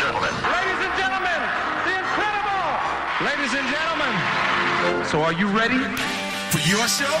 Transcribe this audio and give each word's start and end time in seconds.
gentlemen. 0.00 0.32
Ladies 0.56 0.80
and 0.86 0.94
gentlemen, 0.96 1.40
the 1.84 1.92
incredible! 2.00 2.66
Ladies 3.28 3.52
and 3.58 3.66
gentlemen, 3.68 4.12
so 5.04 5.20
are 5.20 5.36
you 5.36 5.46
ready? 5.52 5.80
For 6.52 6.60
your 6.64 6.86
show? 6.88 7.16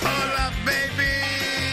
Hola, 0.00 0.46
baby. 0.64 1.12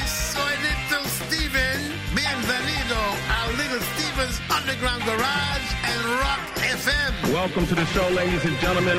Soy 0.05 0.53
Little 0.67 1.07
Steven. 1.07 1.79
Bienvenido 2.13 2.99
a 3.37 3.39
Little 3.55 3.83
Steven's 3.95 4.37
Underground 4.51 5.03
Garage 5.05 5.67
and 5.91 6.01
Rock 6.23 6.43
FM. 6.59 7.33
Welcome 7.33 7.65
to 7.67 7.75
the 7.75 7.85
show, 7.87 8.07
ladies 8.09 8.43
and 8.43 8.59
gentlemen. 8.59 8.97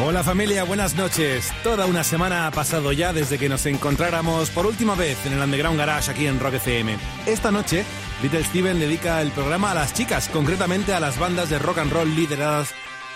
Hola 0.00 0.22
familia, 0.24 0.64
buenas 0.64 0.94
noches. 0.96 1.52
Toda 1.62 1.84
una 1.86 2.02
semana 2.02 2.46
ha 2.46 2.50
pasado 2.50 2.92
ya 2.92 3.12
desde 3.12 3.38
que 3.38 3.48
nos 3.48 3.66
encontráramos 3.66 4.50
por 4.50 4.66
última 4.66 4.94
vez 4.94 5.18
en 5.26 5.34
el 5.34 5.40
Underground 5.40 5.78
Garage 5.78 6.10
aquí 6.10 6.26
en 6.26 6.40
Rock 6.40 6.54
FM. 6.54 6.96
Esta 7.26 7.50
noche, 7.50 7.84
Little 8.22 8.44
Steven 8.44 8.78
dedica 8.78 9.20
el 9.20 9.32
programa 9.32 9.72
a 9.72 9.74
las 9.74 9.94
chicas, 9.94 10.28
concretamente 10.28 10.94
a 10.94 11.00
las 11.00 11.18
bandas 11.18 11.50
de 11.50 11.58
rock 11.58 11.78
and 11.78 11.92
roll 11.92 12.14
lideradas 12.14 12.72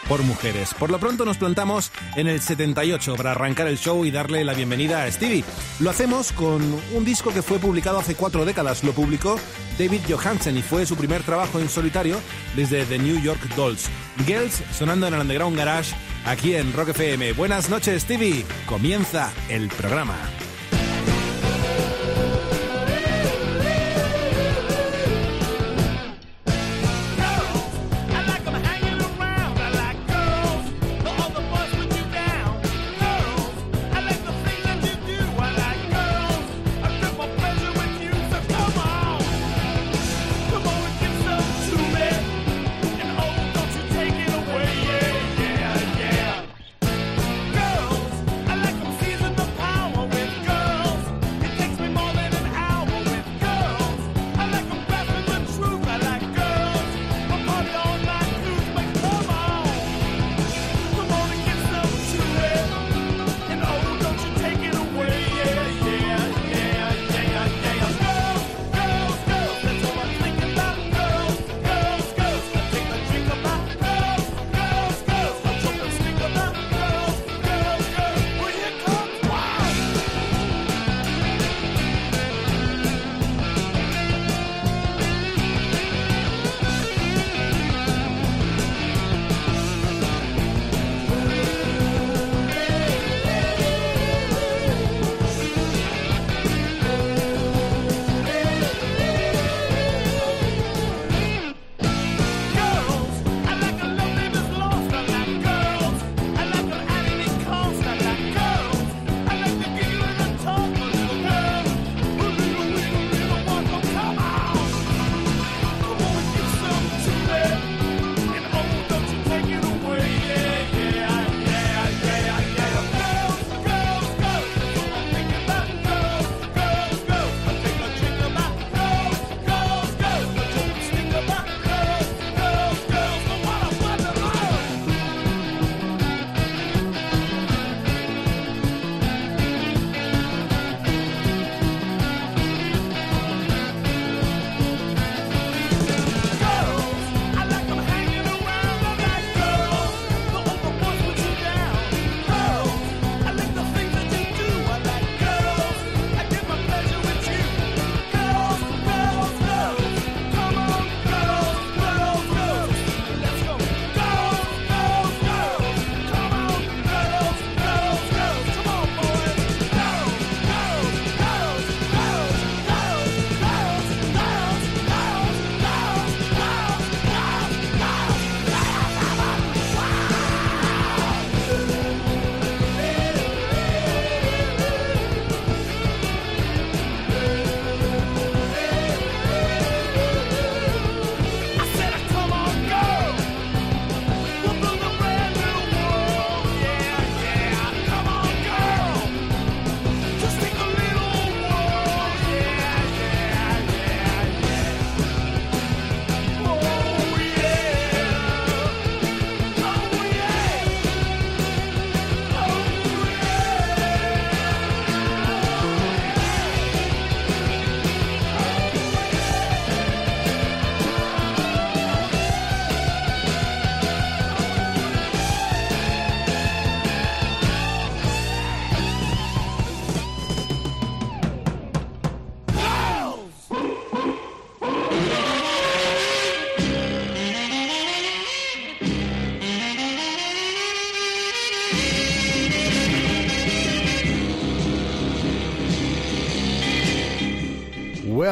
por 0.08 0.22
mujeres. 0.24 0.74
Por 0.74 0.90
lo 0.90 0.98
pronto 0.98 1.24
nos 1.24 1.36
plantamos 1.36 1.92
en 2.16 2.26
el 2.26 2.40
78 2.40 3.14
para 3.14 3.30
arrancar 3.30 3.68
el 3.68 3.78
show 3.78 4.04
y 4.04 4.10
darle 4.10 4.44
la 4.44 4.54
bienvenida 4.54 5.04
a 5.04 5.10
Stevie. 5.12 5.44
Lo 5.78 5.90
hacemos 5.90 6.32
con 6.32 6.60
un 6.92 7.04
disco 7.04 7.32
que 7.32 7.42
fue 7.42 7.60
publicado 7.60 8.00
hace 8.00 8.16
cuatro 8.16 8.44
décadas. 8.44 8.82
Lo 8.82 8.92
publicó 8.92 9.38
David 9.78 10.00
Johansen 10.08 10.58
y 10.58 10.62
fue 10.62 10.86
su 10.86 10.96
primer 10.96 11.22
trabajo 11.22 11.60
en 11.60 11.68
solitario 11.68 12.18
desde 12.56 12.84
The 12.84 12.98
New 12.98 13.20
York 13.20 13.40
Dolls. 13.54 13.88
Girls 14.26 14.60
sonando 14.72 15.06
en 15.06 15.14
el 15.14 15.20
Underground 15.20 15.56
Garage 15.56 15.94
aquí 16.24 16.54
en 16.56 16.72
Rock 16.72 16.88
FM. 16.88 17.32
Buenas 17.34 17.70
noches, 17.70 18.02
Stevie. 18.02 18.44
Comienza 18.66 19.32
el 19.48 19.68
programa. 19.68 20.16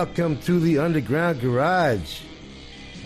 Welcome 0.04 0.36
to 0.42 0.60
the 0.60 0.80
Underground 0.80 1.40
Garage. 1.40 2.20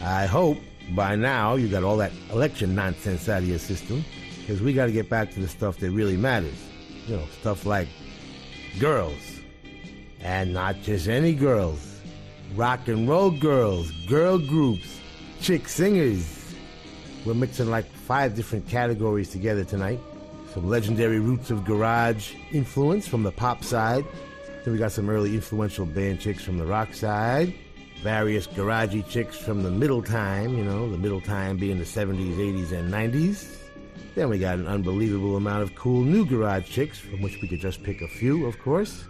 I 0.02 0.26
hope 0.26 0.58
by 0.96 1.14
now 1.14 1.54
you 1.54 1.68
got 1.68 1.84
all 1.84 1.96
that 1.98 2.10
election 2.32 2.74
nonsense 2.74 3.28
out 3.28 3.42
of 3.44 3.48
your 3.48 3.60
system, 3.60 4.04
because 4.40 4.60
we 4.60 4.72
got 4.72 4.86
to 4.86 4.92
get 4.92 5.08
back 5.08 5.30
to 5.34 5.40
the 5.40 5.46
stuff 5.46 5.76
that 5.76 5.92
really 5.92 6.16
matters. 6.16 6.60
You 7.06 7.18
know, 7.18 7.26
stuff 7.40 7.64
like 7.64 7.86
girls. 8.80 9.22
And 10.18 10.52
not 10.52 10.82
just 10.82 11.06
any 11.06 11.34
girls. 11.34 12.00
rock 12.56 12.88
and 12.88 13.08
roll 13.08 13.30
girls, 13.30 13.92
girl 14.08 14.36
groups, 14.36 14.98
chick 15.40 15.68
singers. 15.68 16.52
We're 17.24 17.34
mixing 17.34 17.70
like 17.70 17.88
five 17.88 18.34
different 18.34 18.66
categories 18.66 19.28
together 19.28 19.62
tonight. 19.62 20.00
Some 20.52 20.68
legendary 20.68 21.20
roots 21.20 21.52
of 21.52 21.64
garage 21.64 22.34
influence 22.50 23.06
from 23.06 23.22
the 23.22 23.30
pop 23.30 23.62
side. 23.62 24.04
Then 24.68 24.74
we 24.74 24.78
got 24.78 24.92
some 24.92 25.08
early 25.08 25.34
influential 25.34 25.86
band 25.86 26.20
chicks 26.20 26.44
from 26.44 26.58
the 26.58 26.66
rock 26.66 26.92
side. 26.92 27.54
Various 28.02 28.46
garagey 28.46 29.08
chicks 29.08 29.34
from 29.34 29.62
the 29.62 29.70
middle 29.70 30.02
time, 30.02 30.58
you 30.58 30.62
know, 30.62 30.90
the 30.90 30.98
middle 30.98 31.22
time 31.22 31.56
being 31.56 31.78
the 31.78 31.86
70s, 31.86 32.36
80s, 32.36 32.72
and 32.72 32.92
90s. 32.92 33.56
Then 34.14 34.28
we 34.28 34.38
got 34.38 34.58
an 34.58 34.68
unbelievable 34.68 35.36
amount 35.36 35.62
of 35.62 35.74
cool 35.74 36.02
new 36.04 36.26
garage 36.26 36.68
chicks, 36.68 36.98
from 36.98 37.22
which 37.22 37.40
we 37.40 37.48
could 37.48 37.60
just 37.60 37.82
pick 37.82 38.02
a 38.02 38.08
few, 38.08 38.44
of 38.44 38.58
course. 38.58 39.06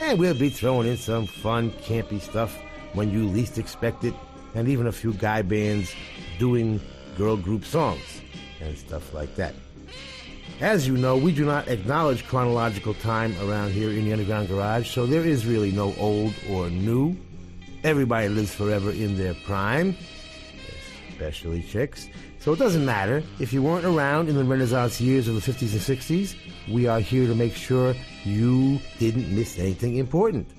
And 0.00 0.18
we'll 0.18 0.34
be 0.34 0.50
throwing 0.50 0.88
in 0.88 0.96
some 0.96 1.28
fun, 1.28 1.70
campy 1.70 2.20
stuff 2.20 2.58
when 2.94 3.12
you 3.12 3.24
least 3.24 3.56
expect 3.56 4.02
it, 4.02 4.14
and 4.56 4.66
even 4.66 4.88
a 4.88 4.92
few 4.92 5.12
guy 5.12 5.42
bands 5.42 5.94
doing 6.40 6.80
girl 7.16 7.36
group 7.36 7.64
songs 7.64 8.20
and 8.60 8.76
stuff 8.76 9.14
like 9.14 9.36
that. 9.36 9.54
As 10.60 10.88
you 10.88 10.96
know, 10.96 11.16
we 11.16 11.30
do 11.30 11.44
not 11.44 11.68
acknowledge 11.68 12.26
chronological 12.26 12.92
time 12.94 13.32
around 13.42 13.70
here 13.70 13.90
in 13.90 14.04
the 14.04 14.12
Underground 14.12 14.48
Garage, 14.48 14.90
so 14.90 15.06
there 15.06 15.24
is 15.24 15.46
really 15.46 15.70
no 15.70 15.94
old 15.94 16.34
or 16.50 16.68
new. 16.68 17.16
Everybody 17.84 18.28
lives 18.28 18.52
forever 18.52 18.90
in 18.90 19.16
their 19.16 19.34
prime, 19.34 19.96
especially 21.10 21.62
chicks. 21.62 22.08
So 22.40 22.52
it 22.54 22.58
doesn't 22.58 22.84
matter. 22.84 23.22
If 23.38 23.52
you 23.52 23.62
weren't 23.62 23.84
around 23.84 24.28
in 24.28 24.34
the 24.34 24.42
Renaissance 24.42 25.00
years 25.00 25.28
of 25.28 25.36
the 25.36 25.40
50s 25.40 25.74
and 25.74 25.98
60s, 25.98 26.34
we 26.66 26.88
are 26.88 26.98
here 26.98 27.28
to 27.28 27.36
make 27.36 27.54
sure 27.54 27.94
you 28.24 28.80
didn't 28.98 29.32
miss 29.32 29.60
anything 29.60 29.94
important. 29.94 30.50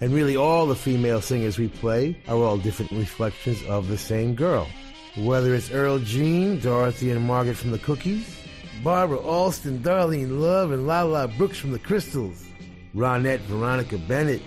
And 0.00 0.12
really, 0.12 0.36
all 0.36 0.66
the 0.66 0.74
female 0.74 1.20
singers 1.20 1.58
we 1.58 1.68
play 1.68 2.20
are 2.26 2.36
all 2.36 2.58
different 2.58 2.90
reflections 2.90 3.64
of 3.66 3.86
the 3.86 3.98
same 3.98 4.34
girl. 4.34 4.66
Whether 5.16 5.54
it's 5.54 5.70
Earl 5.70 6.00
Jean, 6.00 6.58
Dorothy 6.58 7.12
and 7.12 7.24
Margaret 7.24 7.56
from 7.56 7.70
the 7.70 7.78
Cookies, 7.78 8.47
Barbara 8.82 9.18
Alston, 9.18 9.80
Darlene 9.80 10.40
Love, 10.40 10.70
and 10.70 10.86
Lala 10.86 11.26
Brooks 11.28 11.58
from 11.58 11.72
the 11.72 11.78
Crystals, 11.78 12.44
Ronette 12.94 13.40
Veronica 13.40 13.98
Bennett, 13.98 14.42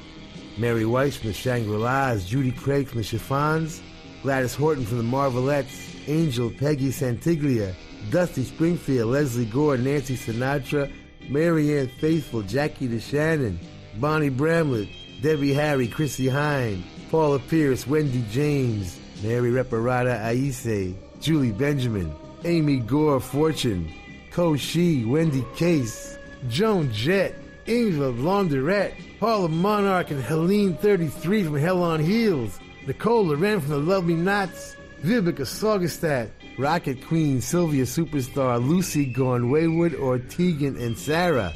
Mary 0.57 0.85
Weiss 0.85 1.17
from 1.17 1.29
the 1.29 1.33
Shangri-Las, 1.33 2.25
Judy 2.25 2.51
Craig 2.51 2.87
from 2.87 2.99
the 2.99 3.03
Chiffons, 3.03 3.81
Gladys 4.23 4.55
Horton 4.55 4.85
from 4.85 4.97
the 4.99 5.03
Marvelettes, 5.03 6.07
Angel 6.07 6.49
Peggy 6.49 6.89
Santiglia, 6.89 7.73
Dusty 8.09 8.43
Springfield, 8.43 9.11
Lesley 9.11 9.45
Gore, 9.45 9.77
Nancy 9.77 10.15
Sinatra, 10.15 10.91
Marianne 11.29 11.89
Faithfull, 11.99 12.43
Jackie 12.43 12.87
DeShannon, 12.87 13.57
Bonnie 13.99 14.29
Bramlett, 14.29 14.87
Debbie 15.21 15.53
Harry, 15.53 15.87
Chrissie 15.87 16.27
Hynde, 16.27 16.81
Paula 17.11 17.39
Pierce, 17.39 17.85
Wendy 17.85 18.23
James, 18.31 18.97
Mary 19.21 19.51
Reparata 19.51 20.19
Aiese, 20.21 20.95
Julie 21.19 21.51
Benjamin, 21.51 22.13
Amy 22.43 22.79
Gore 22.79 23.19
Fortune, 23.19 23.91
Ko 24.31 24.55
Shi, 24.55 25.03
Wendy 25.05 25.45
Case, 25.55 26.17
Joan 26.47 26.91
Jett, 26.91 27.35
Angela 27.67 28.13
Laundrette, 28.13 28.93
Paula 29.19 29.49
Monarch 29.49 30.09
and 30.09 30.23
Helene 30.23 30.75
33 30.77 31.43
from 31.43 31.57
Hell 31.57 31.83
on 31.83 31.99
Heels, 31.99 32.59
Nicole 32.87 33.25
Laurenne 33.25 33.59
from 33.61 33.69
the 33.69 33.77
Love 33.77 34.05
Me 34.05 34.13
Nots, 34.15 34.75
Vivica 35.03 35.41
Saugestad, 35.41 36.29
Rocket 36.57 37.05
Queen, 37.05 37.41
Sylvia 37.41 37.83
Superstar, 37.83 38.65
Lucy 38.65 39.05
Gone 39.05 39.49
Wayward, 39.49 39.95
or 39.95 40.17
Tegan 40.17 40.77
and 40.77 40.97
Sara. 40.97 41.53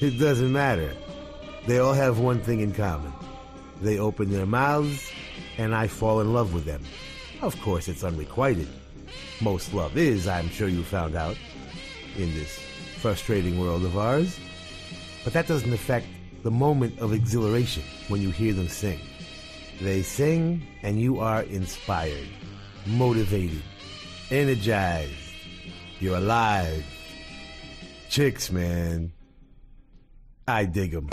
It 0.00 0.18
doesn't 0.18 0.52
matter. 0.52 0.94
They 1.66 1.78
all 1.78 1.94
have 1.94 2.18
one 2.18 2.40
thing 2.40 2.60
in 2.60 2.72
common. 2.72 3.12
They 3.80 3.98
open 3.98 4.30
their 4.30 4.46
mouths, 4.46 5.10
and 5.58 5.74
I 5.74 5.88
fall 5.88 6.20
in 6.20 6.32
love 6.32 6.54
with 6.54 6.64
them. 6.64 6.82
Of 7.42 7.60
course, 7.60 7.88
it's 7.88 8.04
unrequited. 8.04 8.68
Most 9.40 9.74
love 9.74 9.96
is, 9.96 10.26
I'm 10.26 10.48
sure 10.48 10.68
you 10.68 10.82
found 10.82 11.14
out, 11.16 11.36
in 12.16 12.34
this 12.34 12.58
frustrating 13.00 13.58
world 13.58 13.84
of 13.84 13.96
ours. 13.96 14.38
But 15.24 15.32
that 15.32 15.46
doesn't 15.46 15.72
affect 15.72 16.06
the 16.42 16.50
moment 16.50 16.98
of 16.98 17.12
exhilaration 17.12 17.82
when 18.08 18.20
you 18.20 18.30
hear 18.30 18.52
them 18.52 18.68
sing. 18.68 19.00
They 19.80 20.02
sing, 20.02 20.62
and 20.82 21.00
you 21.00 21.20
are 21.20 21.42
inspired, 21.42 22.28
motivated, 22.86 23.62
energized. 24.30 25.12
You're 25.98 26.18
alive. 26.18 26.84
Chicks, 28.08 28.50
man. 28.50 29.12
I 30.46 30.66
dig 30.66 30.92
them. 30.92 31.08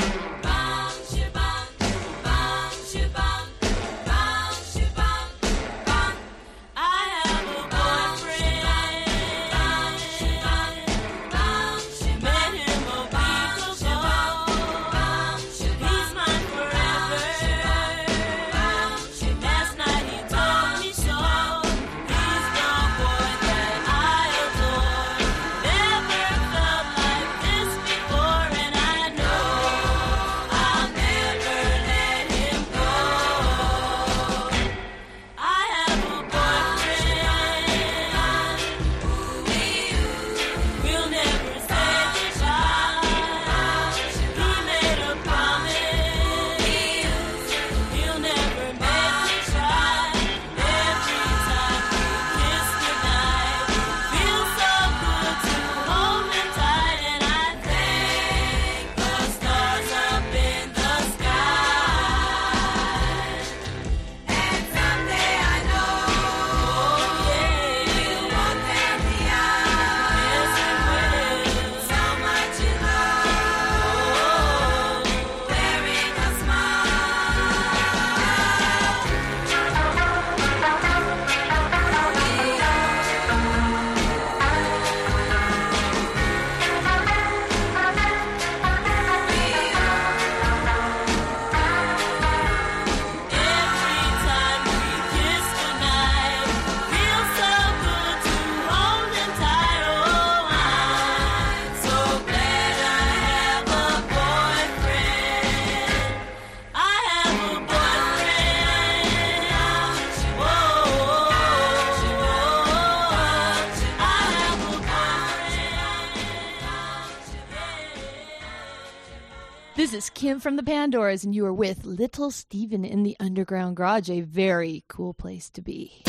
From 120.41 120.55
the 120.55 120.63
Pandoras, 120.63 121.23
and 121.23 121.35
you 121.35 121.45
are 121.45 121.53
with 121.53 121.85
Little 121.85 122.31
Steven 122.31 122.83
in 122.83 123.03
the 123.03 123.15
Underground 123.19 123.75
Garage, 123.75 124.09
a 124.09 124.21
very 124.21 124.83
cool 124.87 125.13
place 125.13 125.51
to 125.51 125.61
be. 125.61 126.01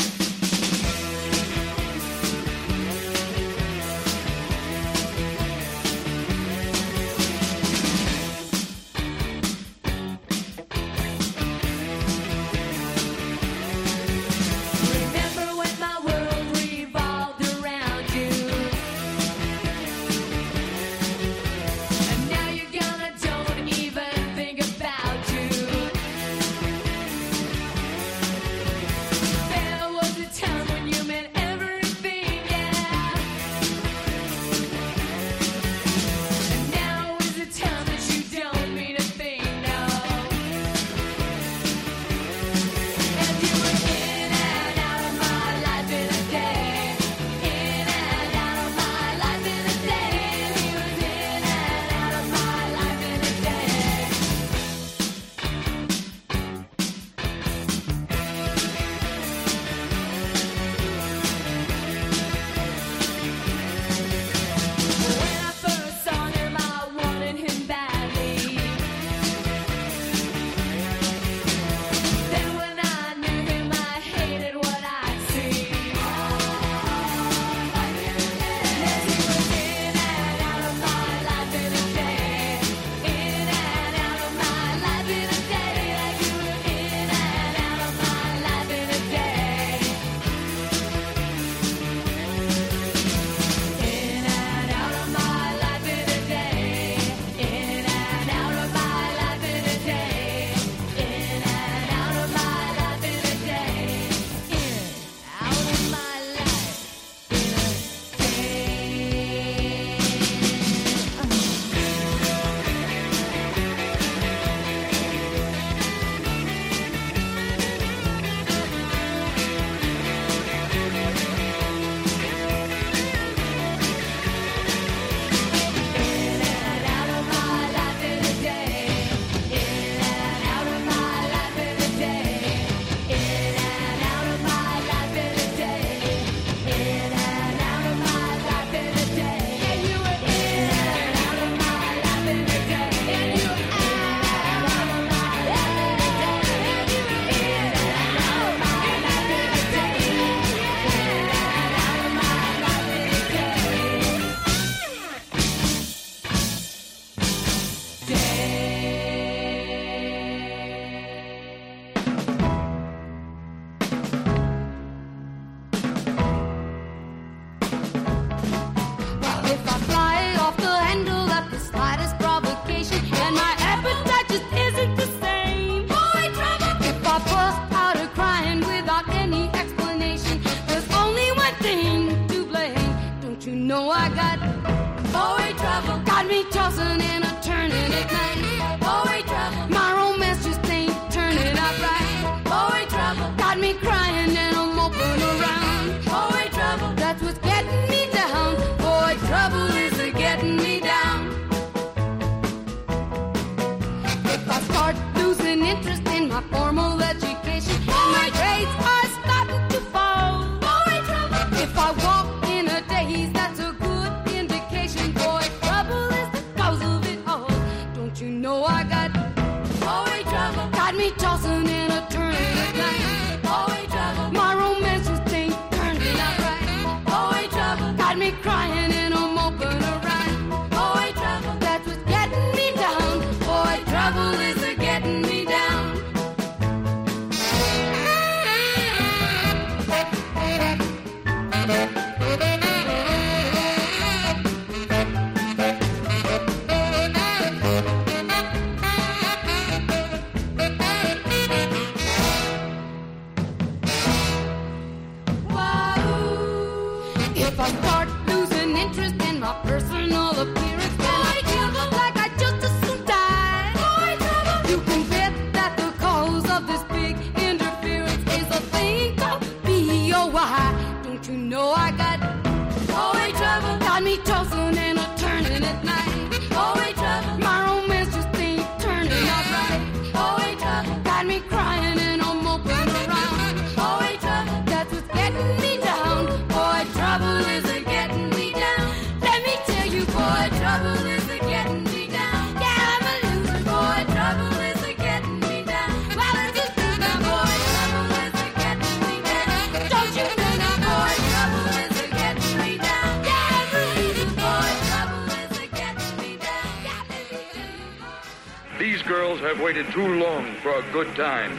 have 309.43 309.59
waited 309.59 309.91
too 309.91 310.07
long 310.07 310.55
for 310.61 310.71
a 310.71 310.81
good 310.91 311.13
time, 311.15 311.51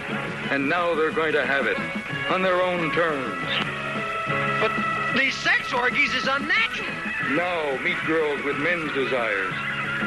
and 0.51 0.69
now 0.69 0.95
they're 0.95 1.11
going 1.11 1.33
to 1.33 1.45
have 1.45 1.67
it 1.67 1.79
on 2.31 2.43
their 2.43 2.63
own 2.63 2.91
terms. 2.93 3.45
But 4.61 4.73
these 5.17 5.35
sex 5.35 5.73
orgies 5.73 6.15
is 6.15 6.27
unnatural. 6.27 6.89
Now 7.37 7.79
meet 7.83 7.99
girls 8.07 8.43
with 8.43 8.57
men's 8.57 8.93
desires 8.95 9.55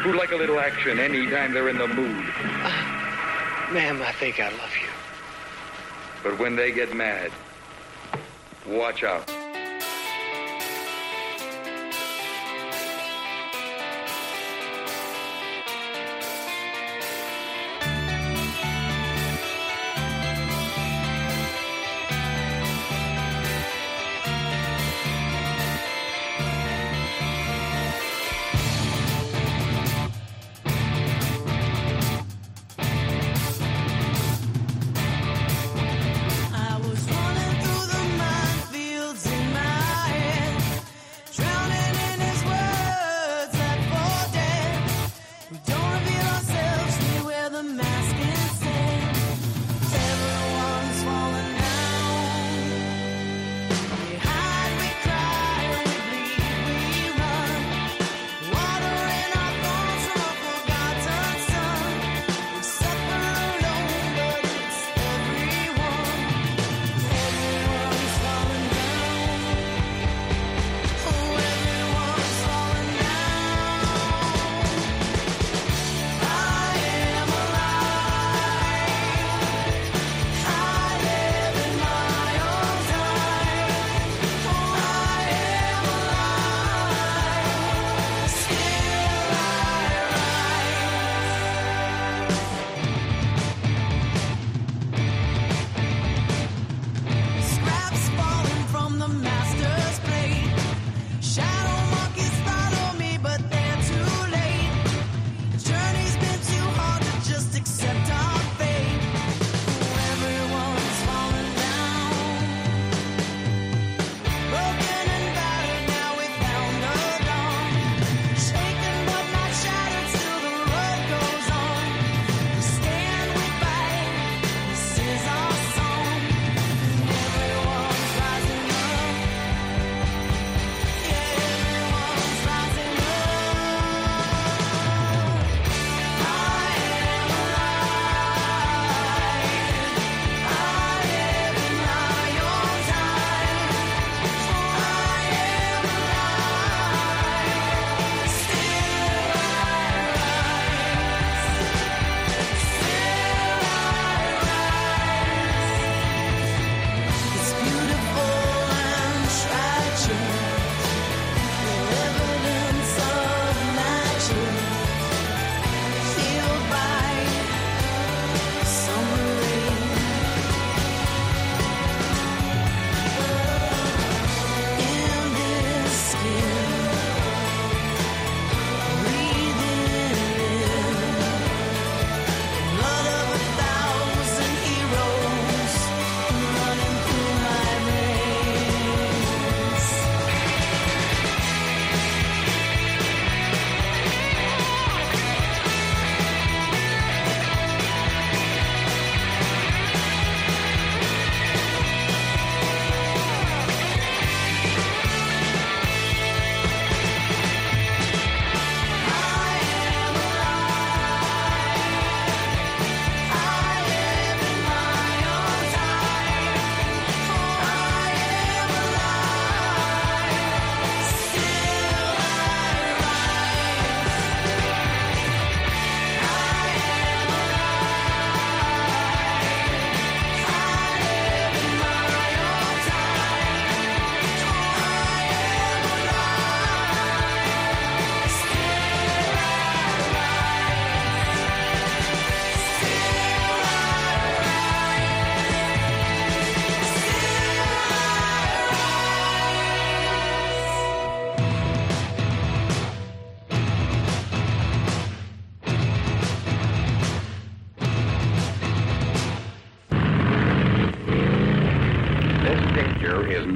who 0.01 0.13
like 0.13 0.31
a 0.31 0.35
little 0.35 0.59
action 0.59 0.99
any 0.99 1.29
time 1.29 1.53
they're 1.53 1.69
in 1.69 1.77
the 1.77 1.87
mood. 1.87 2.25
Uh, 2.35 3.67
ma'am, 3.71 4.01
I 4.01 4.11
think 4.13 4.39
I 4.39 4.49
love 4.49 4.75
you. 4.81 4.89
But 6.23 6.39
when 6.39 6.55
they 6.55 6.71
get 6.71 6.95
mad, 6.95 7.31
watch 8.65 9.03
out. 9.03 9.36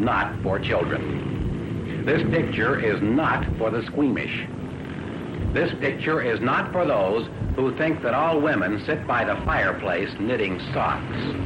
Not 0.01 0.35
for 0.41 0.59
children. 0.59 2.03
This 2.05 2.23
picture 2.31 2.79
is 2.79 3.01
not 3.01 3.45
for 3.57 3.69
the 3.69 3.85
squeamish. 3.85 4.47
This 5.53 5.71
picture 5.79 6.21
is 6.21 6.41
not 6.41 6.71
for 6.71 6.85
those 6.85 7.29
who 7.55 7.77
think 7.77 8.01
that 8.01 8.13
all 8.13 8.41
women 8.41 8.83
sit 8.85 9.05
by 9.05 9.23
the 9.23 9.35
fireplace 9.45 10.09
knitting 10.19 10.59
socks. 10.73 11.40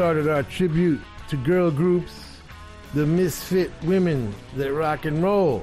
Started 0.00 0.28
our 0.28 0.42
tribute 0.44 0.98
to 1.28 1.36
girl 1.36 1.70
groups, 1.70 2.38
the 2.94 3.04
misfit 3.04 3.70
women 3.82 4.34
that 4.56 4.72
rock 4.72 5.04
and 5.04 5.22
roll, 5.22 5.62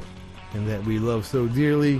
and 0.53 0.69
that 0.69 0.83
we 0.85 0.99
love 0.99 1.25
so 1.25 1.47
dearly. 1.47 1.99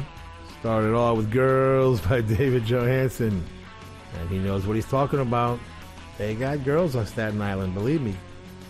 Started 0.59 0.93
all 0.93 1.15
with 1.15 1.31
Girls 1.31 1.99
by 1.99 2.21
David 2.37 2.63
Johansen. 2.63 3.41
And 4.19 4.29
he 4.29 4.37
knows 4.37 4.67
what 4.67 4.75
he's 4.75 4.85
talking 4.85 5.19
about. 5.19 5.59
They 6.19 6.35
got 6.35 6.63
girls 6.63 6.95
on 6.95 7.07
Staten 7.07 7.41
Island, 7.41 7.73
believe 7.73 8.03
me. 8.03 8.15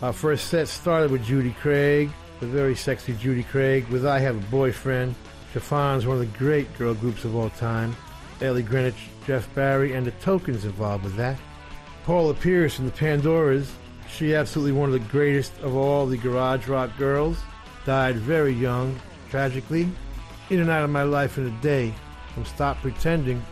Our 0.02 0.14
first 0.14 0.48
set 0.48 0.70
started 0.70 1.12
with 1.12 1.26
Judy 1.26 1.52
Craig, 1.60 2.10
the 2.40 2.48
very 2.48 2.74
sexy 2.74 3.16
Judy 3.16 3.44
Craig, 3.44 3.86
with 3.90 4.06
I 4.06 4.20
Have 4.20 4.38
a 4.38 4.50
Boyfriend. 4.50 5.14
Chiffon's 5.52 6.06
one 6.08 6.22
of 6.22 6.22
the 6.22 6.38
great 6.38 6.74
girl 6.78 6.94
groups 6.94 7.26
of 7.26 7.36
all 7.36 7.50
time. 7.50 7.94
Ellie 8.40 8.64
Greenwich, 8.64 9.10
Jeff 9.26 9.54
Barry, 9.54 9.92
and 9.92 10.08
the 10.08 10.12
Tokens 10.12 10.64
involved 10.64 11.04
with 11.04 11.18
that. 11.18 11.38
Paula 12.08 12.34
Pierce 12.34 12.80
and 12.80 12.88
the 12.88 12.98
Pandoras, 12.98 13.70
she 14.10 14.34
absolutely 14.34 14.72
one 14.72 14.88
of 14.88 14.94
the 14.94 15.12
greatest 15.12 15.52
of 15.60 15.76
all 15.76 16.06
the 16.06 16.16
garage 16.16 16.66
rock 16.70 16.90
girls, 16.98 17.38
died 17.86 18.16
very 18.16 18.54
young, 18.54 18.98
tragically. 19.30 19.90
In 20.50 20.62
and 20.62 20.70
out 20.70 20.86
of 20.86 20.90
my 20.90 21.04
life 21.04 21.38
in 21.38 21.48
a 21.48 21.62
day 21.62 21.94
from 22.34 22.46
Stop 22.46 22.78
Pretending. 22.78 23.44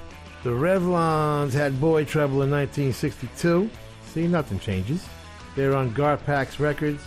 The 0.46 0.52
Revlons 0.52 1.52
had 1.52 1.82
Boy 1.82 2.06
Trouble 2.06 2.44
in 2.44 2.52
1962. 2.52 3.70
See, 4.06 4.26
nothing 4.26 4.60
changes. 4.60 5.06
They're 5.58 5.76
on 5.76 5.94
Garpax 5.94 6.58
Records. 6.58 7.04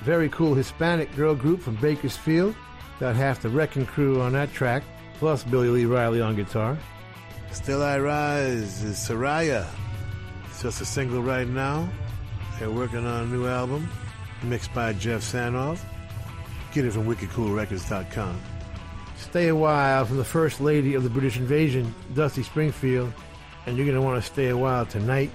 Very 0.00 0.28
cool 0.30 0.54
Hispanic 0.54 1.14
girl 1.14 1.36
group 1.36 1.60
from 1.60 1.76
Bakersfield. 1.76 2.56
Got 2.98 3.14
half 3.14 3.40
the 3.40 3.50
Wrecking 3.50 3.86
Crew 3.86 4.20
on 4.20 4.32
that 4.32 4.52
track, 4.52 4.82
plus 5.20 5.44
Billy 5.44 5.68
Lee 5.68 5.84
Riley 5.84 6.20
on 6.20 6.34
guitar. 6.34 6.76
Still 7.52 7.84
I 7.84 8.00
Rise 8.00 8.82
is 8.82 8.96
Soraia. 8.96 9.64
It's 10.58 10.64
just 10.64 10.80
a 10.80 10.84
single 10.84 11.22
right 11.22 11.46
now. 11.46 11.88
They're 12.58 12.68
working 12.68 13.06
on 13.06 13.22
a 13.22 13.26
new 13.26 13.46
album, 13.46 13.88
mixed 14.42 14.74
by 14.74 14.92
Jeff 14.92 15.20
Sanoff. 15.20 15.78
Get 16.72 16.84
it 16.84 16.94
from 16.94 17.06
wickedcoolrecords.com. 17.06 18.40
Stay 19.16 19.46
a 19.46 19.54
while 19.54 20.04
from 20.04 20.16
the 20.16 20.24
First 20.24 20.60
Lady 20.60 20.94
of 20.94 21.04
the 21.04 21.10
British 21.10 21.36
Invasion, 21.36 21.94
Dusty 22.12 22.42
Springfield, 22.42 23.12
and 23.66 23.76
you're 23.76 23.86
going 23.86 23.94
to 23.94 24.02
want 24.02 24.20
to 24.20 24.28
stay 24.28 24.48
a 24.48 24.56
while 24.56 24.84
tonight 24.84 25.30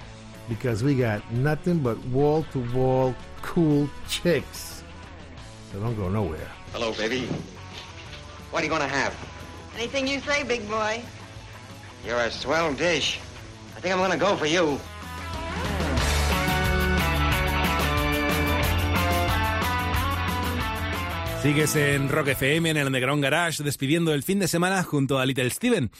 because 0.46 0.82
we 0.82 0.94
got 0.94 1.32
nothing 1.32 1.78
but 1.78 1.96
wall 2.08 2.44
to 2.52 2.58
wall 2.74 3.14
cool 3.40 3.88
chicks. 4.06 4.84
So 5.72 5.80
don't 5.80 5.96
go 5.96 6.10
nowhere. 6.10 6.50
Hello, 6.72 6.92
baby. 6.92 7.24
What 8.50 8.60
are 8.60 8.66
you 8.66 8.70
gonna 8.70 8.86
have? 8.86 9.16
Anything 9.74 10.06
you 10.06 10.20
say, 10.20 10.42
big 10.42 10.68
boy. 10.68 11.02
You're 12.04 12.20
a 12.20 12.30
swell 12.30 12.74
dish. 12.74 13.20
I 13.74 13.80
think 13.80 13.94
I'm 13.94 14.00
gonna 14.00 14.18
go 14.18 14.36
for 14.36 14.44
you. 14.44 14.78
Sigues 21.44 21.76
en 21.76 22.08
Rock 22.08 22.28
FM 22.28 22.70
en 22.70 22.78
el 22.78 22.86
Underground 22.86 23.22
Garage 23.22 23.62
despidiendo 23.62 24.14
el 24.14 24.22
fin 24.22 24.38
de 24.38 24.48
semana 24.48 24.82
junto 24.82 25.18
a 25.18 25.26
Little 25.26 25.50
Steven. 25.50 25.90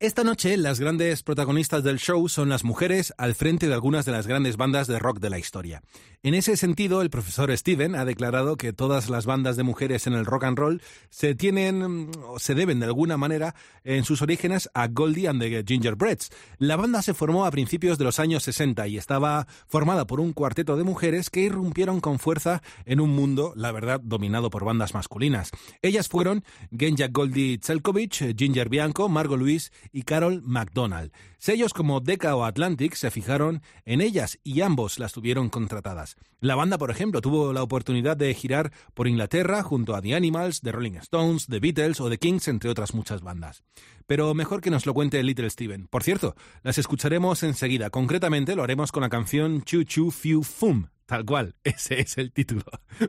Esta 0.00 0.24
noche 0.24 0.56
las 0.56 0.80
grandes 0.80 1.22
protagonistas 1.22 1.84
del 1.84 1.98
show 1.98 2.26
son 2.26 2.48
las 2.48 2.64
mujeres 2.64 3.12
al 3.18 3.34
frente 3.34 3.68
de 3.68 3.74
algunas 3.74 4.06
de 4.06 4.12
las 4.12 4.26
grandes 4.26 4.56
bandas 4.56 4.86
de 4.86 4.98
rock 4.98 5.18
de 5.18 5.28
la 5.28 5.38
historia. 5.38 5.82
En 6.24 6.32
ese 6.32 6.56
sentido, 6.56 7.02
el 7.02 7.10
profesor 7.10 7.54
Steven 7.54 7.94
ha 7.94 8.06
declarado 8.06 8.56
que 8.56 8.72
todas 8.72 9.10
las 9.10 9.26
bandas 9.26 9.58
de 9.58 9.62
mujeres 9.62 10.06
en 10.06 10.14
el 10.14 10.24
rock 10.24 10.44
and 10.44 10.58
roll 10.58 10.82
se 11.10 11.34
tienen 11.34 12.10
o 12.26 12.38
se 12.38 12.54
deben 12.54 12.80
de 12.80 12.86
alguna 12.86 13.18
manera 13.18 13.54
en 13.84 14.04
sus 14.04 14.22
orígenes 14.22 14.70
a 14.72 14.88
Goldie 14.88 15.28
and 15.28 15.38
the 15.42 15.62
Gingerbreads. 15.62 16.30
La 16.56 16.76
banda 16.76 17.02
se 17.02 17.12
formó 17.12 17.44
a 17.44 17.50
principios 17.50 17.98
de 17.98 18.04
los 18.04 18.20
años 18.20 18.42
60 18.44 18.88
y 18.88 18.96
estaba 18.96 19.46
formada 19.66 20.06
por 20.06 20.18
un 20.18 20.32
cuarteto 20.32 20.78
de 20.78 20.84
mujeres 20.84 21.28
que 21.28 21.42
irrumpieron 21.42 22.00
con 22.00 22.18
fuerza 22.18 22.62
en 22.86 23.00
un 23.00 23.10
mundo, 23.10 23.52
la 23.54 23.70
verdad, 23.70 24.00
dominado 24.02 24.48
por 24.48 24.64
bandas 24.64 24.94
masculinas. 24.94 25.50
Ellas 25.82 26.08
fueron 26.08 26.42
Genja 26.74 27.08
Goldie 27.08 27.58
Tselkovich, 27.58 28.34
Ginger 28.34 28.70
Bianco, 28.70 29.10
Margot 29.10 29.38
Louise 29.38 29.72
y 29.92 30.04
Carol 30.04 30.40
McDonald. 30.42 31.12
Sellos 31.44 31.74
como 31.74 32.00
Decca 32.00 32.34
o 32.36 32.44
Atlantic 32.46 32.94
se 32.94 33.10
fijaron 33.10 33.60
en 33.84 34.00
ellas 34.00 34.38
y 34.44 34.62
ambos 34.62 34.98
las 34.98 35.12
tuvieron 35.12 35.50
contratadas. 35.50 36.16
La 36.40 36.54
banda, 36.54 36.78
por 36.78 36.90
ejemplo, 36.90 37.20
tuvo 37.20 37.52
la 37.52 37.62
oportunidad 37.62 38.16
de 38.16 38.32
girar 38.32 38.72
por 38.94 39.08
Inglaterra 39.08 39.62
junto 39.62 39.94
a 39.94 40.00
The 40.00 40.14
Animals, 40.14 40.62
The 40.62 40.72
Rolling 40.72 40.96
Stones, 41.02 41.46
The 41.46 41.60
Beatles 41.60 42.00
o 42.00 42.08
The 42.08 42.16
Kings, 42.16 42.48
entre 42.48 42.70
otras 42.70 42.94
muchas 42.94 43.20
bandas. 43.20 43.62
Pero 44.06 44.32
mejor 44.32 44.62
que 44.62 44.70
nos 44.70 44.86
lo 44.86 44.94
cuente 44.94 45.22
Little 45.22 45.50
Steven. 45.50 45.86
Por 45.88 46.02
cierto, 46.02 46.34
las 46.62 46.78
escucharemos 46.78 47.42
enseguida. 47.42 47.90
Concretamente 47.90 48.56
lo 48.56 48.62
haremos 48.62 48.90
con 48.90 49.02
la 49.02 49.10
canción 49.10 49.64
Choo 49.64 49.84
Choo 49.84 50.10
Few 50.10 50.42
Fum. 50.44 50.86
Tal 51.04 51.26
cual, 51.26 51.56
ese 51.62 52.00
es 52.00 52.16
el 52.16 52.32
título. 52.32 52.64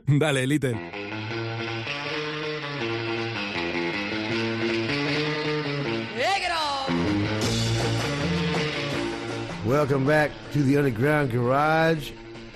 Dale, 0.06 0.46
Little. 0.46 1.05
Welcome 9.66 10.06
back 10.06 10.30
to 10.52 10.62
the 10.62 10.76
Underground 10.76 11.32
Garage. 11.32 12.12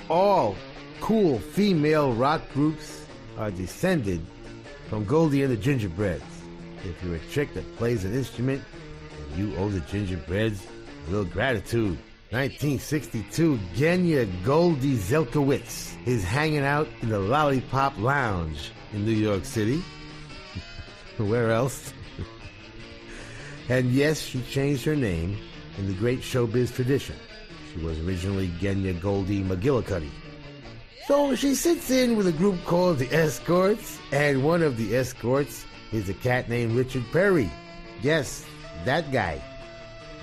All 0.09 0.55
cool 1.01 1.41
female 1.41 2.13
rock 2.13 2.41
groups 2.55 3.05
are 3.37 3.51
descended 3.51 4.25
from 4.89 5.05
Goldie 5.07 5.43
and 5.43 5.51
the 5.51 5.57
Gingerbreads. 5.57 6.23
If 6.85 7.03
you're 7.03 7.17
a 7.17 7.27
chick 7.33 7.53
that 7.55 7.77
plays 7.77 8.05
an 8.05 8.15
instrument, 8.15 8.63
you 9.37 9.57
owe 9.57 9.69
the 9.71 9.81
Gingerbreads 9.81 10.65
a 11.09 11.11
little 11.11 11.25
gratitude. 11.25 11.99
1962, 12.31 13.59
Genya 13.75 14.45
Goldie 14.45 14.97
Zelkowitz 14.97 15.97
is 16.07 16.23
hanging 16.23 16.65
out 16.65 16.87
in 17.03 17.09
the 17.09 17.19
Lollipop 17.19 17.99
Lounge 17.99 18.71
in 18.93 19.05
New 19.05 19.11
York 19.11 19.45
City. 19.45 19.83
Where 21.17 21.51
else? 21.51 21.93
and 23.69 23.91
yes, 23.91 24.21
she 24.21 24.41
changed 24.43 24.85
her 24.85 24.95
name 24.95 25.37
in 25.81 25.87
the 25.87 25.95
great 25.95 26.21
showbiz 26.21 26.73
tradition. 26.75 27.17
She 27.73 27.81
was 27.83 27.99
originally 28.01 28.49
Genya 28.61 29.01
Goldie 29.01 29.43
McGillicuddy. 29.43 30.11
So 31.07 31.35
she 31.35 31.55
sits 31.55 31.91
in 31.91 32.17
with 32.17 32.27
a 32.27 32.33
group 32.33 32.63
called 32.67 32.99
the 32.99 33.11
Escorts, 33.11 33.99
and 34.13 34.45
one 34.45 34.63
of 34.63 34.77
the 34.77 34.95
Escorts 34.95 35.65
is 35.91 36.09
a 36.11 36.15
cat 36.15 36.51
named 36.51 36.77
Richard 36.77 37.05
Perry. 37.13 37.51
Yes, 38.03 38.45
that 38.85 39.11
guy. 39.11 39.43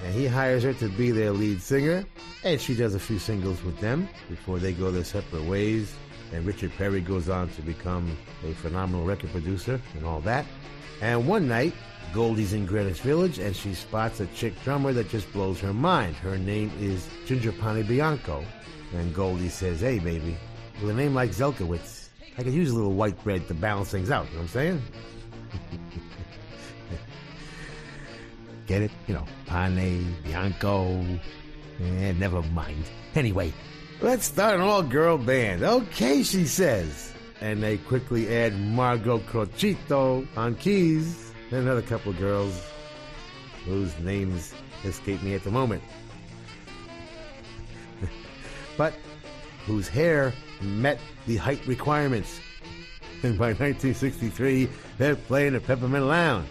And 0.05 0.13
he 0.13 0.27
hires 0.27 0.61
her 0.61 0.73
to 0.75 0.89
be 0.89 1.09
their 1.09 1.31
lead 1.31 1.59
singer, 1.59 2.05
and 2.43 2.61
she 2.61 2.75
does 2.75 2.93
a 2.93 2.99
few 2.99 3.17
singles 3.17 3.63
with 3.63 3.79
them 3.79 4.07
before 4.29 4.59
they 4.59 4.73
go 4.73 4.91
their 4.91 5.03
separate 5.03 5.43
ways. 5.45 5.91
And 6.33 6.45
Richard 6.45 6.71
Perry 6.77 7.01
goes 7.01 7.29
on 7.29 7.49
to 7.49 7.61
become 7.63 8.15
a 8.45 8.53
phenomenal 8.53 9.05
record 9.05 9.31
producer 9.31 9.81
and 9.95 10.05
all 10.05 10.21
that. 10.21 10.45
And 11.01 11.27
one 11.27 11.47
night, 11.47 11.73
Goldie's 12.13 12.53
in 12.53 12.65
Greenwich 12.65 13.01
Village, 13.01 13.37
and 13.39 13.55
she 13.55 13.73
spots 13.73 14.19
a 14.19 14.25
chick 14.27 14.53
drummer 14.63 14.93
that 14.93 15.09
just 15.09 15.31
blows 15.33 15.59
her 15.59 15.73
mind. 15.73 16.15
Her 16.15 16.37
name 16.37 16.71
is 16.79 17.07
Ginger 17.25 17.51
Panebianco. 17.51 18.43
And 18.93 19.13
Goldie 19.13 19.49
says, 19.49 19.81
Hey, 19.81 19.99
baby, 19.99 20.37
with 20.81 20.89
a 20.89 20.93
name 20.93 21.13
like 21.13 21.31
Zelkowitz, 21.31 22.09
I 22.37 22.43
could 22.43 22.53
use 22.53 22.71
a 22.71 22.75
little 22.75 22.93
white 22.93 23.21
bread 23.23 23.47
to 23.47 23.53
balance 23.53 23.91
things 23.91 24.09
out. 24.09 24.27
You 24.27 24.33
know 24.33 24.37
what 24.39 24.43
I'm 24.43 24.47
saying? 24.49 24.81
Get 28.67 28.81
it? 28.81 28.91
You 29.07 29.13
know, 29.15 29.25
Pane, 29.45 30.15
Bianco. 30.23 31.03
Eh, 31.81 32.13
never 32.13 32.41
mind. 32.43 32.83
Anyway, 33.15 33.53
let's 34.01 34.25
start 34.25 34.55
an 34.55 34.61
all 34.61 34.83
girl 34.83 35.17
band. 35.17 35.63
Okay, 35.63 36.23
she 36.23 36.45
says. 36.45 37.13
And 37.41 37.61
they 37.61 37.77
quickly 37.77 38.35
add 38.35 38.59
Margot 38.59 39.19
Crocitto 39.19 40.27
on 40.35 40.55
keys. 40.55 41.31
And 41.51 41.61
another 41.61 41.81
couple 41.81 42.11
of 42.11 42.17
girls 42.17 42.61
whose 43.65 43.97
names 43.99 44.53
escape 44.83 45.21
me 45.21 45.35
at 45.35 45.43
the 45.43 45.51
moment. 45.51 45.83
but 48.77 48.93
whose 49.65 49.87
hair 49.87 50.33
met 50.61 50.99
the 51.25 51.37
height 51.37 51.65
requirements. 51.67 52.39
And 53.23 53.37
by 53.37 53.47
1963, 53.47 54.69
they're 54.97 55.15
playing 55.15 55.53
the 55.53 55.59
Peppermint 55.59 56.05
Lounge. 56.05 56.47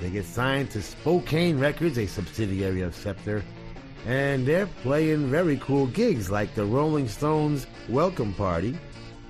They 0.00 0.10
get 0.10 0.24
signed 0.24 0.70
to 0.72 0.82
Spokane 0.82 1.58
Records, 1.58 1.98
a 1.98 2.06
subsidiary 2.06 2.80
of 2.80 2.94
Scepter, 2.94 3.44
and 4.06 4.46
they're 4.46 4.66
playing 4.82 5.28
very 5.28 5.58
cool 5.58 5.86
gigs 5.86 6.30
like 6.30 6.54
the 6.54 6.64
Rolling 6.64 7.06
Stones 7.06 7.66
Welcome 7.88 8.34
Party 8.34 8.76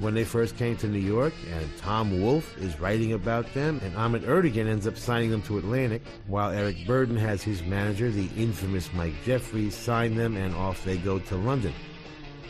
when 0.03 0.15
they 0.15 0.25
first 0.25 0.57
came 0.57 0.77
to 0.77 0.89
New 0.89 0.99
York, 0.99 1.33
and 1.53 1.77
Tom 1.79 2.21
Wolfe 2.21 2.59
is 2.59 2.81
writing 2.81 3.13
about 3.13 3.55
them, 3.55 3.81
and 3.85 3.97
Ahmet 3.97 4.23
Ertegun 4.23 4.67
ends 4.67 4.89
up 4.89 4.97
signing 4.97 5.31
them 5.31 5.43
to 5.43 5.59
Atlantic, 5.59 6.03
while 6.27 6.51
Eric 6.51 6.77
Burdon 6.89 7.17
has 7.17 7.41
his 7.41 7.63
manager, 7.63 8.11
the 8.11 8.29
infamous 8.37 8.93
Mike 8.95 9.15
Jeffries, 9.25 9.77
sign 9.77 10.17
them, 10.17 10.37
and 10.37 10.57
off 10.57 10.85
they 10.85 10.99
go 10.99 11.21
to 11.21 11.37
London. 11.37 11.73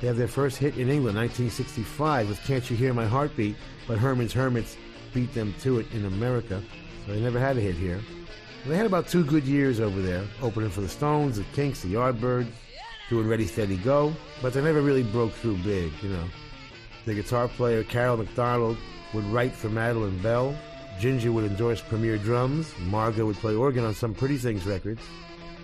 They 0.01 0.07
have 0.07 0.17
their 0.17 0.29
first 0.29 0.57
hit 0.57 0.79
in 0.79 0.89
England, 0.89 1.19
1965, 1.19 2.31
with 2.31 2.43
Can't 2.43 2.69
You 2.71 2.77
Hear 2.77 2.95
My 2.95 3.05
Heartbeat, 3.05 3.57
but 3.87 3.99
Herman's 3.99 4.33
Hermits 4.33 4.79
beat 5.13 5.35
them 5.35 5.55
to 5.61 5.79
it 5.79 5.93
in 5.93 6.07
America, 6.07 6.63
so 7.05 7.13
they 7.13 7.21
never 7.21 7.39
had 7.39 7.59
a 7.59 7.61
hit 7.61 7.75
here. 7.75 8.01
They 8.67 8.79
had 8.79 8.87
about 8.87 9.09
two 9.09 9.25
good 9.25 9.45
years 9.45 9.79
over 9.79 10.01
there, 10.01 10.25
opening 10.41 10.71
for 10.71 10.81
the 10.81 10.89
Stones, 10.89 11.37
the 11.37 11.45
Kinks, 11.53 11.83
the 11.83 11.93
Yardbirds, 11.93 12.51
doing 13.11 13.29
Ready 13.29 13.47
Steady 13.47 13.77
Go, 13.77 14.15
but 14.41 14.55
they 14.55 14.63
never 14.63 14.81
really 14.81 15.03
broke 15.03 15.33
through 15.33 15.59
big, 15.59 15.93
you 16.03 16.09
know. 16.09 16.25
The 17.05 17.15
guitar 17.15 17.49
player 17.49 17.83
Carol 17.83 18.17
McDonald 18.17 18.77
would 19.13 19.25
write 19.25 19.53
for 19.53 19.69
Madeline 19.69 20.19
Bell. 20.23 20.57
Ginger 21.01 21.33
would 21.33 21.45
endorse 21.45 21.81
Premier 21.81 22.17
Drums. 22.17 22.73
Margot 22.79 23.27
would 23.27 23.37
play 23.37 23.55
organ 23.55 23.85
on 23.85 23.95
some 23.95 24.15
Pretty 24.15 24.39
Things 24.39 24.65
records. 24.67 25.03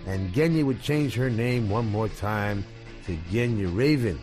And 0.05 0.33
Genya 0.33 0.65
would 0.65 0.81
change 0.81 1.13
her 1.15 1.29
name 1.29 1.69
one 1.69 1.87
more 1.87 2.09
time 2.09 2.65
to 3.05 3.17
Genya 3.31 3.67
Ravan. 3.67 4.19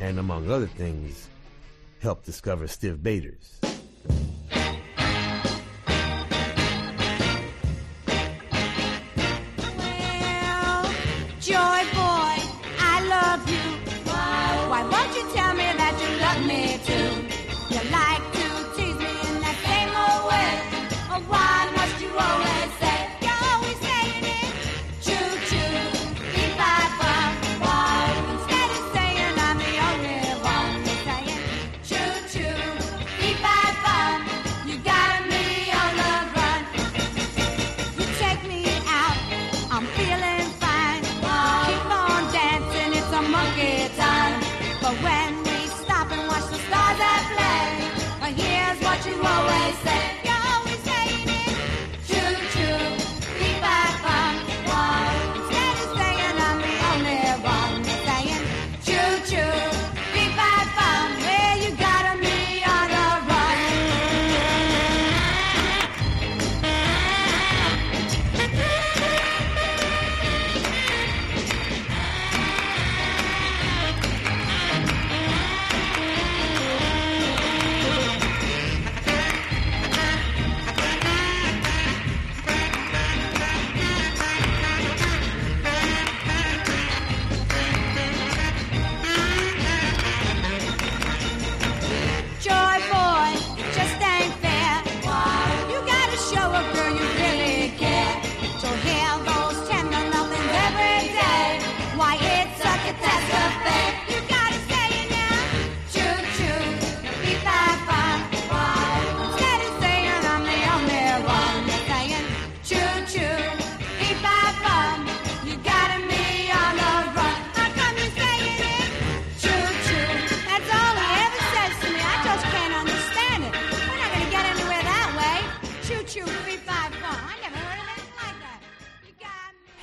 And 0.00 0.18
among 0.18 0.50
other 0.50 0.66
things, 0.66 1.28
help 2.00 2.24
discover 2.24 2.66
Stiv 2.66 3.02
Bators. 3.02 3.60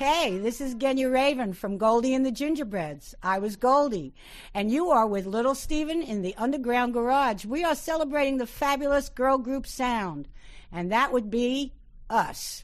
Hey, 0.04 0.36
this 0.38 0.60
is 0.60 0.74
Genya 0.74 1.08
Ravan 1.08 1.54
from 1.54 1.78
Goldie 1.78 2.12
and 2.12 2.26
the 2.26 2.32
Gingerbreads. 2.32 3.14
I 3.22 3.38
was 3.38 3.54
Goldie, 3.54 4.12
and 4.52 4.68
you 4.68 4.90
are 4.90 5.06
with 5.06 5.26
Little 5.26 5.54
Steven 5.54 6.02
in 6.02 6.22
the 6.22 6.34
Underground 6.36 6.92
Garage. 6.92 7.44
We 7.44 7.62
are 7.62 7.76
celebrating 7.76 8.38
the 8.38 8.46
fabulous 8.48 9.08
girl 9.08 9.38
group 9.38 9.64
sound, 9.64 10.26
and 10.72 10.90
that 10.90 11.12
would 11.12 11.30
be 11.30 11.72
us. 12.10 12.62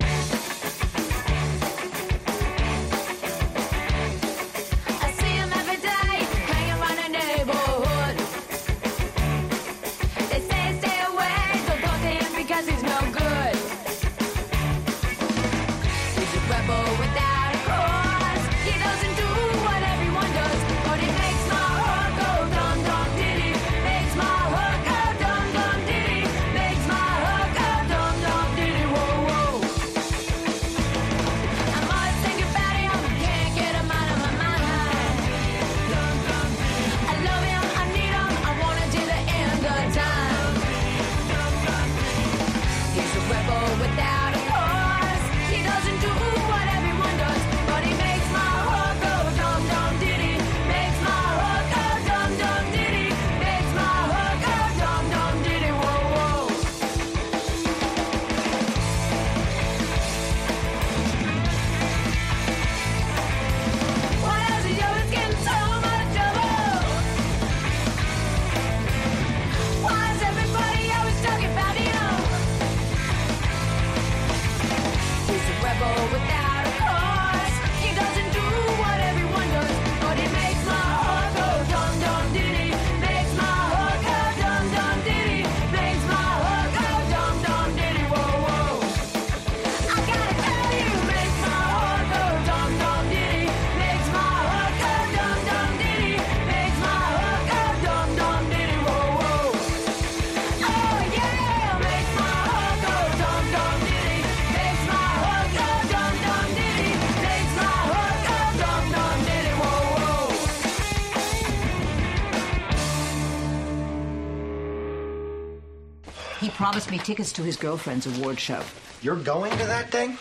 promised 116.68 116.90
me 116.90 116.98
tickets 116.98 117.32
to 117.32 117.42
his 117.42 117.56
girlfriend's 117.56 118.06
award 118.06 118.38
show. 118.38 118.62
You're 119.00 119.16
going 119.16 119.52
to 119.52 119.64
that 119.64 119.90
thing? 119.90 120.18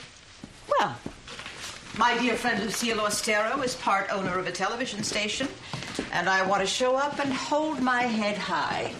Well, 0.80 0.96
my 1.98 2.18
dear 2.20 2.38
friend 2.38 2.64
Lucille 2.64 3.00
Ostero 3.00 3.62
is 3.66 3.76
part 3.76 4.08
owner 4.14 4.40
of 4.40 4.48
a 4.48 4.52
television 4.54 5.04
station, 5.04 5.50
and 6.14 6.30
I 6.30 6.48
want 6.48 6.62
to 6.62 6.66
show 6.66 6.96
up 6.96 7.20
and 7.20 7.34
hold 7.34 7.82
my 7.82 8.04
head 8.04 8.38
high. 8.38 8.94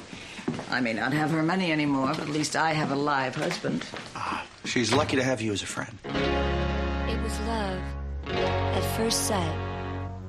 I 0.70 0.82
may 0.82 0.92
not 0.92 1.14
have 1.14 1.32
her 1.32 1.42
money 1.42 1.72
anymore, 1.72 2.10
but 2.10 2.20
at 2.20 2.28
least 2.28 2.58
I 2.58 2.74
have 2.74 2.92
a 2.92 2.98
live 2.98 3.36
husband. 3.36 3.86
Ah, 4.14 4.46
she's 4.66 4.92
lucky 4.92 5.16
to 5.16 5.24
have 5.24 5.40
you 5.42 5.54
as 5.54 5.64
a 5.64 5.68
friend. 5.68 5.98
It 6.04 7.22
was 7.24 7.40
love 7.48 7.82
at 8.28 8.98
first 8.98 9.26
sight 9.26 9.56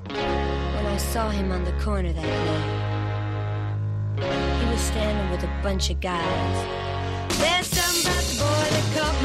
when 0.07 0.87
I 0.87 0.96
saw 0.98 1.31
him 1.31 1.50
on 1.50 1.64
the 1.64 1.72
corner 1.81 2.12
that 2.12 2.22
night. 4.20 4.62
He 4.62 4.70
was 4.70 4.81
standing 4.81 5.28
with 5.33 5.42
a 5.42 5.62
bunch 5.64 5.90
of 5.90 5.98
guys 5.98 6.88
there's 7.37 7.67
some 7.67 8.03
bad 8.05 8.25
boy 8.38 8.71
that 8.71 8.97
comes. 8.97 9.17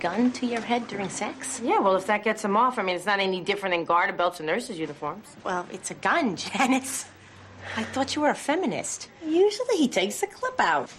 gun 0.00 0.32
to 0.32 0.46
your 0.46 0.60
head 0.60 0.88
during 0.88 1.08
sex? 1.08 1.60
Yeah, 1.62 1.78
well, 1.78 1.94
if 1.96 2.06
that 2.06 2.24
gets 2.24 2.42
them 2.42 2.56
off, 2.56 2.78
I 2.78 2.82
mean, 2.82 2.96
it's 2.96 3.06
not 3.06 3.20
any 3.20 3.40
different 3.40 3.74
than 3.74 3.84
garter 3.84 4.12
belts 4.12 4.40
and 4.40 4.46
nurses' 4.46 4.78
uniforms. 4.78 5.36
Well, 5.44 5.66
it's 5.70 5.90
a 5.90 5.94
gun, 5.94 6.36
Janice. 6.44 7.04
I 7.76 7.84
thought 7.84 8.16
you 8.16 8.22
were 8.22 8.30
a 8.30 8.34
feminist. 8.34 9.08
Usually 9.24 9.76
he 9.76 9.88
takes 9.88 10.20
the 10.20 10.26
clip 10.26 10.58
out. 10.58 10.90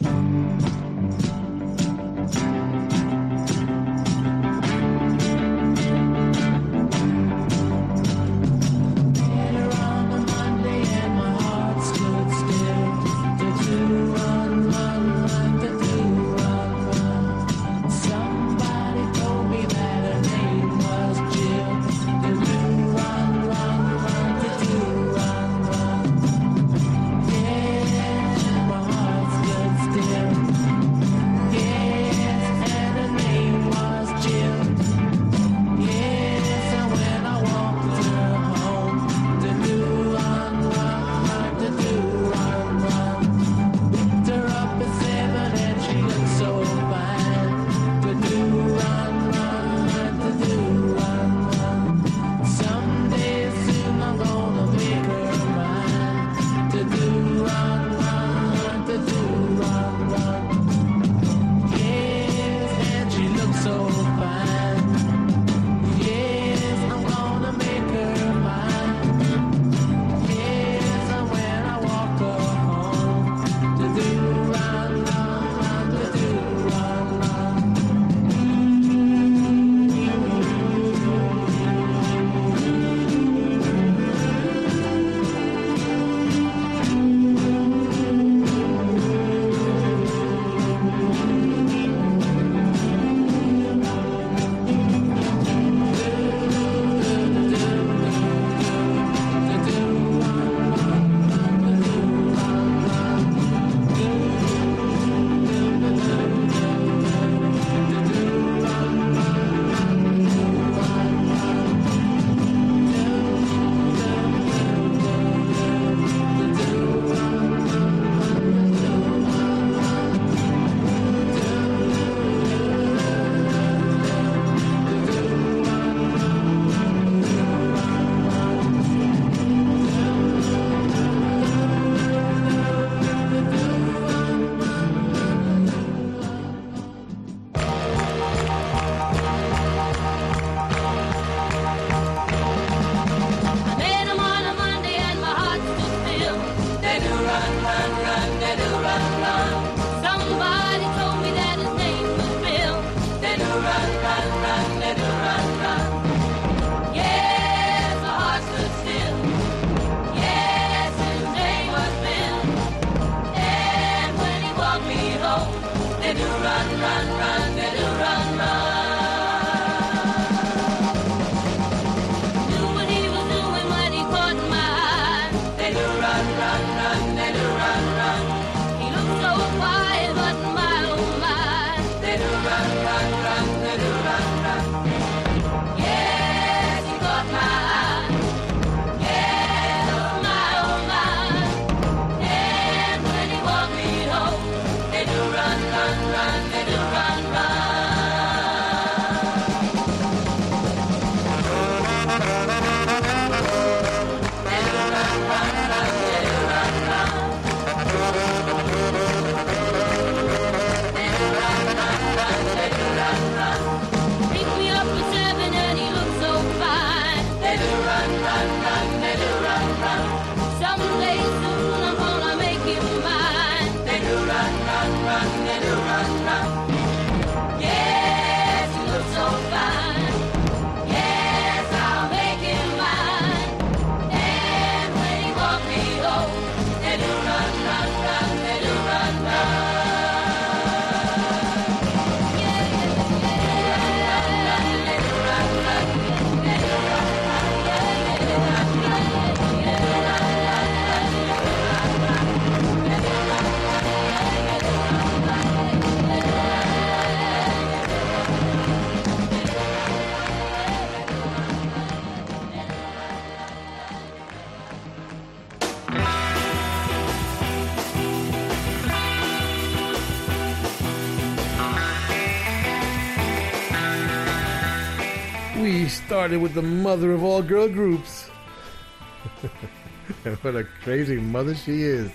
Started 276.22 276.40
with 276.40 276.54
the 276.54 276.62
mother 276.62 277.14
of 277.14 277.24
all 277.24 277.42
girl 277.42 277.68
groups. 277.68 278.26
what 280.42 280.56
a 280.56 280.64
crazy 280.84 281.18
mother 281.18 281.56
she 281.56 281.82
is. 281.82 282.12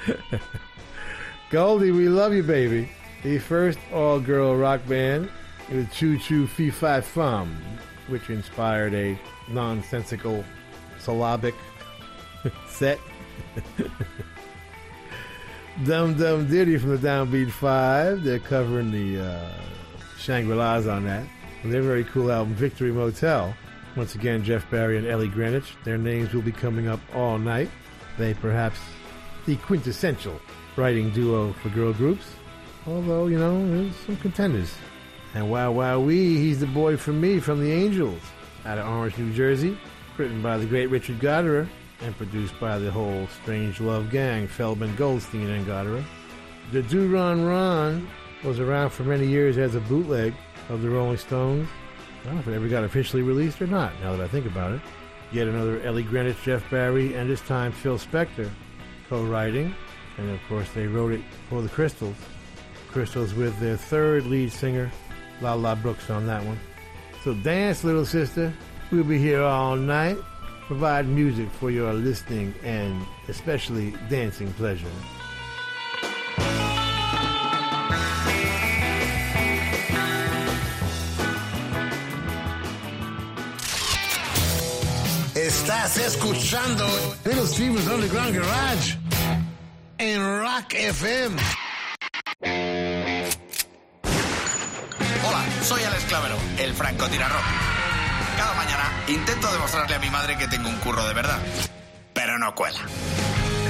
Goldie, 1.50 1.92
we 1.92 2.08
love 2.08 2.34
you, 2.34 2.42
baby. 2.42 2.90
The 3.22 3.38
first 3.38 3.78
all 3.92 4.18
girl 4.18 4.56
rock 4.56 4.84
band 4.88 5.30
with 5.70 5.92
Choo 5.92 6.18
Choo 6.18 6.48
Fee 6.48 6.70
Fi 6.70 7.00
Fum, 7.00 7.56
which 8.08 8.28
inspired 8.28 8.92
a 8.92 9.16
nonsensical 9.48 10.44
syllabic 10.98 11.54
set. 12.66 12.98
Dum 15.84 16.14
Dum 16.14 16.48
Diddy 16.48 16.76
from 16.76 16.90
the 16.90 17.08
Downbeat 17.08 17.52
Five. 17.52 18.24
They're 18.24 18.40
covering 18.40 18.90
the 18.90 19.24
uh, 19.24 19.52
Shangri 20.18 20.56
La's 20.56 20.88
on 20.88 21.04
that. 21.04 21.24
And 21.62 21.72
their 21.72 21.82
very 21.82 22.04
cool 22.04 22.32
album, 22.32 22.54
Victory 22.54 22.92
Motel. 22.92 23.54
Once 23.96 24.14
again, 24.14 24.44
Jeff 24.44 24.68
Barry 24.70 24.96
and 24.96 25.06
Ellie 25.06 25.28
Greenwich. 25.28 25.76
Their 25.84 25.98
names 25.98 26.32
will 26.32 26.42
be 26.42 26.52
coming 26.52 26.88
up 26.88 27.00
all 27.14 27.38
night. 27.38 27.70
They 28.18 28.34
perhaps 28.34 28.78
the 29.46 29.56
quintessential 29.56 30.40
writing 30.76 31.10
duo 31.10 31.52
for 31.54 31.68
girl 31.70 31.92
groups. 31.92 32.24
Although, 32.86 33.26
you 33.26 33.38
know, 33.38 33.66
there's 33.68 33.96
some 34.06 34.16
contenders. 34.16 34.72
And 35.34 35.50
Wow 35.50 35.72
Wow 35.72 36.00
Wee, 36.00 36.36
he's 36.36 36.60
the 36.60 36.66
boy 36.66 36.96
from 36.96 37.20
me 37.20 37.40
from 37.40 37.60
the 37.60 37.70
Angels 37.70 38.22
out 38.64 38.78
of 38.78 38.88
Orange, 38.88 39.18
New 39.18 39.32
Jersey. 39.32 39.76
Written 40.16 40.42
by 40.42 40.58
the 40.58 40.66
great 40.66 40.86
Richard 40.86 41.18
Gottehrer 41.18 41.68
and 42.02 42.16
produced 42.16 42.58
by 42.60 42.78
the 42.78 42.90
whole 42.90 43.26
Strange 43.42 43.80
Love 43.80 44.10
gang, 44.10 44.48
Feldman, 44.48 44.94
Goldstein, 44.96 45.48
and 45.48 45.66
Gottehrer. 45.66 46.04
The 46.72 46.82
Do 46.82 47.08
Ron 47.12 47.44
Ron 47.44 48.08
was 48.44 48.60
around 48.60 48.90
for 48.90 49.04
many 49.04 49.26
years 49.26 49.58
as 49.58 49.74
a 49.74 49.80
bootleg 49.80 50.34
of 50.70 50.82
the 50.82 50.88
Rolling 50.88 51.18
Stones. 51.18 51.68
I 52.22 52.26
don't 52.26 52.34
know 52.36 52.40
if 52.40 52.48
it 52.48 52.54
ever 52.54 52.68
got 52.68 52.84
officially 52.84 53.22
released 53.22 53.60
or 53.60 53.66
not, 53.66 53.92
now 54.00 54.16
that 54.16 54.22
I 54.22 54.28
think 54.28 54.46
about 54.46 54.72
it. 54.72 54.80
Yet 55.32 55.48
another 55.48 55.80
Ellie 55.82 56.02
Greenwich, 56.02 56.36
Jeff 56.44 56.68
Barry, 56.70 57.14
and 57.14 57.28
this 57.28 57.40
time 57.42 57.72
Phil 57.72 57.98
Spector 57.98 58.48
co-writing. 59.08 59.74
And 60.18 60.30
of 60.30 60.40
course 60.48 60.70
they 60.72 60.86
wrote 60.86 61.12
it 61.12 61.22
for 61.48 61.62
the 61.62 61.68
Crystals. 61.68 62.16
Crystals 62.90 63.34
with 63.34 63.58
their 63.58 63.76
third 63.76 64.26
lead 64.26 64.52
singer, 64.52 64.90
Lala 65.40 65.76
Brooks 65.76 66.10
on 66.10 66.26
that 66.26 66.44
one. 66.44 66.58
So 67.24 67.34
dance, 67.34 67.84
little 67.84 68.06
sister. 68.06 68.52
We'll 68.90 69.04
be 69.04 69.18
here 69.18 69.42
all 69.42 69.76
night. 69.76 70.18
Provide 70.66 71.08
music 71.08 71.50
for 71.50 71.70
your 71.70 71.92
listening 71.92 72.54
and 72.62 73.04
especially 73.28 73.94
dancing 74.08 74.52
pleasure. 74.54 74.86
Estás 85.90 86.14
escuchando 86.14 86.86
Little 87.24 87.46
Steven's 87.48 87.88
Underground 87.88 88.36
Garage 88.36 88.96
en 89.98 90.40
Rock 90.40 90.74
FM. 90.74 91.36
Hola, 95.24 95.44
soy 95.64 95.82
Alex 95.82 96.04
Clavero, 96.04 96.36
el 96.58 96.74
francotirador. 96.74 97.40
Cada 98.36 98.54
mañana 98.54 99.02
intento 99.08 99.50
demostrarle 99.50 99.96
a 99.96 99.98
mi 99.98 100.10
madre 100.10 100.38
que 100.38 100.46
tengo 100.46 100.68
un 100.68 100.76
curro 100.76 101.04
de 101.08 101.12
verdad, 101.12 101.40
pero 102.14 102.38
no 102.38 102.54
cuela. 102.54 102.78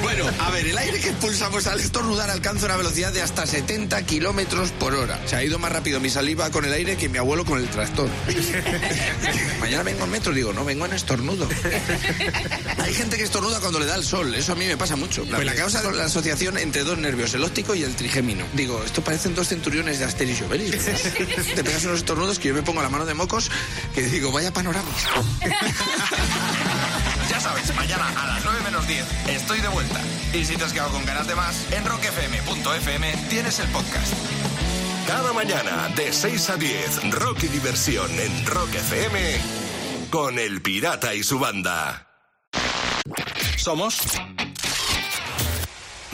Bueno, 0.03 0.25
a 0.39 0.51
ver, 0.51 0.67
el 0.67 0.79
aire 0.79 0.99
que 0.99 1.11
expulsamos 1.11 1.67
al 1.67 1.81
estornudar 1.81 2.31
alcanza 2.31 2.67
una 2.67 2.77
velocidad 2.77 3.13
de 3.13 3.23
hasta 3.23 3.47
70 3.47 4.03
kilómetros 4.05 4.71
por 4.73 4.95
hora. 4.95 5.21
Se 5.27 5.37
ha 5.37 5.45
ido 5.45 5.59
más 5.59 5.71
rápido 5.71 6.01
mi 6.01 6.11
saliva 6.11 6.51
con 6.51 6.65
el 6.65 6.73
aire 6.73 6.97
que 6.97 7.09
mi 7.09 7.19
abuelo 7.19 7.45
con 7.45 7.59
el 7.59 7.69
tractor. 7.69 8.09
Mañana 9.61 9.83
vengo 9.83 10.05
en 10.05 10.11
metro, 10.11 10.33
digo, 10.33 10.53
no 10.53 10.65
vengo 10.65 10.87
en 10.87 10.95
estornudo. 10.95 11.49
Hay 12.79 12.95
gente 12.95 13.17
que 13.17 13.25
estornuda 13.25 13.61
cuando 13.61 13.79
le 13.79 13.87
da 13.87 13.97
el 13.97 14.05
sol, 14.05 14.35
eso 14.35 14.53
a 14.53 14.55
mí 14.55 14.67
me 14.67 14.77
pasa 14.77 14.97
mucho. 14.97 15.25
Pues 15.25 15.45
la 15.45 15.55
causa 15.55 15.81
es 15.81 15.97
la 15.97 16.05
asociación 16.05 16.59
entre 16.59 16.85
dos 16.85 16.99
nervios, 16.99 17.35
el 17.35 17.45
óptico 17.45 17.75
y 17.75 17.83
el 17.83 17.95
trigémino. 17.95 18.45
Digo, 18.55 18.83
esto 18.85 19.03
parecen 19.03 19.35
dos 19.35 19.49
centuriones 19.49 19.99
de 19.99 20.07
Asterix 20.07 20.41
y 20.41 20.45
Obelix. 20.45 20.85
Te 21.55 21.65
pegas 21.65 21.85
unos 21.85 21.99
estornudos 21.99 22.39
que 22.39 22.49
yo 22.49 22.55
me 22.55 22.63
pongo 22.63 22.83
la 22.83 22.89
mano 22.89 23.05
de 23.05 23.15
mocos 23.15 23.51
que 23.95 24.03
digo, 24.03 24.33
vaya 24.33 24.53
panorama. 24.53 24.89
Ya 27.31 27.39
sabes, 27.39 27.73
mañana 27.77 28.09
a 28.21 28.27
las 28.27 28.45
9 28.45 28.61
menos 28.65 28.85
10 28.89 29.07
estoy 29.29 29.61
de 29.61 29.69
vuelta. 29.69 30.01
Y 30.35 30.45
si 30.45 30.57
te 30.57 30.65
has 30.65 30.73
quedado 30.73 30.91
con 30.91 31.07
ganas 31.07 31.29
de 31.29 31.37
más, 31.37 31.73
en 31.73 31.85
rockfm.fm 31.85 33.15
tienes 33.29 33.61
el 33.61 33.69
podcast. 33.69 34.13
Cada 35.07 35.33
mañana 35.33 35.89
de 35.95 36.13
6 36.13 36.51
a 36.51 36.57
10, 36.57 37.11
rock 37.13 37.45
y 37.45 37.47
diversión 37.47 38.11
en 38.19 38.47
Rock 38.47 38.75
FM 38.75 39.41
con 40.11 40.41
El 40.41 40.61
Pirata 40.61 41.15
y 41.15 41.23
su 41.23 41.39
banda. 41.39 42.09
Somos 43.57 44.01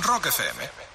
Rock 0.02 0.26
FM. 0.26 0.85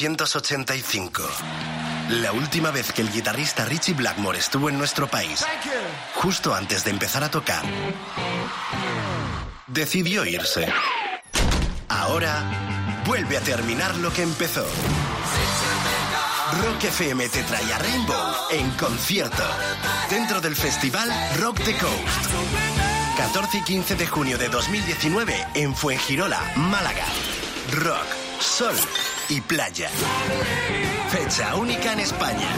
1985. 0.00 1.22
La 2.10 2.32
última 2.32 2.70
vez 2.70 2.92
que 2.92 3.02
el 3.02 3.12
guitarrista 3.12 3.64
Richie 3.64 3.94
Blackmore 3.94 4.38
estuvo 4.38 4.68
en 4.68 4.76
nuestro 4.76 5.06
país, 5.06 5.44
justo 6.14 6.54
antes 6.54 6.84
de 6.84 6.90
empezar 6.90 7.22
a 7.22 7.30
tocar, 7.30 7.62
decidió 9.66 10.26
irse. 10.26 10.66
Ahora 11.88 12.42
vuelve 13.06 13.36
a 13.36 13.40
terminar 13.40 13.94
lo 13.96 14.12
que 14.12 14.22
empezó. 14.22 14.66
Rock 16.62 16.84
FM 16.84 17.28
te 17.28 17.42
trae 17.44 17.72
a 17.72 17.78
Rainbow 17.78 18.34
en 18.50 18.70
concierto 18.72 19.44
dentro 20.10 20.40
del 20.40 20.56
festival 20.56 21.08
Rock 21.38 21.62
the 21.64 21.76
Coast. 21.78 22.30
14 23.16 23.58
y 23.58 23.62
15 23.62 23.94
de 23.94 24.06
junio 24.06 24.38
de 24.38 24.48
2019 24.48 25.46
en 25.54 25.74
Fuengirola, 25.74 26.40
Málaga. 26.56 27.06
Rock, 27.70 28.06
sol 28.40 28.76
y 29.28 29.40
playa. 29.40 29.88
Fecha 31.10 31.56
única 31.56 31.92
en 31.92 31.98
España. 32.00 32.48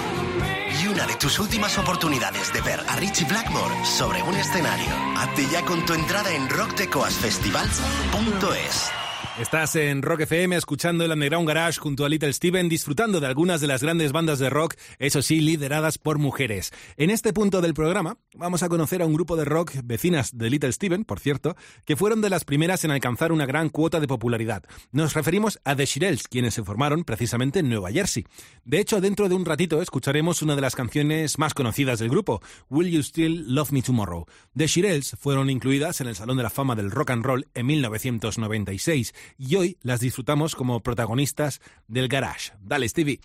Y 0.82 0.88
una 0.88 1.06
de 1.06 1.14
tus 1.16 1.38
últimas 1.38 1.76
oportunidades 1.78 2.52
de 2.52 2.60
ver 2.60 2.80
a 2.88 2.96
Richie 2.96 3.24
Blackmore 3.26 3.74
sobre 3.84 4.22
un 4.22 4.36
escenario. 4.36 4.88
Hazte 5.16 5.46
ya 5.50 5.62
con 5.62 5.86
tu 5.86 5.94
entrada 5.94 6.30
en 6.32 6.48
rockdecoasfestivals.es. 6.48 9.05
Estás 9.38 9.76
en 9.76 10.00
Rock 10.00 10.20
FM 10.20 10.56
escuchando 10.56 11.04
el 11.04 11.12
Underground 11.12 11.46
Garage 11.46 11.78
junto 11.78 12.06
a 12.06 12.08
Little 12.08 12.32
Steven, 12.32 12.70
disfrutando 12.70 13.20
de 13.20 13.26
algunas 13.26 13.60
de 13.60 13.66
las 13.66 13.82
grandes 13.82 14.10
bandas 14.10 14.38
de 14.38 14.48
rock, 14.48 14.76
eso 14.98 15.20
sí, 15.20 15.40
lideradas 15.40 15.98
por 15.98 16.18
mujeres. 16.18 16.72
En 16.96 17.10
este 17.10 17.34
punto 17.34 17.60
del 17.60 17.74
programa 17.74 18.16
vamos 18.34 18.62
a 18.62 18.70
conocer 18.70 19.02
a 19.02 19.06
un 19.06 19.12
grupo 19.12 19.36
de 19.36 19.44
rock 19.44 19.72
vecinas 19.84 20.38
de 20.38 20.48
Little 20.48 20.72
Steven, 20.72 21.04
por 21.04 21.20
cierto, 21.20 21.54
que 21.84 21.96
fueron 21.96 22.22
de 22.22 22.30
las 22.30 22.46
primeras 22.46 22.84
en 22.84 22.92
alcanzar 22.92 23.30
una 23.30 23.44
gran 23.44 23.68
cuota 23.68 24.00
de 24.00 24.08
popularidad. 24.08 24.64
Nos 24.90 25.12
referimos 25.12 25.60
a 25.64 25.76
The 25.76 25.84
Shirelles, 25.84 26.28
quienes 26.28 26.54
se 26.54 26.64
formaron 26.64 27.04
precisamente 27.04 27.58
en 27.58 27.68
Nueva 27.68 27.92
Jersey. 27.92 28.24
De 28.64 28.80
hecho, 28.80 29.02
dentro 29.02 29.28
de 29.28 29.34
un 29.34 29.44
ratito 29.44 29.82
escucharemos 29.82 30.40
una 30.40 30.56
de 30.56 30.62
las 30.62 30.74
canciones 30.74 31.38
más 31.38 31.52
conocidas 31.52 31.98
del 31.98 32.08
grupo, 32.08 32.40
Will 32.70 32.90
You 32.90 33.02
Still 33.02 33.54
Love 33.54 33.72
Me 33.72 33.82
Tomorrow. 33.82 34.24
The 34.56 34.66
Shirelles 34.66 35.14
fueron 35.20 35.50
incluidas 35.50 36.00
en 36.00 36.06
el 36.06 36.16
Salón 36.16 36.38
de 36.38 36.42
la 36.42 36.48
Fama 36.48 36.74
del 36.74 36.90
Rock 36.90 37.10
and 37.10 37.22
Roll 37.22 37.48
en 37.52 37.66
1996 37.66 39.12
y 39.38 39.56
hoy 39.56 39.78
las 39.82 40.00
disfrutamos 40.00 40.54
como 40.54 40.80
protagonistas 40.80 41.60
del 41.88 42.08
garage. 42.08 42.52
Dale, 42.60 42.88
Stevie. 42.88 43.20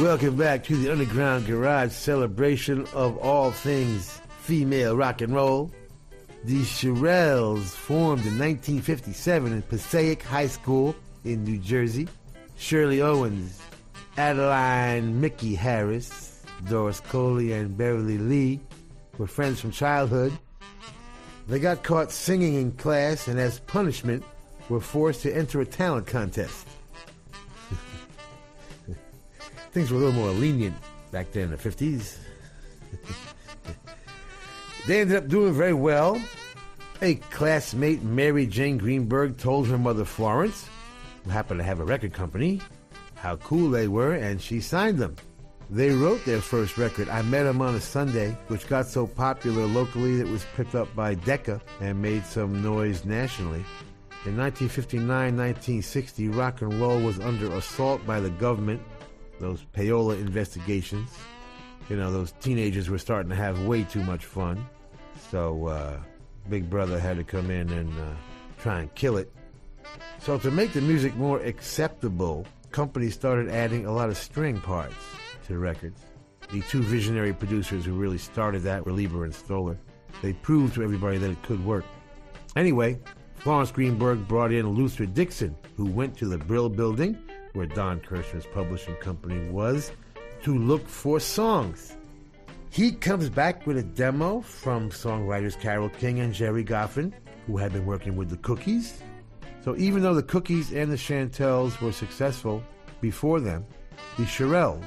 Welcome 0.00 0.36
back 0.36 0.62
to 0.64 0.76
the 0.76 0.92
Underground 0.92 1.46
Garage 1.46 1.90
celebration 1.90 2.86
of 2.94 3.18
all 3.18 3.50
things 3.50 4.20
female 4.42 4.96
rock 4.96 5.22
and 5.22 5.34
roll. 5.34 5.72
The 6.44 6.62
Shirelles 6.62 7.74
formed 7.74 8.24
in 8.24 8.38
1957 8.38 9.52
in 9.52 9.62
Passaic 9.62 10.22
High 10.22 10.46
School 10.46 10.94
in 11.24 11.42
New 11.42 11.58
Jersey. 11.58 12.06
Shirley 12.56 13.02
Owens, 13.02 13.60
Adeline 14.16 15.20
Mickey 15.20 15.54
Harris, 15.54 16.42
Doris 16.68 17.00
Coley, 17.00 17.52
and 17.52 17.76
Beverly 17.76 18.18
Lee 18.18 18.60
were 19.18 19.26
friends 19.26 19.60
from 19.60 19.70
childhood. 19.72 20.32
They 21.48 21.58
got 21.58 21.82
caught 21.82 22.12
singing 22.12 22.54
in 22.54 22.72
class 22.72 23.28
and, 23.28 23.38
as 23.38 23.58
punishment, 23.60 24.22
were 24.68 24.80
forced 24.80 25.22
to 25.22 25.34
enter 25.34 25.60
a 25.60 25.66
talent 25.66 26.06
contest. 26.06 26.66
Things 29.72 29.90
were 29.90 29.96
a 29.96 30.00
little 30.00 30.20
more 30.20 30.30
lenient 30.30 30.76
back 31.10 31.32
then 31.32 31.44
in 31.44 31.50
the 31.50 31.56
50s. 31.56 32.18
they 34.86 35.00
ended 35.00 35.16
up 35.16 35.28
doing 35.28 35.52
very 35.52 35.74
well. 35.74 36.20
A 37.00 37.14
classmate, 37.30 38.02
Mary 38.02 38.46
Jane 38.46 38.76
Greenberg, 38.76 39.38
told 39.38 39.68
her 39.68 39.78
mother 39.78 40.04
Florence, 40.04 40.68
who 41.24 41.30
happened 41.30 41.60
to 41.60 41.64
have 41.64 41.80
a 41.80 41.84
record 41.84 42.12
company, 42.12 42.60
how 43.14 43.36
cool 43.36 43.70
they 43.70 43.88
were, 43.88 44.14
and 44.14 44.40
she 44.40 44.60
signed 44.60 44.98
them. 44.98 45.16
They 45.70 45.90
wrote 45.90 46.24
their 46.24 46.40
first 46.40 46.78
record, 46.78 47.10
I 47.10 47.20
Met 47.20 47.44
Him 47.44 47.60
on 47.60 47.74
a 47.74 47.80
Sunday, 47.80 48.34
which 48.46 48.66
got 48.68 48.86
so 48.86 49.06
popular 49.06 49.66
locally 49.66 50.16
that 50.16 50.26
it 50.26 50.30
was 50.30 50.46
picked 50.56 50.74
up 50.74 50.88
by 50.96 51.12
Decca 51.12 51.60
and 51.80 52.00
made 52.00 52.24
some 52.24 52.62
noise 52.62 53.04
nationally. 53.04 53.62
In 54.24 54.34
1959-1960, 54.36 56.34
rock 56.34 56.62
and 56.62 56.72
roll 56.80 56.98
was 57.00 57.20
under 57.20 57.52
assault 57.52 58.06
by 58.06 58.18
the 58.18 58.30
government, 58.30 58.80
those 59.40 59.66
payola 59.74 60.18
investigations. 60.18 61.10
You 61.90 61.96
know, 61.96 62.10
those 62.10 62.32
teenagers 62.40 62.88
were 62.88 62.96
starting 62.96 63.28
to 63.28 63.36
have 63.36 63.66
way 63.66 63.84
too 63.84 64.02
much 64.04 64.24
fun. 64.24 64.66
So, 65.30 65.66
uh, 65.66 66.00
Big 66.48 66.70
Brother 66.70 66.98
had 66.98 67.18
to 67.18 67.24
come 67.24 67.50
in 67.50 67.68
and 67.68 67.90
uh, 68.00 68.14
try 68.58 68.80
and 68.80 68.94
kill 68.94 69.18
it. 69.18 69.30
So, 70.20 70.38
to 70.38 70.50
make 70.50 70.72
the 70.72 70.80
music 70.80 71.14
more 71.16 71.40
acceptable, 71.40 72.46
companies 72.70 73.12
started 73.12 73.50
adding 73.50 73.84
a 73.84 73.92
lot 73.92 74.08
of 74.08 74.16
string 74.16 74.58
parts 74.62 74.94
the 75.48 75.58
records. 75.58 76.02
The 76.52 76.62
two 76.62 76.82
visionary 76.82 77.32
producers 77.32 77.84
who 77.84 77.92
really 77.92 78.18
started 78.18 78.62
that 78.62 78.84
were 78.84 78.92
Leiber 78.92 79.24
and 79.24 79.34
Stoller. 79.34 79.78
They 80.22 80.32
proved 80.32 80.74
to 80.74 80.82
everybody 80.82 81.18
that 81.18 81.30
it 81.30 81.42
could 81.42 81.64
work. 81.64 81.84
Anyway, 82.56 82.98
Florence 83.36 83.70
Greenberg 83.70 84.26
brought 84.26 84.52
in 84.52 84.68
Luther 84.68 85.06
Dixon, 85.06 85.56
who 85.76 85.86
went 85.86 86.16
to 86.18 86.26
the 86.26 86.38
Brill 86.38 86.68
Building, 86.68 87.18
where 87.52 87.66
Don 87.66 88.00
Kirshner's 88.00 88.46
publishing 88.46 88.94
company 88.96 89.48
was, 89.50 89.92
to 90.42 90.56
look 90.56 90.86
for 90.88 91.20
songs. 91.20 91.96
He 92.70 92.92
comes 92.92 93.28
back 93.28 93.66
with 93.66 93.78
a 93.78 93.82
demo 93.82 94.40
from 94.40 94.90
songwriters 94.90 95.58
Carole 95.58 95.88
King 95.88 96.20
and 96.20 96.34
Gerry 96.34 96.64
Goffin, 96.64 97.12
who 97.46 97.56
had 97.56 97.72
been 97.72 97.86
working 97.86 98.16
with 98.16 98.28
the 98.28 98.36
Cookies. 98.38 99.02
So 99.62 99.76
even 99.76 100.02
though 100.02 100.14
the 100.14 100.22
Cookies 100.22 100.72
and 100.72 100.90
the 100.90 100.96
Chantels 100.96 101.80
were 101.80 101.92
successful 101.92 102.62
before 103.00 103.40
them, 103.40 103.66
the 104.16 104.24
Shirelles 104.24 104.84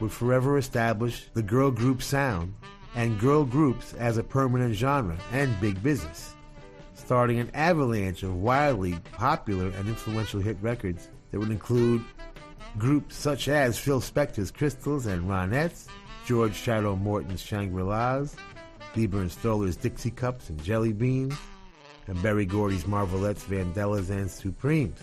would 0.00 0.12
forever 0.12 0.58
establish 0.58 1.28
the 1.34 1.42
girl 1.42 1.70
group 1.70 2.02
sound 2.02 2.54
and 2.94 3.18
girl 3.18 3.44
groups 3.44 3.94
as 3.94 4.16
a 4.16 4.22
permanent 4.22 4.74
genre 4.74 5.18
and 5.32 5.60
big 5.60 5.82
business, 5.82 6.34
starting 6.94 7.38
an 7.38 7.50
avalanche 7.54 8.22
of 8.22 8.36
wildly 8.36 8.98
popular 9.12 9.68
and 9.68 9.88
influential 9.88 10.40
hit 10.40 10.56
records 10.60 11.08
that 11.30 11.38
would 11.38 11.50
include 11.50 12.02
groups 12.78 13.16
such 13.16 13.48
as 13.48 13.78
Phil 13.78 14.00
Spector's 14.00 14.50
Crystals 14.50 15.06
and 15.06 15.28
Ronettes, 15.28 15.86
George 16.26 16.54
Shadow 16.54 16.96
Morton's 16.96 17.42
Shangri-Las, 17.42 18.36
Leiber 18.96 19.20
and 19.20 19.30
Stoller's 19.30 19.76
Dixie 19.76 20.10
Cups 20.10 20.48
and 20.50 20.62
Jelly 20.62 20.92
Beans, 20.92 21.34
and 22.06 22.20
Berry 22.22 22.46
Gordy's 22.46 22.84
Marvelettes, 22.84 23.44
Vandellas, 23.44 24.10
and 24.10 24.30
Supremes. 24.30 24.98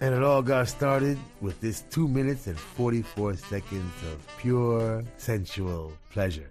And 0.00 0.14
it 0.14 0.22
all 0.22 0.42
got 0.42 0.68
started 0.68 1.18
with 1.40 1.60
this 1.60 1.82
2 1.90 2.08
minutes 2.08 2.46
and 2.46 2.58
44 2.58 3.36
seconds 3.36 3.92
of 4.12 4.26
pure 4.38 5.04
sensual 5.16 5.92
pleasure. 6.10 6.50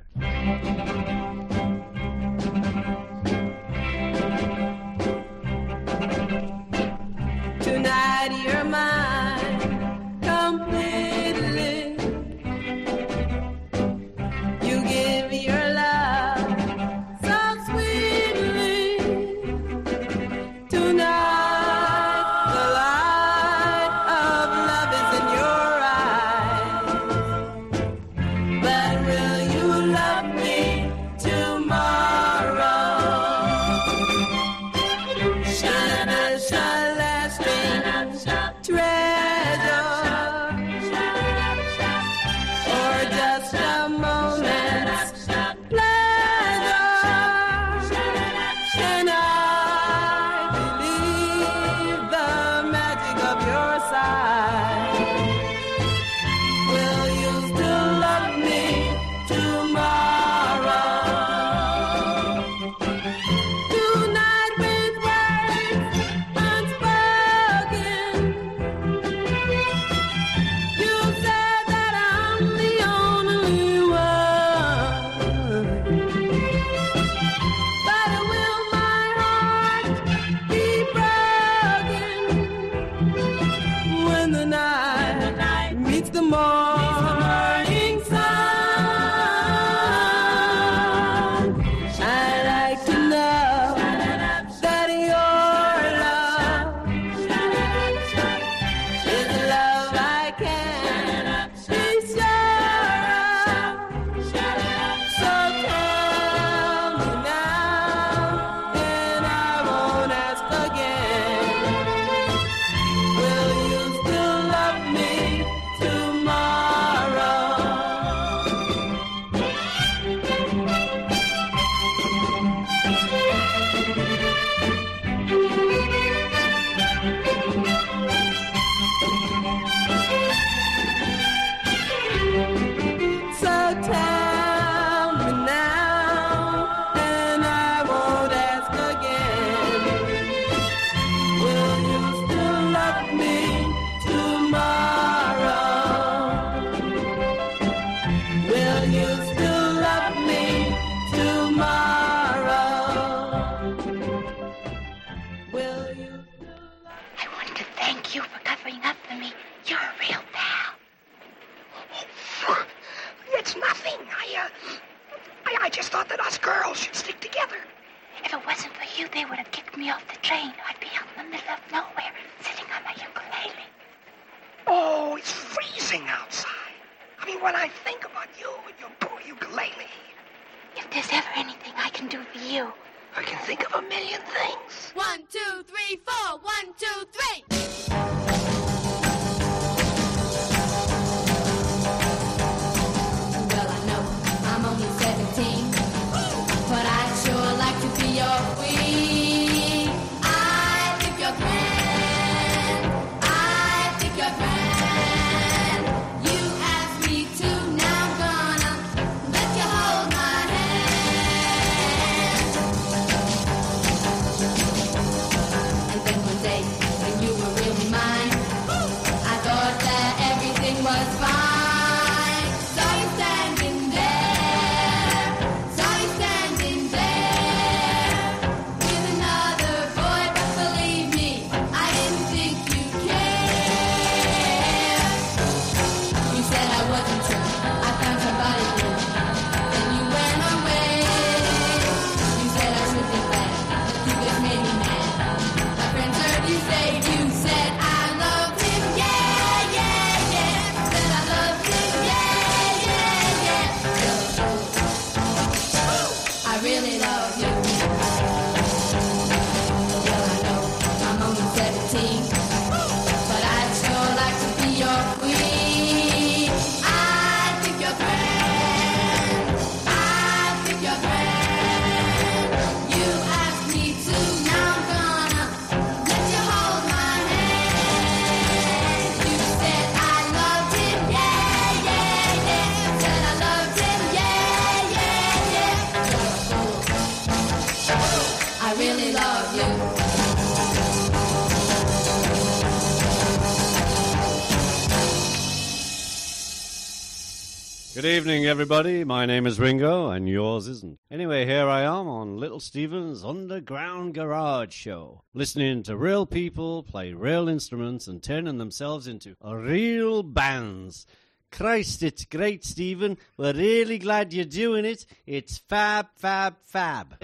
Good 298.06 298.18
evening, 298.18 298.46
everybody. 298.46 299.04
My 299.04 299.26
name 299.26 299.48
is 299.48 299.60
Ringo, 299.60 300.12
and 300.12 300.30
yours 300.30 300.68
isn't. 300.68 301.00
Anyway, 301.10 301.48
here 301.48 301.68
I 301.68 301.82
am 301.82 302.08
on 302.08 302.38
Little 302.38 302.60
Steven's 302.60 303.26
Underground 303.26 304.14
Garage 304.14 304.76
Show, 304.76 305.24
listening 305.34 305.82
to 305.82 305.98
real 305.98 306.28
people 306.28 306.84
play 306.84 307.14
real 307.14 307.50
instruments 307.50 308.06
and 308.06 308.22
turning 308.22 308.60
themselves 308.60 309.08
into 309.08 309.36
real 309.44 310.22
bands. 310.22 311.08
Christ, 311.52 312.04
it's 312.04 312.26
great, 312.26 312.64
Stephen. 312.64 313.18
We're 313.38 313.54
really 313.54 313.98
glad 313.98 314.34
you're 314.34 314.46
doing 314.46 314.86
it. 314.86 315.08
It's 315.26 315.58
fab, 315.58 316.10
fab, 316.16 316.58
fab. 316.62 317.16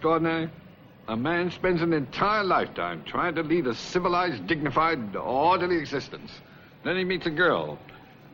extraordinary? 0.00 0.48
A 1.08 1.16
man 1.16 1.50
spends 1.50 1.82
an 1.82 1.92
entire 1.92 2.42
lifetime 2.42 3.04
trying 3.04 3.34
to 3.34 3.42
lead 3.42 3.66
a 3.66 3.74
civilized, 3.74 4.46
dignified, 4.46 5.14
orderly 5.14 5.76
existence. 5.76 6.30
Then 6.86 6.96
he 6.96 7.04
meets 7.04 7.26
a 7.26 7.30
girl. 7.30 7.78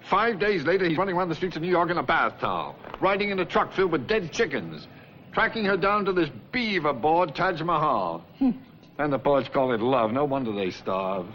Five 0.08 0.38
days 0.38 0.62
later, 0.62 0.88
he's 0.88 0.96
running 0.96 1.16
around 1.16 1.28
the 1.28 1.34
streets 1.34 1.56
of 1.56 1.62
New 1.62 1.68
York 1.68 1.90
in 1.90 1.98
a 1.98 2.04
bath 2.04 2.38
towel, 2.38 2.76
riding 3.00 3.30
in 3.30 3.40
a 3.40 3.44
truck 3.44 3.72
filled 3.72 3.90
with 3.90 4.06
dead 4.06 4.30
chickens, 4.30 4.86
tracking 5.32 5.64
her 5.64 5.76
down 5.76 6.04
to 6.04 6.12
this 6.12 6.30
beaver 6.52 6.92
board, 6.92 7.34
Taj 7.34 7.60
Mahal. 7.62 8.24
Hmm. 8.38 8.50
and 9.00 9.12
the 9.12 9.18
poets 9.18 9.48
call 9.48 9.72
it 9.72 9.80
love. 9.80 10.12
No 10.12 10.24
wonder 10.24 10.52
they 10.52 10.70
starve. 10.70 11.26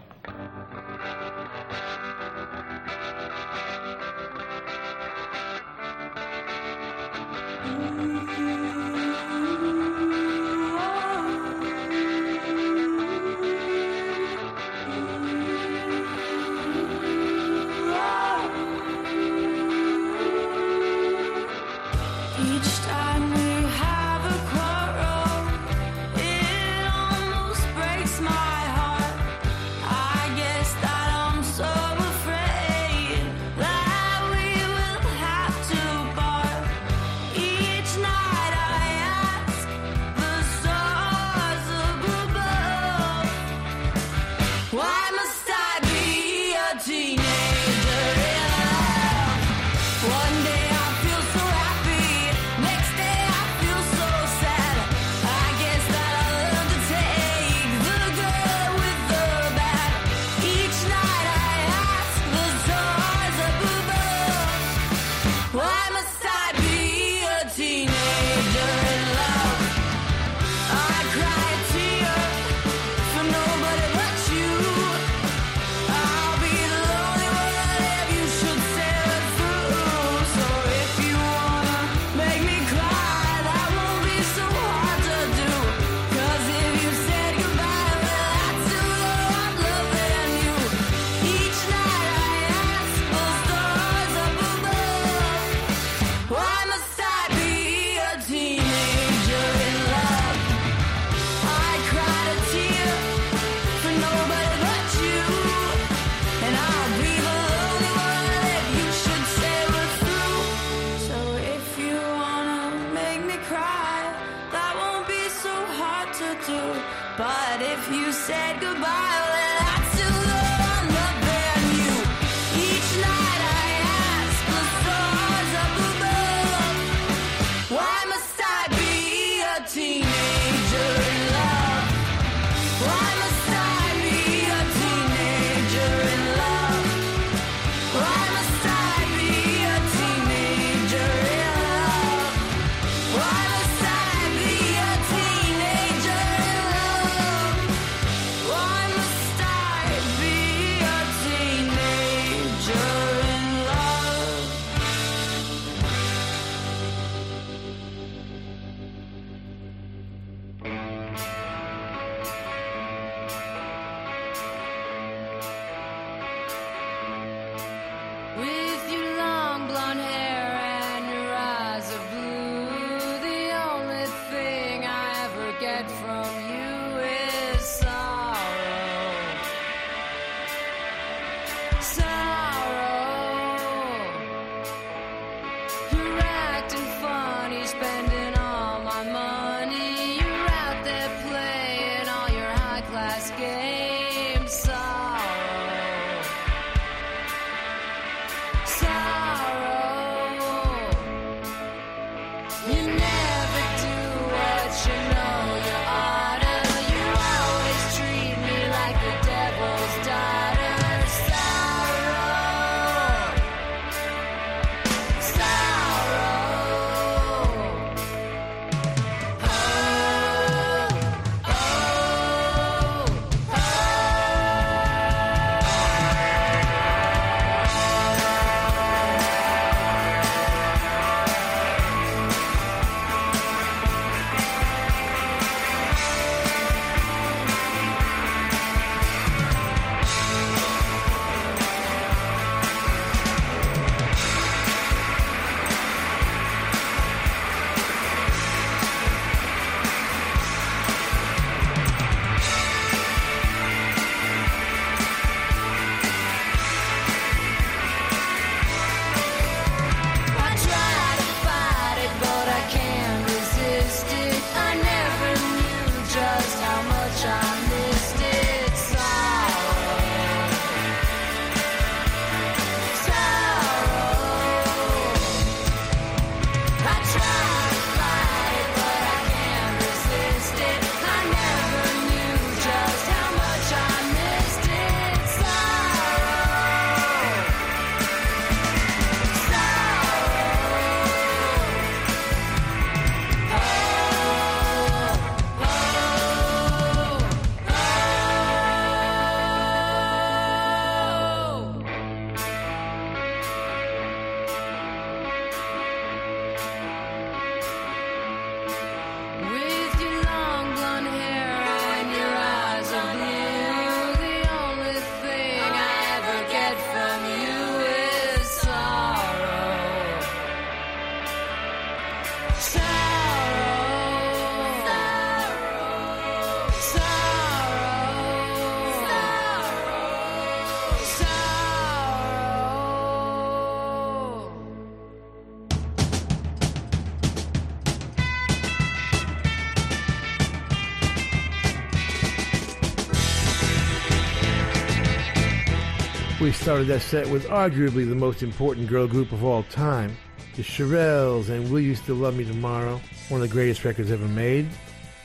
Started 346.61 346.85
that 346.89 347.01
set 347.01 347.27
with 347.27 347.47
arguably 347.47 348.07
the 348.07 348.13
most 348.13 348.43
important 348.43 348.87
girl 348.87 349.07
group 349.07 349.31
of 349.31 349.43
all 349.43 349.63
time, 349.63 350.15
the 350.55 350.61
Shirelles 350.61 351.49
and 351.49 351.71
Will 351.71 351.79
You 351.79 351.95
Still 351.95 352.17
Love 352.17 352.35
Me 352.35 352.45
Tomorrow, 352.45 353.01
one 353.29 353.41
of 353.41 353.49
the 353.49 353.51
greatest 353.51 353.83
records 353.83 354.11
ever 354.11 354.27
made, 354.27 354.69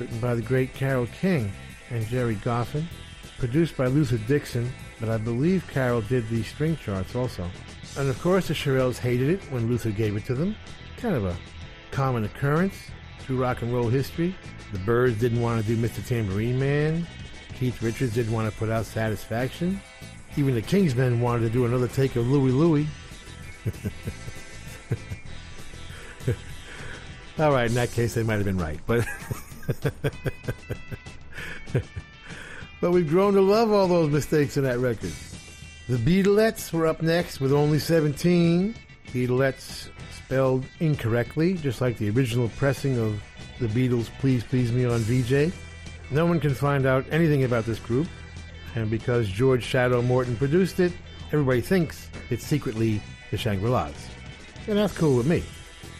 written 0.00 0.18
by 0.18 0.34
the 0.34 0.40
great 0.40 0.72
Carole 0.72 1.06
King 1.20 1.52
and 1.90 2.06
Gerry 2.06 2.36
Goffin, 2.36 2.86
produced 3.36 3.76
by 3.76 3.86
Luther 3.86 4.16
Dixon, 4.16 4.72
but 4.98 5.10
I 5.10 5.18
believe 5.18 5.68
Carole 5.68 6.00
did 6.00 6.26
the 6.30 6.42
string 6.42 6.74
charts 6.74 7.14
also. 7.14 7.46
And 7.98 8.08
of 8.08 8.18
course, 8.22 8.48
the 8.48 8.54
Shirelles 8.54 8.96
hated 8.96 9.28
it 9.28 9.42
when 9.52 9.68
Luther 9.68 9.90
gave 9.90 10.16
it 10.16 10.24
to 10.24 10.34
them. 10.34 10.56
Kind 10.96 11.16
of 11.16 11.26
a 11.26 11.36
common 11.90 12.24
occurrence 12.24 12.76
through 13.18 13.42
rock 13.42 13.60
and 13.60 13.74
roll 13.74 13.90
history. 13.90 14.34
The 14.72 14.78
Byrds 14.78 15.20
didn't 15.20 15.42
want 15.42 15.60
to 15.60 15.68
do 15.68 15.76
Mr. 15.76 16.04
Tambourine 16.04 16.58
Man. 16.58 17.06
Keith 17.52 17.82
Richards 17.82 18.14
didn't 18.14 18.32
want 18.32 18.50
to 18.50 18.58
put 18.58 18.70
out 18.70 18.86
Satisfaction. 18.86 19.82
Even 20.36 20.54
the 20.54 20.62
Kingsmen 20.62 21.20
wanted 21.20 21.40
to 21.40 21.50
do 21.50 21.64
another 21.64 21.88
take 21.88 22.14
of 22.16 22.28
Louie 22.28 22.52
Louie. 22.52 22.86
All 27.38 27.52
right, 27.52 27.68
in 27.68 27.74
that 27.74 27.92
case, 27.92 28.14
they 28.14 28.22
might 28.22 28.36
have 28.36 28.44
been 28.44 28.56
right, 28.56 28.78
but 28.86 29.04
but 32.80 32.92
we've 32.92 33.08
grown 33.08 33.34
to 33.34 33.42
love 33.42 33.72
all 33.72 33.88
those 33.88 34.10
mistakes 34.10 34.56
in 34.56 34.64
that 34.64 34.78
record. 34.78 35.12
The 35.88 35.98
Beatlettes 35.98 36.72
were 36.72 36.86
up 36.86 37.02
next 37.02 37.40
with 37.40 37.52
only 37.52 37.78
17. 37.78 38.74
Beatlettes 39.12 39.88
spelled 40.10 40.64
incorrectly, 40.80 41.54
just 41.54 41.80
like 41.80 41.96
the 41.98 42.10
original 42.10 42.48
pressing 42.56 42.98
of 42.98 43.22
the 43.60 43.68
Beatles' 43.68 44.08
Please 44.18 44.42
Please 44.42 44.72
Me 44.72 44.84
on 44.84 44.98
Vee-Jay. 45.00 45.52
No 46.10 46.26
one 46.26 46.40
can 46.40 46.54
find 46.54 46.86
out 46.86 47.04
anything 47.10 47.44
about 47.44 47.66
this 47.66 47.78
group, 47.78 48.08
and 48.76 48.90
because 48.90 49.26
George 49.28 49.64
Shadow 49.64 50.02
Morton 50.02 50.36
produced 50.36 50.78
it, 50.80 50.92
everybody 51.32 51.62
thinks 51.62 52.08
it's 52.30 52.46
secretly 52.46 53.00
the 53.30 53.36
Shangri-Las. 53.38 53.94
And 54.68 54.76
that's 54.76 54.96
cool 54.96 55.16
with 55.16 55.26
me. 55.26 55.42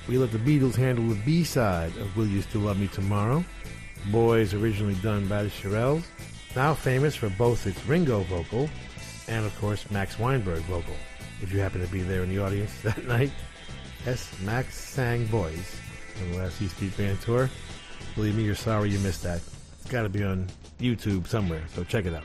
We 0.07 0.18
let 0.18 0.31
the 0.31 0.39
Beatles 0.39 0.77
handle 0.77 1.09
the 1.09 1.20
B-side 1.24 1.97
of 1.97 2.16
Will 2.16 2.27
You 2.27 2.43
Still 2.43 2.61
Love 2.62 2.79
Me 2.79 2.87
Tomorrow. 2.89 3.45
Boys 4.12 4.55
originally 4.55 4.95
done 4.97 5.27
by 5.27 5.43
the 5.43 5.49
Shirelles, 5.49 6.05
now 6.55 6.74
famous 6.74 7.16
for 7.16 7.29
both 7.31 7.66
its 7.66 7.85
Ringo 7.87 8.20
vocal 8.24 8.68
and, 9.27 9.45
of 9.45 9.59
course, 9.59 9.91
Max 9.91 10.18
Weinberg 10.18 10.61
vocal. 10.64 10.95
If 11.43 11.53
you 11.53 11.59
happen 11.59 11.81
to 11.81 11.91
be 11.91 12.03
there 12.03 12.22
in 12.22 12.29
the 12.29 12.39
audience 12.39 12.81
that 12.83 13.05
night, 13.07 13.33
yes, 14.05 14.31
Max 14.45 14.77
sang 14.77 15.27
Boys 15.27 15.77
on 16.22 16.33
the 16.33 16.39
last 16.39 16.61
E 16.62 16.68
Street 16.68 16.97
Band 16.97 17.20
tour. 17.22 17.51
Believe 18.14 18.37
me, 18.37 18.45
you're 18.45 18.55
sorry 18.55 18.91
you 18.91 18.99
missed 19.01 19.22
that. 19.24 19.41
It's 19.81 19.91
got 19.91 20.03
to 20.03 20.09
be 20.09 20.22
on 20.22 20.47
YouTube 20.79 21.27
somewhere, 21.27 21.62
so 21.74 21.83
check 21.83 22.07
it 22.07 22.14
out. 22.14 22.24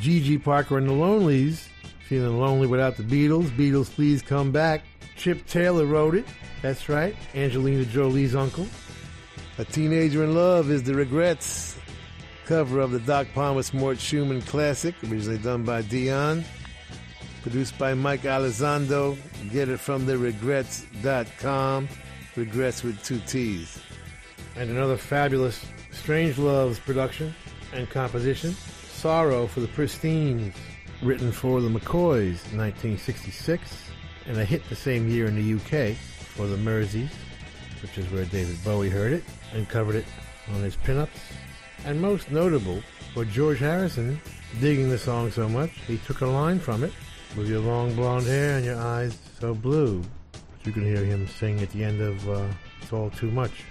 Gigi 0.00 0.38
Parker 0.38 0.78
and 0.78 0.88
the 0.88 0.92
Lonelies, 0.92 1.68
feeling 2.08 2.38
lonely 2.38 2.66
without 2.66 2.96
the 2.96 3.02
Beatles. 3.02 3.50
Beatles, 3.50 3.90
please 3.90 4.22
come 4.22 4.52
back. 4.52 4.82
Chip 5.16 5.46
Taylor 5.46 5.86
wrote 5.86 6.14
it. 6.14 6.26
That's 6.62 6.88
right, 6.88 7.14
Angelina 7.34 7.84
Jolie's 7.84 8.34
uncle. 8.34 8.66
A 9.58 9.64
Teenager 9.64 10.24
in 10.24 10.34
Love 10.34 10.70
is 10.70 10.82
the 10.82 10.94
Regrettes. 10.94 11.76
Cover 12.46 12.80
of 12.80 12.90
the 12.90 13.00
Doc 13.00 13.28
Pomus 13.34 13.72
Mort 13.72 13.98
Shuman 13.98 14.44
classic, 14.46 14.94
originally 15.04 15.38
done 15.38 15.64
by 15.64 15.82
Dion. 15.82 16.44
Produced 17.42 17.78
by 17.78 17.94
Mike 17.94 18.22
Elizondo. 18.22 19.16
Get 19.50 19.68
it 19.68 19.78
from 19.78 20.04
the 20.04 20.14
regrettes.com. 20.14 21.88
Regrettes 22.36 22.82
with 22.82 23.02
two 23.04 23.20
T's. 23.20 23.78
And 24.56 24.68
another 24.70 24.96
fabulous 24.96 25.64
Strangeloves 25.92 26.78
production 26.78 27.34
and 27.72 27.88
composition. 27.88 28.54
Sorrow 29.00 29.46
for 29.46 29.60
the 29.60 29.68
Pristines, 29.68 30.54
written 31.00 31.32
for 31.32 31.62
the 31.62 31.70
McCoys 31.70 32.44
in 32.52 32.58
1966, 32.58 33.90
and 34.26 34.36
a 34.36 34.44
hit 34.44 34.62
the 34.68 34.76
same 34.76 35.08
year 35.08 35.24
in 35.24 35.36
the 35.36 35.54
UK 35.54 35.96
for 35.96 36.46
the 36.46 36.58
Merseys, 36.58 37.08
which 37.80 37.96
is 37.96 38.10
where 38.12 38.26
David 38.26 38.62
Bowie 38.62 38.90
heard 38.90 39.14
it 39.14 39.24
and 39.54 39.66
covered 39.66 39.94
it 39.94 40.04
on 40.48 40.60
his 40.60 40.76
pinups. 40.76 41.08
And 41.86 41.98
most 41.98 42.30
notable 42.30 42.82
for 43.14 43.24
George 43.24 43.60
Harrison 43.60 44.20
digging 44.60 44.90
the 44.90 44.98
song 44.98 45.30
so 45.30 45.48
much, 45.48 45.70
he 45.86 45.96
took 45.96 46.20
a 46.20 46.26
line 46.26 46.58
from 46.58 46.84
it 46.84 46.92
with 47.38 47.48
your 47.48 47.60
long 47.60 47.94
blonde 47.94 48.26
hair 48.26 48.58
and 48.58 48.66
your 48.66 48.78
eyes 48.78 49.16
so 49.40 49.54
blue. 49.54 50.02
You 50.64 50.72
can 50.72 50.84
hear 50.84 51.02
him 51.02 51.26
sing 51.26 51.62
at 51.62 51.70
the 51.70 51.84
end 51.84 52.02
of 52.02 52.28
uh, 52.28 52.48
It's 52.82 52.92
All 52.92 53.08
Too 53.08 53.30
Much. 53.30 53.64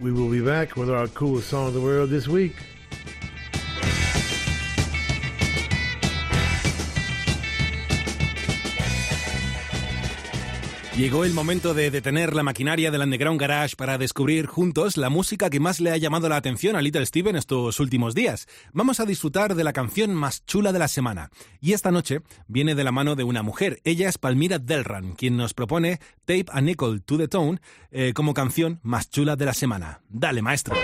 We 0.00 0.10
will 0.10 0.28
be 0.28 0.40
back 0.40 0.74
with 0.74 0.90
our 0.90 1.06
coolest 1.06 1.50
song 1.50 1.68
of 1.68 1.74
the 1.74 1.80
world 1.80 2.10
this 2.10 2.26
week. 2.26 2.56
Llegó 10.96 11.24
el 11.24 11.32
momento 11.32 11.72
de 11.72 11.90
detener 11.90 12.34
la 12.34 12.42
maquinaria 12.42 12.90
del 12.90 13.00
Underground 13.00 13.40
Garage 13.40 13.76
para 13.76 13.96
descubrir 13.96 14.44
juntos 14.44 14.98
la 14.98 15.08
música 15.08 15.48
que 15.48 15.58
más 15.58 15.80
le 15.80 15.90
ha 15.90 15.96
llamado 15.96 16.28
la 16.28 16.36
atención 16.36 16.76
a 16.76 16.82
Little 16.82 17.06
Steven 17.06 17.34
estos 17.34 17.80
últimos 17.80 18.14
días. 18.14 18.46
Vamos 18.74 19.00
a 19.00 19.06
disfrutar 19.06 19.54
de 19.54 19.64
la 19.64 19.72
canción 19.72 20.14
más 20.14 20.44
chula 20.44 20.70
de 20.70 20.78
la 20.78 20.88
semana. 20.88 21.30
Y 21.62 21.72
esta 21.72 21.90
noche 21.90 22.20
viene 22.46 22.74
de 22.74 22.84
la 22.84 22.92
mano 22.92 23.16
de 23.16 23.24
una 23.24 23.42
mujer. 23.42 23.80
Ella 23.84 24.10
es 24.10 24.18
Palmira 24.18 24.58
Delran, 24.58 25.14
quien 25.14 25.38
nos 25.38 25.54
propone 25.54 25.98
Tape 26.26 26.44
a 26.52 26.60
Nickel 26.60 27.02
to 27.02 27.16
the 27.16 27.26
Tone 27.26 27.58
eh, 27.90 28.12
como 28.14 28.34
canción 28.34 28.78
más 28.82 29.08
chula 29.08 29.34
de 29.34 29.46
la 29.46 29.54
semana. 29.54 30.02
Dale, 30.10 30.42
maestro. 30.42 30.76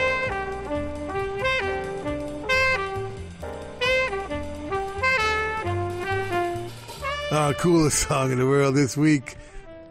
Our 7.31 7.55
coolest 7.57 8.09
song 8.09 8.33
in 8.33 8.39
the 8.39 8.47
world 8.47 8.75
this 8.75 8.97
week 8.97 9.38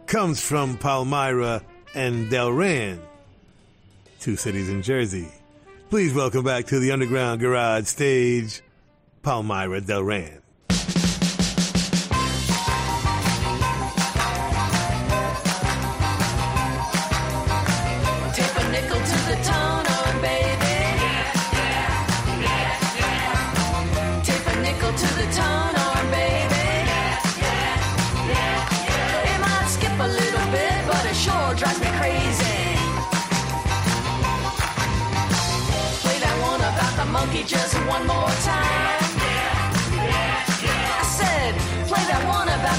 comes 0.08 0.40
from 0.40 0.78
Palmyra 0.78 1.62
and 1.94 2.30
Delran, 2.30 2.98
two 4.20 4.36
cities 4.36 4.70
in 4.70 4.80
Jersey. 4.80 5.28
Please 5.90 6.14
welcome 6.14 6.42
back 6.42 6.64
to 6.66 6.80
the 6.80 6.92
Underground 6.92 7.40
Garage 7.40 7.84
stage, 7.84 8.62
Palmyra 9.22 9.82
Delran. 9.82 10.40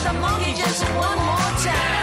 The 0.03 0.13
monkey 0.13 0.53
just 0.53 0.83
one 0.95 1.17
more 1.17 1.51
time. 1.59 1.98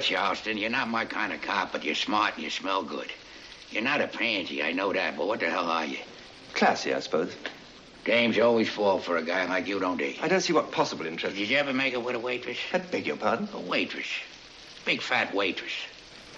hurt 0.00 0.10
you, 0.10 0.16
Austin. 0.16 0.56
You're 0.56 0.70
not 0.70 0.88
my 0.88 1.04
kind 1.04 1.30
of 1.30 1.42
cop, 1.42 1.72
but 1.72 1.84
you're 1.84 1.94
smart 1.94 2.34
and 2.34 2.42
you 2.42 2.48
smell 2.48 2.82
good. 2.82 3.12
You're 3.70 3.82
not 3.82 4.00
a 4.00 4.06
pansy, 4.06 4.62
I 4.62 4.72
know 4.72 4.94
that, 4.94 5.18
but 5.18 5.26
what 5.26 5.40
the 5.40 5.50
hell 5.50 5.66
are 5.66 5.84
you? 5.84 5.98
Classy, 6.54 6.94
I 6.94 7.00
suppose. 7.00 7.36
Games 8.04 8.38
always 8.38 8.68
fall 8.70 8.98
for 8.98 9.18
a 9.18 9.22
guy 9.22 9.46
like 9.46 9.66
you, 9.66 9.78
don't 9.78 9.98
they? 9.98 10.16
I 10.22 10.28
don't 10.28 10.40
see 10.40 10.54
what 10.54 10.72
possible 10.72 11.04
interest. 11.04 11.36
Did 11.36 11.50
you 11.50 11.58
ever 11.58 11.74
make 11.74 11.92
it 11.92 12.02
with 12.02 12.14
a 12.14 12.18
waitress? 12.18 12.56
I 12.72 12.78
beg 12.78 13.06
your 13.06 13.18
pardon? 13.18 13.50
A 13.52 13.60
waitress. 13.60 14.06
Big 14.86 15.02
fat 15.02 15.34
waitress. 15.34 15.72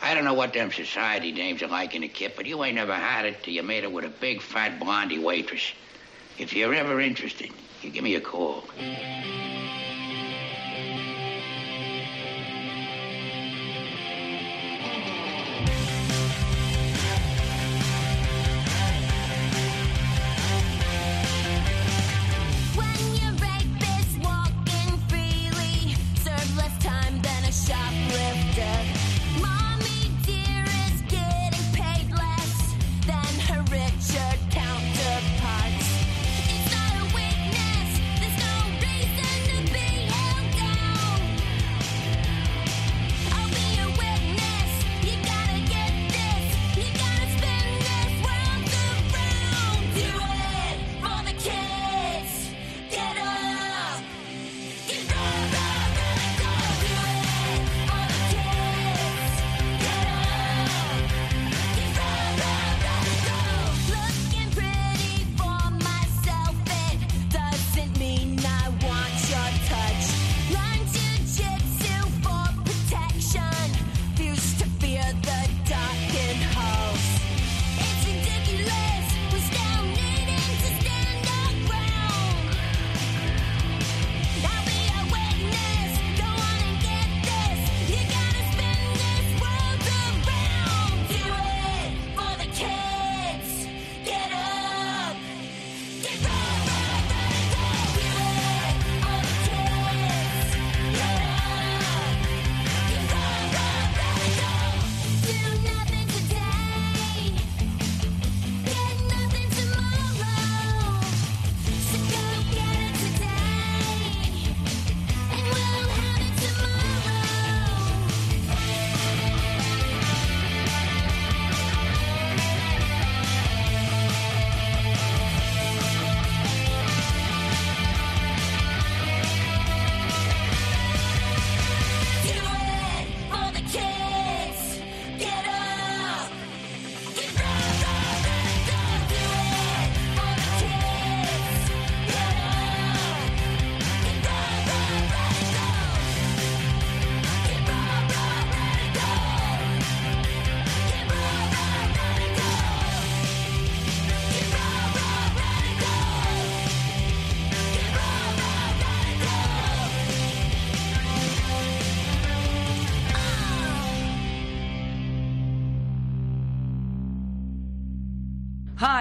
I 0.02 0.14
don't 0.14 0.24
know 0.24 0.34
what 0.34 0.52
them 0.52 0.72
society 0.72 1.30
names 1.30 1.62
are 1.62 1.68
like 1.68 1.94
in 1.94 2.02
a 2.02 2.08
kit, 2.08 2.34
but 2.34 2.46
you 2.46 2.64
ain't 2.64 2.74
never 2.74 2.94
had 2.94 3.26
it 3.26 3.44
till 3.44 3.54
you 3.54 3.62
made 3.62 3.84
it 3.84 3.92
with 3.92 4.04
a 4.04 4.08
big 4.08 4.42
fat 4.42 4.80
blondie 4.80 5.20
waitress. 5.20 5.72
If 6.36 6.52
you're 6.52 6.74
ever 6.74 7.00
interested, 7.00 7.50
you 7.80 7.90
give 7.90 8.02
me 8.02 8.16
a 8.16 8.20
call. 8.20 8.64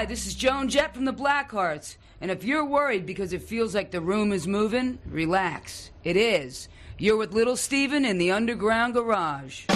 Hi, 0.02 0.06
this 0.06 0.26
is 0.26 0.34
Joan 0.34 0.68
Jett 0.68 0.96
from 0.96 1.06
the 1.06 1.14
Blackhearts. 1.14 1.96
And 2.22 2.32
if 2.32 2.44
you're 2.44 2.66
worried 2.66 3.06
because 3.06 3.34
it 3.34 3.44
feels 3.44 3.76
like 3.76 3.92
the 3.92 4.02
room 4.02 4.32
is 4.32 4.48
moving, 4.48 4.98
relax. 5.06 5.92
It 6.04 6.18
is. 6.18 6.70
You're 6.98 7.18
with 7.18 7.34
Little 7.34 7.56
Steven 7.56 8.04
in 8.04 8.18
the 8.18 8.32
underground 8.32 8.96
garage. 8.96 9.68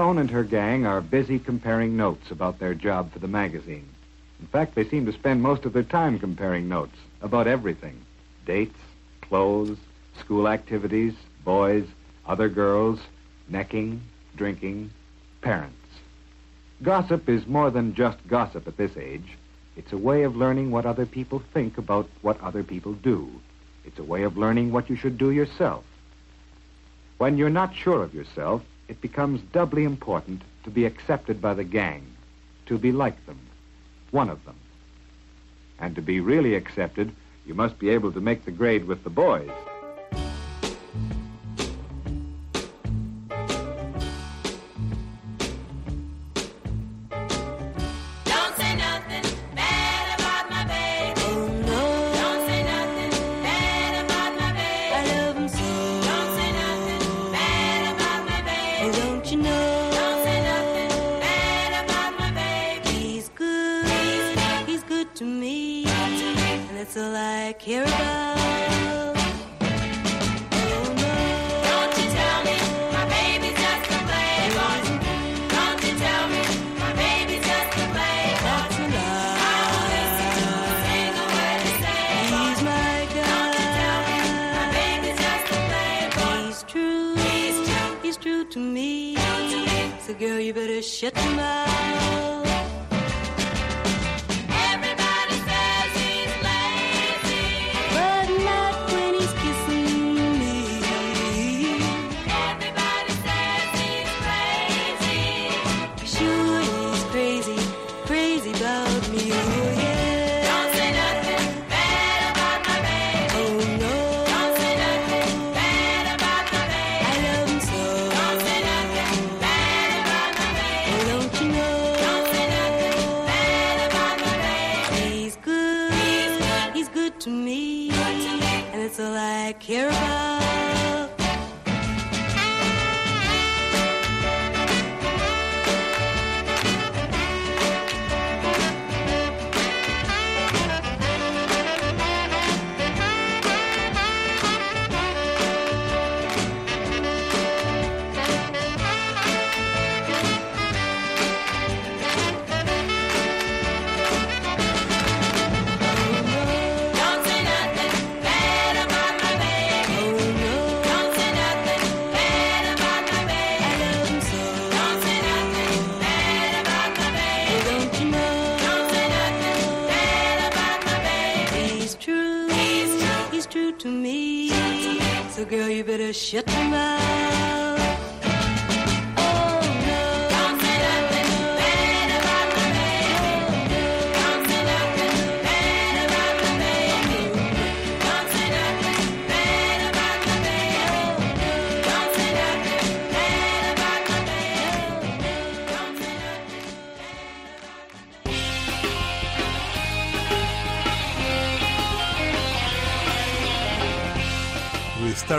Joan 0.00 0.16
and 0.16 0.30
her 0.30 0.44
gang 0.44 0.86
are 0.86 1.02
busy 1.02 1.38
comparing 1.38 1.94
notes 1.94 2.30
about 2.30 2.58
their 2.58 2.72
job 2.72 3.12
for 3.12 3.18
the 3.18 3.28
magazine. 3.28 3.86
In 4.40 4.46
fact, 4.46 4.74
they 4.74 4.88
seem 4.88 5.04
to 5.04 5.12
spend 5.12 5.42
most 5.42 5.66
of 5.66 5.74
their 5.74 5.82
time 5.82 6.18
comparing 6.18 6.70
notes 6.70 6.96
about 7.20 7.46
everything 7.46 8.00
dates, 8.46 8.78
clothes, 9.20 9.76
school 10.18 10.48
activities, 10.48 11.12
boys, 11.44 11.84
other 12.26 12.48
girls, 12.48 12.98
necking, 13.50 14.00
drinking, 14.36 14.90
parents. 15.42 15.76
Gossip 16.82 17.28
is 17.28 17.46
more 17.46 17.70
than 17.70 17.94
just 17.94 18.26
gossip 18.26 18.66
at 18.66 18.78
this 18.78 18.96
age. 18.96 19.36
It's 19.76 19.92
a 19.92 19.98
way 19.98 20.22
of 20.22 20.34
learning 20.34 20.70
what 20.70 20.86
other 20.86 21.04
people 21.04 21.42
think 21.52 21.76
about 21.76 22.08
what 22.22 22.40
other 22.40 22.62
people 22.62 22.94
do. 22.94 23.30
It's 23.84 23.98
a 23.98 24.02
way 24.12 24.22
of 24.22 24.38
learning 24.38 24.72
what 24.72 24.88
you 24.88 24.96
should 24.96 25.18
do 25.18 25.30
yourself. 25.30 25.84
When 27.18 27.36
you're 27.36 27.50
not 27.50 27.74
sure 27.74 28.02
of 28.02 28.14
yourself, 28.14 28.62
it 28.90 29.00
becomes 29.00 29.40
doubly 29.52 29.84
important 29.84 30.42
to 30.64 30.70
be 30.70 30.84
accepted 30.84 31.40
by 31.40 31.54
the 31.54 31.62
gang, 31.62 32.04
to 32.66 32.76
be 32.76 32.90
like 32.90 33.24
them, 33.24 33.38
one 34.10 34.28
of 34.28 34.44
them. 34.44 34.56
And 35.78 35.94
to 35.94 36.02
be 36.02 36.18
really 36.18 36.56
accepted, 36.56 37.12
you 37.46 37.54
must 37.54 37.78
be 37.78 37.90
able 37.90 38.10
to 38.10 38.20
make 38.20 38.44
the 38.44 38.50
grade 38.50 38.86
with 38.86 39.04
the 39.04 39.10
boys. 39.10 39.48
Care 67.60 67.82
about. 67.84 68.09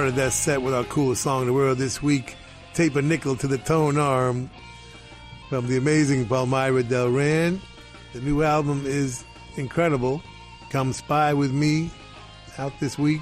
Started 0.02 0.16
that 0.16 0.34
set 0.34 0.64
with 0.64 0.74
our 0.74 0.84
coolest 0.86 1.22
song 1.22 1.42
in 1.42 1.48
the 1.48 1.54
world 1.54 1.78
this 1.78 2.02
week, 2.02 2.36
Tape 2.74 2.96
a 2.96 3.04
Nickel 3.04 3.36
to 3.36 3.48
the 3.48 3.60
Tone 3.60 4.00
Arm, 4.00 4.50
from 5.48 5.68
the 5.68 5.78
amazing 5.78 6.26
Palmyra 6.26 6.82
Delran. 6.82 7.62
The 8.14 8.22
new 8.22 8.42
album 8.42 8.82
is 8.88 9.24
incredible. 9.58 10.24
Come 10.72 10.92
Spy 10.92 11.36
With 11.36 11.52
Me, 11.52 11.92
out 12.58 12.74
this 12.80 12.98
week 12.98 13.22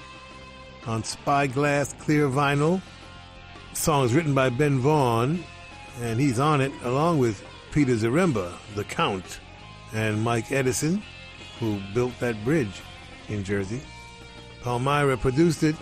on 0.87 1.03
Spyglass 1.03 1.91
Clear 1.99 2.29
Vinyl. 2.29 2.81
The 3.71 3.75
song 3.75 4.05
is 4.05 4.13
written 4.13 4.33
by 4.33 4.47
Ben 4.47 4.79
Vaughn, 4.79 5.43
and 5.99 6.17
he's 6.17 6.39
on 6.39 6.61
it 6.61 6.71
along 6.85 7.17
with 7.17 7.43
Peter 7.73 7.95
Zaremba, 7.95 8.53
the 8.75 8.85
Count, 8.85 9.41
and 9.93 10.23
Mike 10.23 10.49
Edison, 10.53 11.03
who 11.59 11.81
built 11.93 12.17
that 12.21 12.41
bridge 12.45 12.81
in 13.27 13.43
Jersey. 13.43 13.81
Palmyra 14.61 15.17
produced 15.17 15.63
it. 15.63 15.75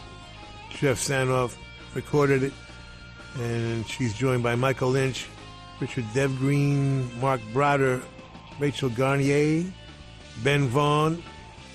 Jeff 0.79 0.99
Sanoff 0.99 1.55
recorded 1.95 2.43
it. 2.43 2.53
And 3.39 3.87
she's 3.87 4.13
joined 4.13 4.43
by 4.43 4.55
Michael 4.55 4.89
Lynch, 4.89 5.27
Richard 5.79 6.05
Devgreen, 6.13 7.13
Mark 7.19 7.41
Broder, 7.53 8.01
Rachel 8.59 8.89
Garnier, 8.89 9.65
Ben 10.43 10.67
Vaughn, 10.67 11.21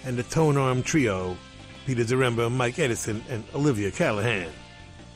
and 0.05 0.17
the 0.17 0.23
Tone 0.25 0.57
Arm 0.57 0.83
Trio, 0.83 1.37
Peter 1.87 2.03
Zaremba, 2.03 2.51
Mike 2.51 2.79
Edison, 2.79 3.23
and 3.29 3.45
Olivia 3.55 3.91
Callahan. 3.91 4.49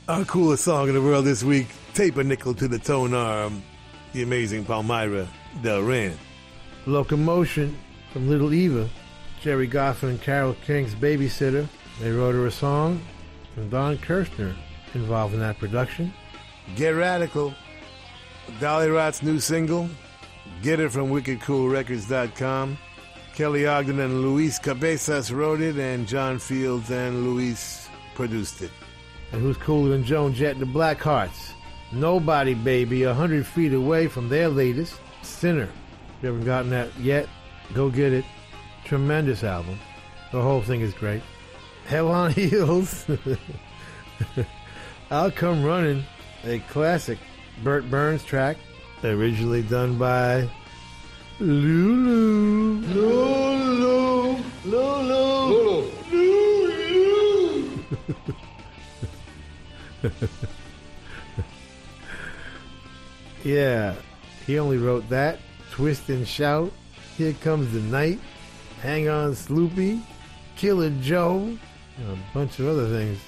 Our 0.09 0.25
coolest 0.25 0.65
song 0.65 0.89
in 0.89 0.95
the 0.95 1.03
world 1.03 1.25
this 1.25 1.43
week, 1.43 1.67
Tape 1.95 2.17
a 2.17 2.25
Nickel 2.25 2.55
to 2.55 2.69
the 2.69 2.79
Tone 2.79 3.15
Arm, 3.15 3.63
the 4.13 4.23
amazing 4.23 4.65
Palmyra 4.65 5.27
Delran. 5.63 6.15
Locomotion 6.87 7.77
from 8.13 8.29
Little 8.29 8.55
Eva, 8.55 8.89
Gerry 9.41 9.69
Goffin 9.69 10.11
and 10.11 10.23
Carole 10.23 10.57
King's 10.65 10.95
babysitter. 10.95 11.67
They 12.01 12.13
wrote 12.13 12.35
her 12.35 12.47
a 12.47 12.53
song, 12.53 13.01
and 13.57 13.71
Don 13.71 13.99
Kirshner 13.99 14.55
involved 14.95 15.35
in 15.35 15.41
that 15.41 15.59
production. 15.59 16.13
Get 16.75 16.91
Radical, 16.91 17.55
Dollyrots' 18.59 19.23
new 19.23 19.39
single. 19.41 19.89
Get 20.63 20.81
it 20.81 20.93
from 20.93 21.11
wickedcoolrecords.com. 21.11 22.79
Kelly 23.35 23.67
Ogden 23.67 24.01
and 24.01 24.23
Luis 24.23 24.59
Cabezas 24.59 25.31
wrote 25.33 25.61
it, 25.61 25.77
and 25.77 26.09
John 26.09 26.39
Fields 26.39 26.91
and 26.91 27.25
Luis 27.25 27.89
produced 28.15 28.63
it. 28.63 28.71
And 29.33 29.43
who's 29.43 29.59
cooler 29.59 29.91
than 29.91 30.05
Joan 30.05 30.33
Jett 30.33 30.57
and 30.57 30.63
the 30.63 30.67
Blackhearts? 30.67 31.53
Nobody, 31.93 32.55
baby, 32.55 33.03
a 33.03 33.13
hundred 33.13 33.47
feet 33.47 33.75
away 33.75 34.09
from 34.09 34.29
their 34.29 34.49
latest, 34.49 34.99
Sinner. 35.23 35.65
If 36.19 36.23
you 36.23 36.29
haven't 36.29 36.45
gotten 36.45 36.71
that 36.71 36.89
yet, 36.99 37.29
go 37.75 37.91
get 37.91 38.13
it. 38.13 38.25
Tremendous 38.85 39.45
album. 39.45 39.79
The 40.33 40.41
whole 40.41 40.63
thing 40.63 40.81
is 40.81 40.95
great. 40.95 41.23
Hell 41.87 42.09
on 42.09 42.33
Heels. 42.35 43.07
I'll 45.11 45.31
Come 45.31 45.63
Running, 45.65 46.03
a 46.45 46.59
classic 46.71 47.19
Bert 47.63 47.89
Berns 47.89 48.25
track, 48.25 48.57
originally 49.05 49.63
done 49.63 49.97
by 49.97 50.49
Lulu. 51.39 52.81
Lulu. 52.81 54.43
Lulu. 54.65 55.91
Lulu. 56.11 57.81
yeah, 63.45 63.95
he 64.45 64.59
only 64.59 64.79
wrote 64.79 65.09
that. 65.09 65.39
Twist 65.71 66.09
and 66.09 66.27
shout. 66.27 66.73
Here 67.17 67.35
comes 67.35 67.73
the 67.73 67.81
night. 67.81 68.19
Hang 68.83 69.09
on, 69.09 69.33
Sloopy. 69.33 70.01
Killer 70.57 70.91
Joe. 71.01 71.57
And 71.99 72.13
a 72.13 72.19
bunch 72.35 72.59
of 72.59 72.67
other 72.67 72.89
things. 72.89 73.19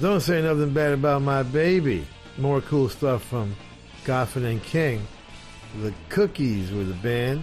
Don't 0.00 0.20
say 0.20 0.40
nothing 0.40 0.72
bad 0.72 0.92
about 0.92 1.22
my 1.22 1.42
baby. 1.42 2.06
More 2.38 2.60
cool 2.60 2.88
stuff 2.88 3.24
from 3.24 3.56
Goffin 4.04 4.44
and 4.44 4.62
King. 4.62 5.06
The 5.82 5.92
Cookies 6.08 6.72
were 6.72 6.84
the 6.84 6.94
band. 6.94 7.42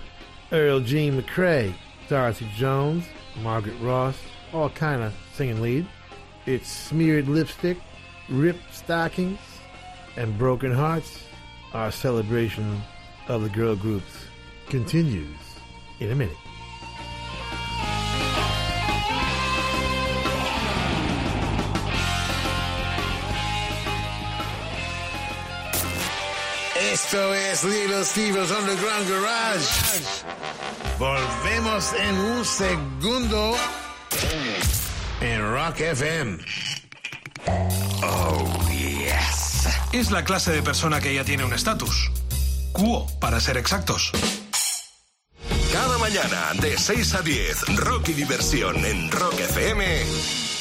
Earl 0.52 0.80
Jean 0.80 1.22
McCrea, 1.22 1.74
Dorothy 2.08 2.50
Jones, 2.56 3.06
Margaret 3.42 3.76
Ross, 3.82 4.18
all 4.54 4.70
kind 4.70 5.04
of 5.04 5.14
singing 5.34 5.62
lead. 5.62 5.86
It's 6.46 6.70
Smeared 6.70 7.28
Lipstick, 7.28 7.78
Ripped 8.30 8.74
Stockings, 8.74 9.40
and 10.16 10.38
Broken 10.38 10.72
Hearts. 10.72 11.24
Our 11.74 11.92
celebration 11.92 12.82
of 13.28 13.44
the 13.44 13.50
girl 13.50 13.76
groups 13.76 14.26
continues 14.70 15.38
in 16.00 16.12
a 16.12 16.16
minute. 16.16 16.38
Esto 26.92 27.34
es 27.34 27.64
Little 27.66 28.06
Steve's 28.06 28.50
Underground 28.50 29.10
Garage. 29.10 29.66
Volvemos 30.98 31.94
en 31.94 32.16
un 32.16 32.46
segundo 32.46 33.56
en 35.20 35.52
Rock 35.52 35.82
FM. 35.82 36.38
Oh, 38.04 38.70
yes. 38.70 39.68
Es 39.92 40.12
la 40.12 40.24
clase 40.24 40.52
de 40.52 40.64
persona 40.64 41.02
que 41.02 41.14
ya 41.14 41.26
tiene 41.26 41.44
un 41.44 41.54
estatus. 41.54 42.10
Cuo, 42.72 43.06
para 43.20 43.42
ser 43.42 43.58
exactos. 43.58 44.12
Cada 45.74 45.98
mañana 45.98 46.52
de 46.62 46.78
6 46.78 47.16
a 47.16 47.22
10, 47.22 47.76
rock 47.76 48.10
y 48.10 48.14
diversión 48.14 48.86
en 48.86 49.12
Rock 49.12 49.40
FM 49.40 50.06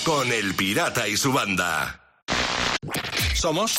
con 0.04 0.32
El 0.32 0.54
Pirata 0.54 1.06
y 1.06 1.16
su 1.16 1.32
banda. 1.32 2.00
Somos 3.34 3.78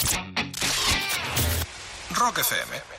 Rock 2.19 2.39
FM. 2.39 2.97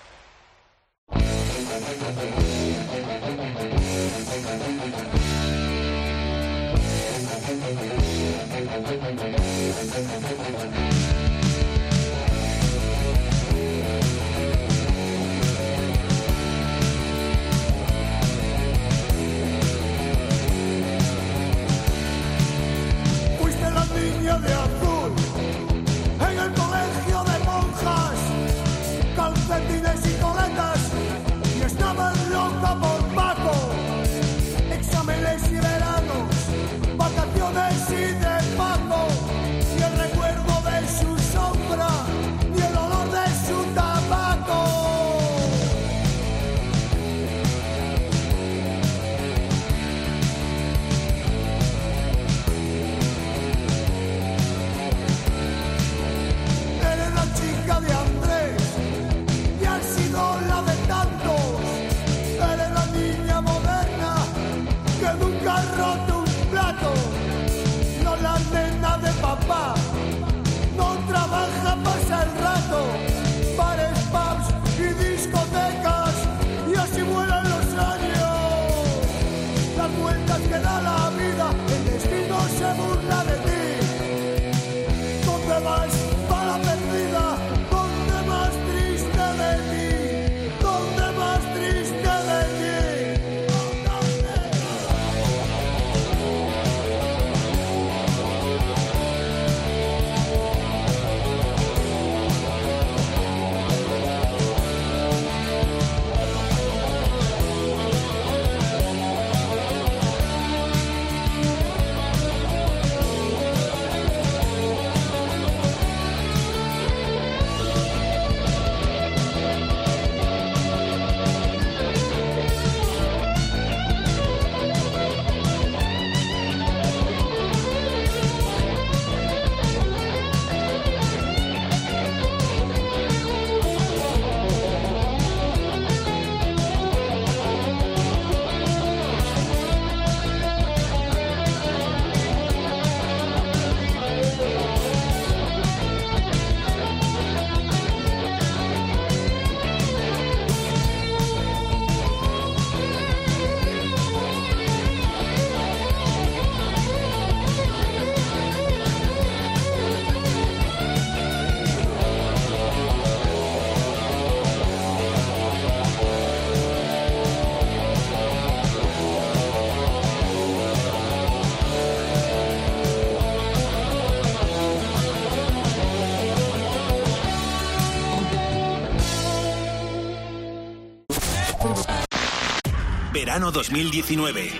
Verano 183.38 183.52
2019. 183.52 184.50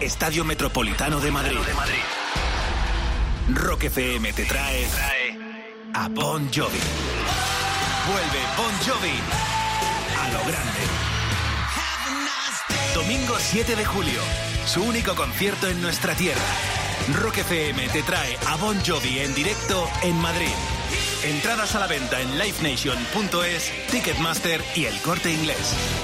Estadio 0.00 0.46
Metropolitano 0.46 1.20
de 1.20 1.30
Madrid. 1.30 1.58
Rock 3.50 3.84
FM 3.84 4.32
te 4.32 4.46
trae 4.46 4.86
a 5.92 6.08
Bon 6.08 6.48
Jovi. 6.50 6.80
Vuelve 8.08 8.40
Bon 8.56 8.72
Jovi 8.86 9.12
a 10.22 10.28
lo 10.32 10.38
grande. 10.46 10.80
Domingo 12.94 13.36
7 13.38 13.76
de 13.76 13.84
julio, 13.84 14.22
su 14.64 14.82
único 14.82 15.14
concierto 15.14 15.68
en 15.68 15.82
nuestra 15.82 16.14
tierra. 16.14 16.40
Rock 17.20 17.36
FM 17.38 17.90
te 17.90 18.02
trae 18.04 18.38
a 18.48 18.56
Bon 18.56 18.78
Jovi 18.82 19.18
en 19.18 19.34
directo 19.34 19.86
en 20.02 20.16
Madrid. 20.16 20.54
Entradas 21.24 21.74
a 21.74 21.80
la 21.80 21.88
venta 21.88 22.22
en 22.22 22.38
livenation.es, 22.38 23.70
Ticketmaster 23.90 24.64
y 24.74 24.86
el 24.86 24.98
corte 25.02 25.30
inglés. 25.30 26.01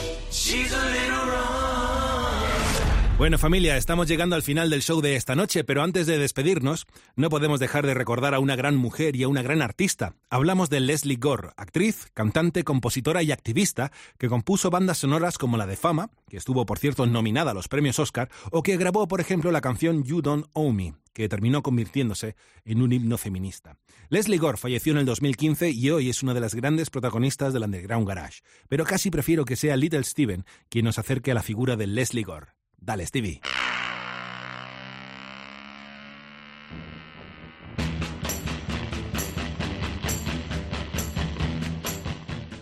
Bueno 3.19 3.37
familia, 3.37 3.77
estamos 3.77 4.07
llegando 4.07 4.37
al 4.37 4.43
final 4.45 4.70
del 4.70 4.81
show 4.81 5.01
de 5.01 5.16
esta 5.16 5.35
noche, 5.35 5.65
pero 5.65 5.83
antes 5.83 6.07
de 6.07 6.19
despedirnos, 6.19 6.87
no 7.16 7.31
podemos 7.31 7.59
dejar 7.59 7.85
de 7.85 7.93
recordar 7.93 8.33
a 8.33 8.39
una 8.39 8.55
gran 8.55 8.77
mujer 8.77 9.16
y 9.16 9.25
a 9.25 9.29
una 9.29 9.43
gran 9.43 9.61
artista. 9.61 10.15
Hablamos 10.31 10.70
de 10.70 10.79
Leslie 10.79 11.16
Gore, 11.16 11.49
actriz, 11.57 12.07
cantante, 12.15 12.62
compositora 12.62 13.23
y 13.25 13.33
activista, 13.33 13.91
que 14.19 14.29
compuso 14.29 14.70
bandas 14.70 14.99
sonoras 14.99 15.37
como 15.37 15.57
la 15.57 15.66
de 15.66 15.77
Fama, 15.77 16.11
que 16.29 16.37
estuvo 16.37 16.65
por 16.65 16.79
cierto 16.79 17.07
nominada 17.07 17.51
a 17.51 17.55
los 17.55 17.66
premios 17.66 17.99
Oscar, 17.99 18.31
o 18.53 18.62
que 18.62 18.77
grabó 18.77 19.09
por 19.09 19.20
ejemplo 19.20 19.51
la 19.51 19.61
canción 19.61 20.05
You 20.05 20.23
Don't 20.23 20.47
Owe 20.53 20.73
Me, 20.73 20.95
que 21.12 21.29
terminó 21.29 21.62
convirtiéndose 21.62 22.37
en 22.65 22.83
un 22.83 22.93
himno 22.93 23.19
feminista. 23.19 23.77
Leslie 24.11 24.39
Gore 24.39 24.57
falleció 24.57 24.93
en 24.93 24.99
el 25.01 25.05
2015 25.05 25.69
y 25.69 25.91
hoy 25.91 26.09
es 26.09 26.23
una 26.23 26.33
de 26.33 26.41
las 26.41 26.55
grandes 26.55 26.89
protagonistas 26.89 27.53
del 27.53 27.65
Underground 27.65 28.09
Garage, 28.09 28.41
pero 28.67 28.87
casi 28.87 29.11
prefiero 29.11 29.45
que 29.45 29.55
sea 29.55 29.77
Little 29.77 30.03
Steven 30.03 30.47
quien 30.71 30.87
nos 30.87 30.99
acerque 30.99 31.31
a 31.31 31.35
la 31.35 31.43
figura 31.43 31.77
de 31.77 31.87
Leslie 31.87 32.23
Gore. 32.23 32.47
Dale, 32.81 33.05
Stevie. 33.05 33.43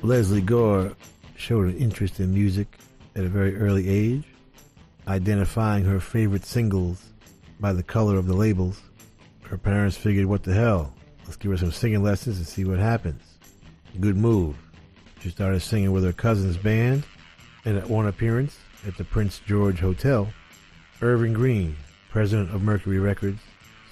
Leslie 0.02 0.42
Gore 0.42 0.96
showed 1.36 1.68
an 1.68 1.78
interest 1.78 2.18
in 2.18 2.34
music 2.34 2.66
at 3.14 3.24
a 3.24 3.28
very 3.28 3.54
early 3.54 3.88
age, 3.88 4.24
identifying 5.06 5.84
her 5.84 6.00
favorite 6.00 6.44
singles 6.44 7.12
by 7.60 7.72
the 7.72 7.84
color 7.84 8.18
of 8.18 8.26
the 8.26 8.34
labels. 8.34 8.82
Her 9.42 9.56
parents 9.56 9.96
figured, 9.96 10.26
what 10.26 10.42
the 10.42 10.52
hell? 10.52 10.95
Let's 11.26 11.36
give 11.36 11.50
her 11.50 11.56
some 11.56 11.72
singing 11.72 12.04
lessons 12.04 12.38
and 12.38 12.46
see 12.46 12.64
what 12.64 12.78
happens. 12.78 13.22
Good 14.00 14.16
move. 14.16 14.56
She 15.20 15.30
started 15.30 15.60
singing 15.60 15.90
with 15.90 16.04
her 16.04 16.12
cousin's 16.12 16.56
band, 16.56 17.04
and 17.64 17.76
at 17.76 17.90
one 17.90 18.06
appearance 18.06 18.56
at 18.86 18.96
the 18.96 19.04
Prince 19.04 19.40
George 19.44 19.80
Hotel, 19.80 20.28
Irving 21.02 21.32
Green, 21.32 21.76
president 22.10 22.54
of 22.54 22.62
Mercury 22.62 23.00
Records, 23.00 23.40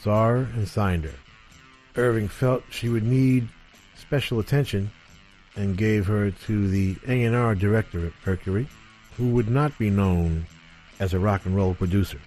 saw 0.01 0.28
her 0.28 0.48
and 0.55 0.69
signed 0.69 1.05
her. 1.05 1.15
Irving 1.97 2.28
felt 2.28 2.62
she 2.70 2.89
would 2.89 3.02
need 3.02 3.48
special 3.97 4.39
attention 4.39 4.90
and 5.56 5.77
gave 5.77 6.06
her 6.06 6.31
to 6.31 6.69
the 6.69 6.97
A&R 7.09 7.55
director 7.56 8.06
at 8.06 8.12
Mercury, 8.24 8.69
who 9.16 9.28
would 9.31 9.48
not 9.48 9.77
be 9.78 9.90
known 9.90 10.47
as 11.01 11.15
a 11.15 11.19
rock 11.19 11.47
and 11.47 11.56
roll 11.56 11.74
producer. 11.74 12.20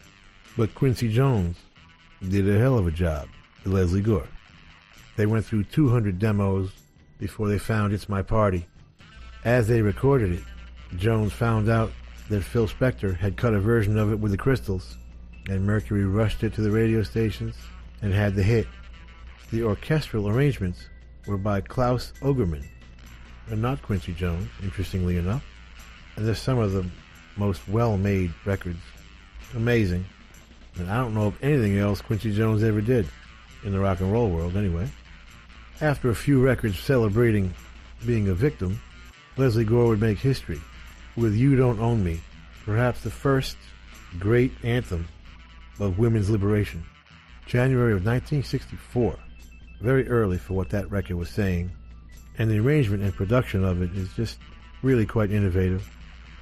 But 0.58 0.76
Quincy 0.76 1.12
Jones 1.12 1.58
did 2.28 2.50
a 2.50 2.60
hell 2.60 2.78
of 2.78 2.88
a 2.88 2.92
job 2.92 3.30
Lesley 3.66 4.02
Gore. 4.02 4.28
They 5.18 5.26
went 5.26 5.46
through 5.46 5.64
200 5.66 6.20
demos 6.20 6.70
before 7.20 7.50
they 7.50 7.58
found 7.58 7.92
It's 7.92 8.08
My 8.08 8.22
Party. 8.22 8.68
As 9.44 9.68
they 9.68 9.82
recorded 9.82 10.32
it, 10.32 10.44
Jones 10.96 11.34
found 11.34 11.70
out 11.70 11.92
that 12.30 12.44
Phil 12.44 12.68
Spector 12.68 13.18
had 13.18 13.36
cut 13.36 13.56
a 13.56 13.60
version 13.60 13.98
of 13.98 14.12
it 14.12 14.20
with 14.20 14.32
the 14.32 14.38
Crystals, 14.38 14.98
and 15.50 15.66
Mercury 15.66 16.06
rushed 16.06 16.44
it 16.44 16.54
to 16.54 16.62
the 16.62 16.70
radio 16.70 17.02
stations 17.02 17.56
and 18.04 18.14
had 18.14 18.36
the 18.36 18.44
hit. 18.44 18.68
The 19.52 19.64
orchestral 19.64 20.30
arrangements 20.30 20.88
were 21.26 21.38
by 21.38 21.62
Claus 21.62 22.14
Ogerman, 22.22 22.66
and 23.50 23.60
not 23.60 23.82
Quincy 23.82 24.14
Jones, 24.14 24.50
interestingly 24.62 25.18
enough. 25.18 25.44
And 26.16 26.28
they're 26.28 26.36
some 26.36 26.60
of 26.60 26.74
the 26.74 26.86
most 27.38 27.68
well-made 27.68 28.34
records. 28.46 28.82
Amazing. 29.56 30.06
And 30.76 30.92
I 30.92 31.02
don't 31.02 31.16
know 31.16 31.28
of 31.28 31.44
anything 31.44 31.80
else 31.80 32.02
Quincy 32.02 32.36
Jones 32.36 32.62
ever 32.62 32.82
did 32.82 33.08
in 33.64 33.72
the 33.72 33.80
rock 33.80 34.00
and 34.00 34.12
roll 34.12 34.30
world 34.30 34.56
anyway. 34.56 34.88
After 35.80 36.10
a 36.10 36.16
few 36.16 36.42
records 36.42 36.80
celebrating 36.80 37.54
being 38.04 38.30
a 38.30 38.34
victim, 38.34 38.82
Lesley 39.38 39.64
Gore 39.64 39.90
would 39.90 40.02
make 40.02 40.18
history 40.18 40.60
with 41.16 41.36
You 41.36 41.56
Don't 41.56 41.80
Own 41.80 42.04
Me, 42.04 42.20
perhaps 42.66 43.02
the 43.02 43.12
first 43.12 43.58
great 44.18 44.52
anthem 44.64 45.08
of 45.80 46.00
women's 46.00 46.32
liberation. 46.32 46.84
January 47.46 47.92
of 47.92 48.04
1964, 48.04 49.20
very 49.80 50.08
early 50.10 50.40
for 50.40 50.56
what 50.56 50.72
that 50.72 50.90
record 50.90 51.16
was 51.16 51.30
saying, 51.30 51.70
and 52.40 52.50
the 52.50 52.58
arrangement 52.58 53.04
and 53.04 53.14
production 53.14 53.64
of 53.64 53.84
it 53.84 53.96
is 53.96 54.12
just 54.14 54.40
really 54.82 55.06
quite 55.06 55.30
innovative, 55.30 55.88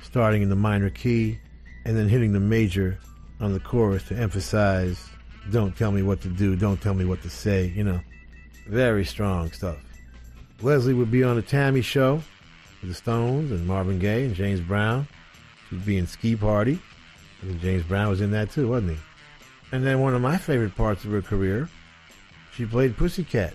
starting 0.01 0.43
in 0.43 0.49
the 0.49 0.55
minor 0.55 0.89
key 0.89 1.37
and 1.83 1.97
then 1.97 2.07
hitting 2.07 2.31
the 2.31 2.39
major 2.39 2.97
on 3.41 3.51
the 3.51 3.59
chorus 3.59 4.03
to 4.03 4.15
emphasize 4.15 5.09
don't 5.51 5.75
tell 5.75 5.91
me 5.91 6.03
what 6.03 6.21
to 6.21 6.29
do, 6.29 6.55
don't 6.55 6.81
tell 6.81 6.93
me 6.93 7.03
what 7.03 7.21
to 7.21 7.29
say, 7.29 7.73
you 7.75 7.83
know. 7.83 7.99
Very 8.67 9.05
strong 9.05 9.51
stuff. 9.51 9.77
Lesley 10.61 10.93
would 10.93 11.11
be 11.11 11.23
on 11.23 11.35
the 11.35 11.41
T.A.M.I. 11.41 11.81
show 11.81 12.15
with 12.81 12.89
the 12.89 12.95
Stones 12.95 13.51
and 13.51 13.67
Marvin 13.67 13.99
Gaye 13.99 14.25
and 14.25 14.33
James 14.33 14.61
Brown. 14.61 15.07
She'd 15.69 15.85
be 15.85 15.97
in 15.97 16.07
Ski 16.07 16.35
Party. 16.35 16.79
I 17.41 17.45
think 17.47 17.61
James 17.61 17.83
Brown 17.83 18.09
was 18.09 18.21
in 18.21 18.31
that 18.31 18.51
too, 18.51 18.69
wasn't 18.69 18.93
he? 18.93 18.97
And 19.71 19.85
then 19.85 19.99
one 19.99 20.15
of 20.15 20.21
my 20.21 20.37
favorite 20.37 20.75
parts 20.75 21.03
of 21.03 21.11
her 21.11 21.21
career, 21.21 21.69
she 22.53 22.65
played 22.65 22.97
Pussycat, 22.97 23.53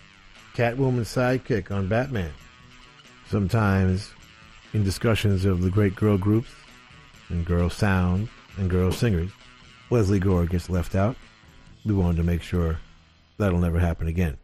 Catwoman's 0.54 1.08
sidekick 1.08 1.70
on 1.70 1.88
Batman. 1.88 2.32
Sometimes 3.28 4.10
in 4.74 4.84
discussions 4.84 5.44
of 5.44 5.62
the 5.62 5.70
great 5.70 5.96
girl 5.96 6.18
groups 6.18 6.50
and 7.28 7.44
girl 7.44 7.70
sound 7.70 8.28
and 8.58 8.68
girl 8.68 8.92
singers, 8.92 9.30
Lesley 9.88 10.18
Gore 10.18 10.46
gets 10.46 10.68
left 10.68 10.94
out. 10.94 11.16
We 11.84 11.94
wanted 11.94 12.18
to 12.18 12.22
make 12.24 12.42
sure 12.42 12.78
that'll 13.38 13.58
never 13.58 13.78
happen 13.78 14.06
again. 14.06 14.36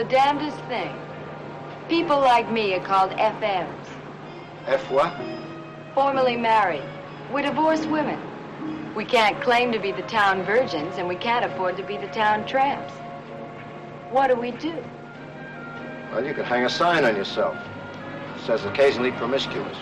the 0.00 0.06
damnedest 0.06 0.58
thing. 0.64 0.96
People 1.90 2.18
like 2.20 2.50
me 2.50 2.72
are 2.72 2.80
called 2.80 3.10
FMs. 3.18 3.86
F 4.66 4.90
what? 4.90 5.12
Formerly 5.94 6.38
married. 6.38 6.82
We're 7.30 7.42
divorced 7.42 7.86
women. 7.86 8.18
We 8.94 9.04
can't 9.04 9.38
claim 9.42 9.72
to 9.72 9.78
be 9.78 9.92
the 9.92 10.00
town 10.04 10.42
virgins, 10.44 10.96
and 10.96 11.06
we 11.06 11.16
can't 11.16 11.44
afford 11.44 11.76
to 11.76 11.82
be 11.82 11.98
the 11.98 12.06
town 12.06 12.46
tramps. 12.46 12.94
What 14.10 14.28
do 14.28 14.36
we 14.36 14.52
do? 14.52 14.74
Well, 16.10 16.24
you 16.24 16.32
could 16.32 16.46
hang 16.46 16.64
a 16.64 16.70
sign 16.70 17.04
on 17.04 17.14
yourself. 17.14 17.58
It 18.36 18.46
says 18.46 18.64
occasionally 18.64 19.10
promiscuous. 19.12 19.76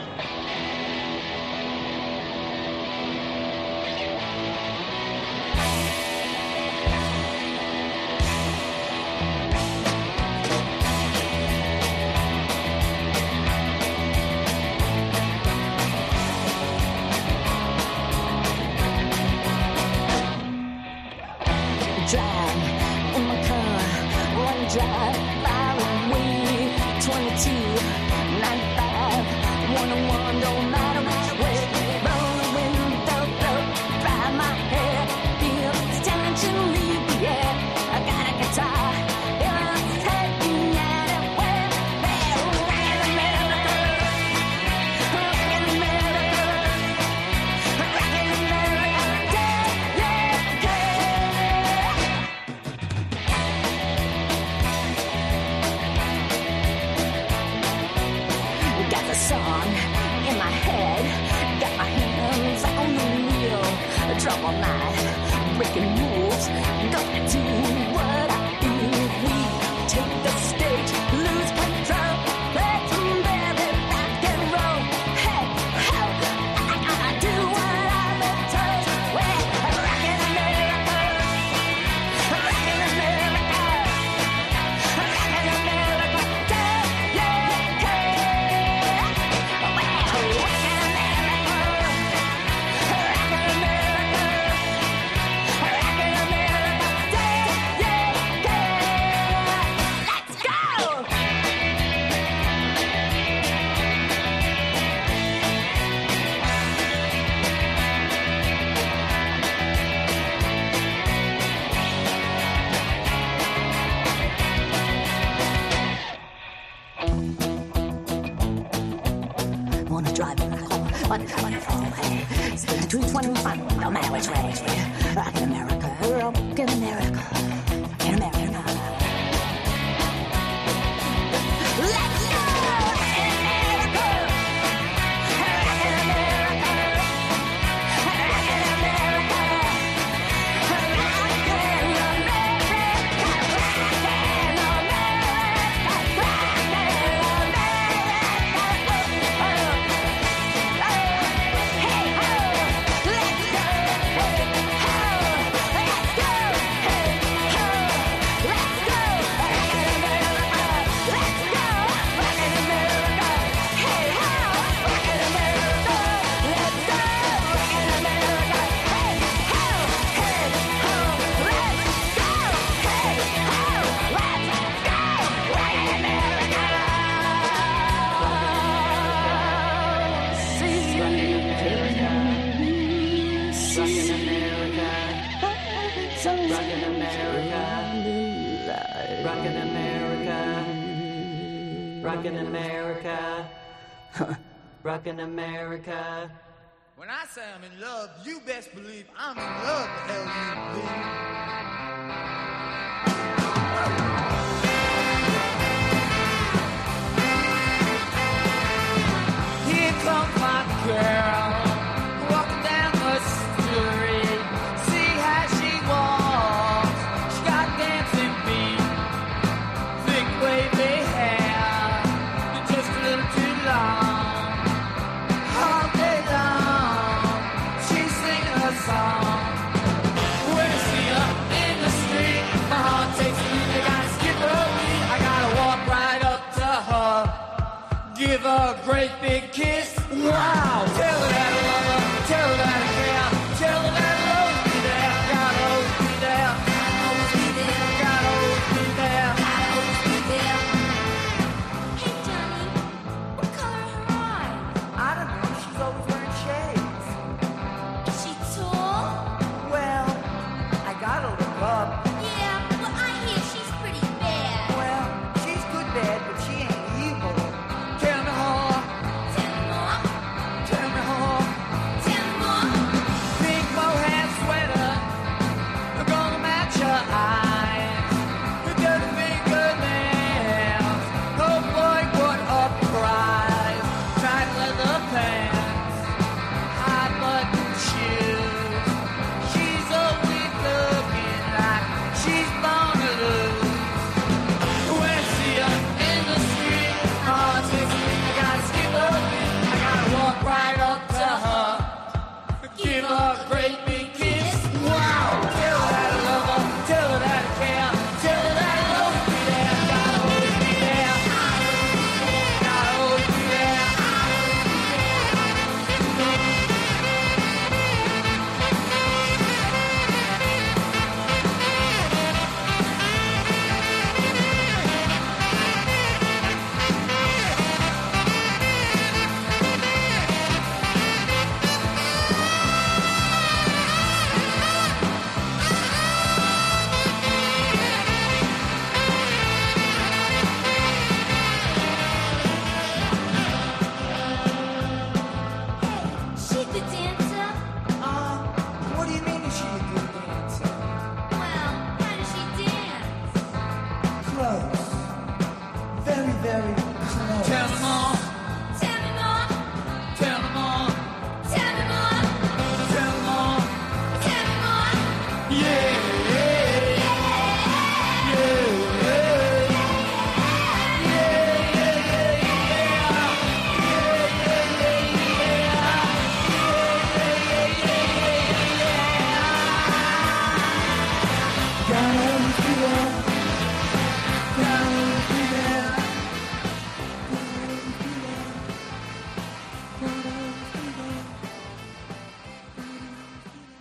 great 238.88 239.10
big 239.20 239.52
kiss. 239.52 239.98
Wow. 240.10 240.67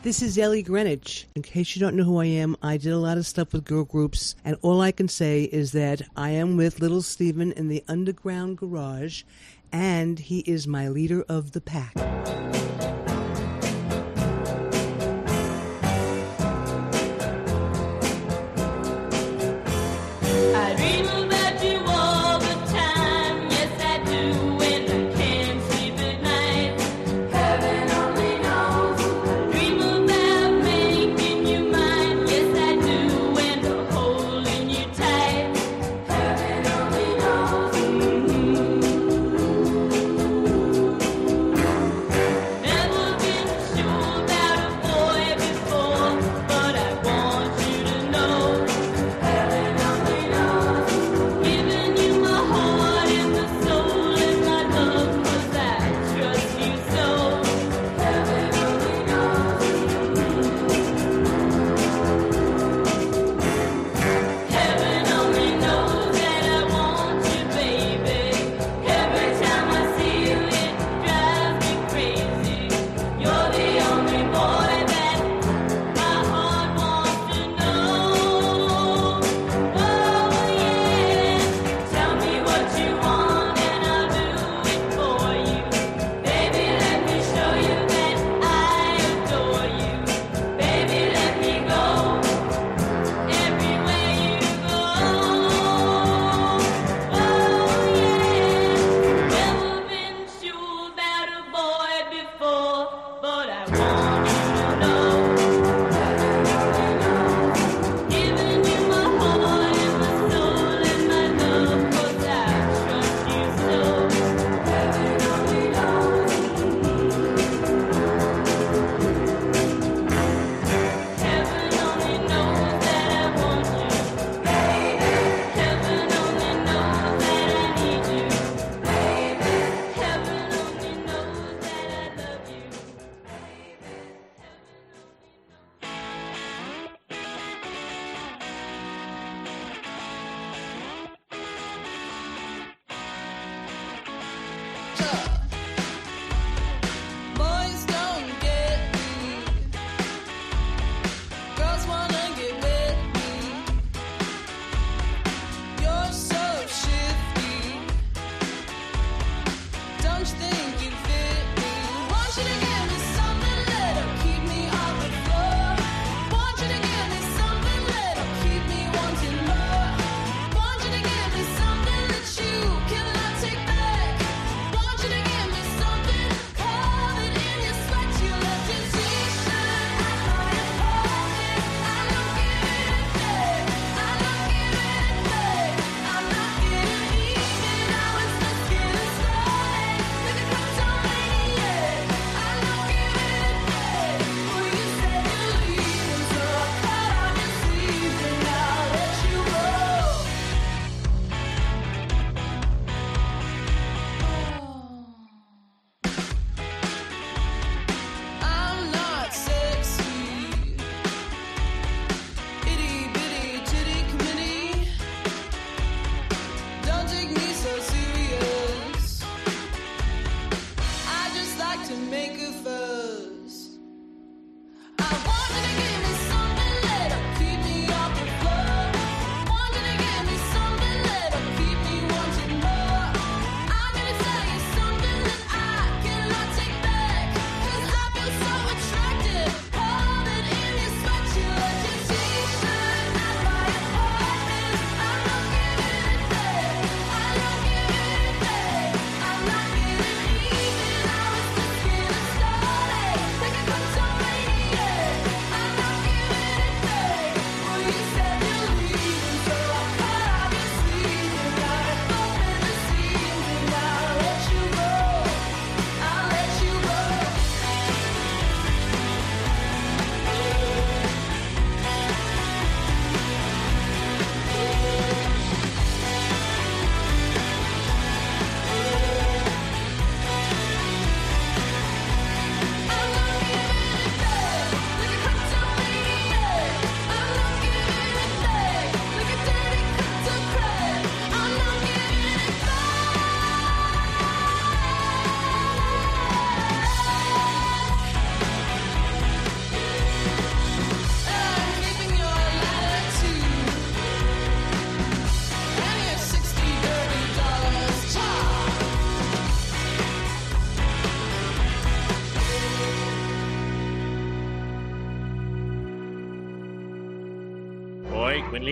This 0.07 0.21
is 0.21 0.37
Ellie 0.37 0.63
Greenwich. 0.63 1.27
In 1.35 1.41
case 1.41 1.75
you 1.75 1.81
don't 1.81 1.97
know 1.97 2.05
who 2.05 2.21
I 2.21 2.27
am, 2.27 2.55
I 2.63 2.77
did 2.77 2.93
a 2.93 2.97
lot 2.97 3.17
of 3.17 3.27
stuff 3.27 3.51
with 3.51 3.65
girl 3.65 3.83
groups, 3.83 4.35
and 4.45 4.55
all 4.61 4.79
I 4.79 4.93
can 4.93 5.09
say 5.09 5.43
is 5.43 5.73
that 5.73 6.01
I 6.15 6.29
am 6.29 6.55
with 6.55 6.79
Little 6.79 7.01
Steven 7.01 7.51
in 7.51 7.67
the 7.67 7.83
Underground 7.89 8.57
Garage, 8.57 9.23
and 9.69 10.17
he 10.17 10.39
is 10.47 10.65
my 10.65 10.87
leader 10.87 11.25
of 11.27 11.51
the 11.51 11.59
pack. 11.59 11.93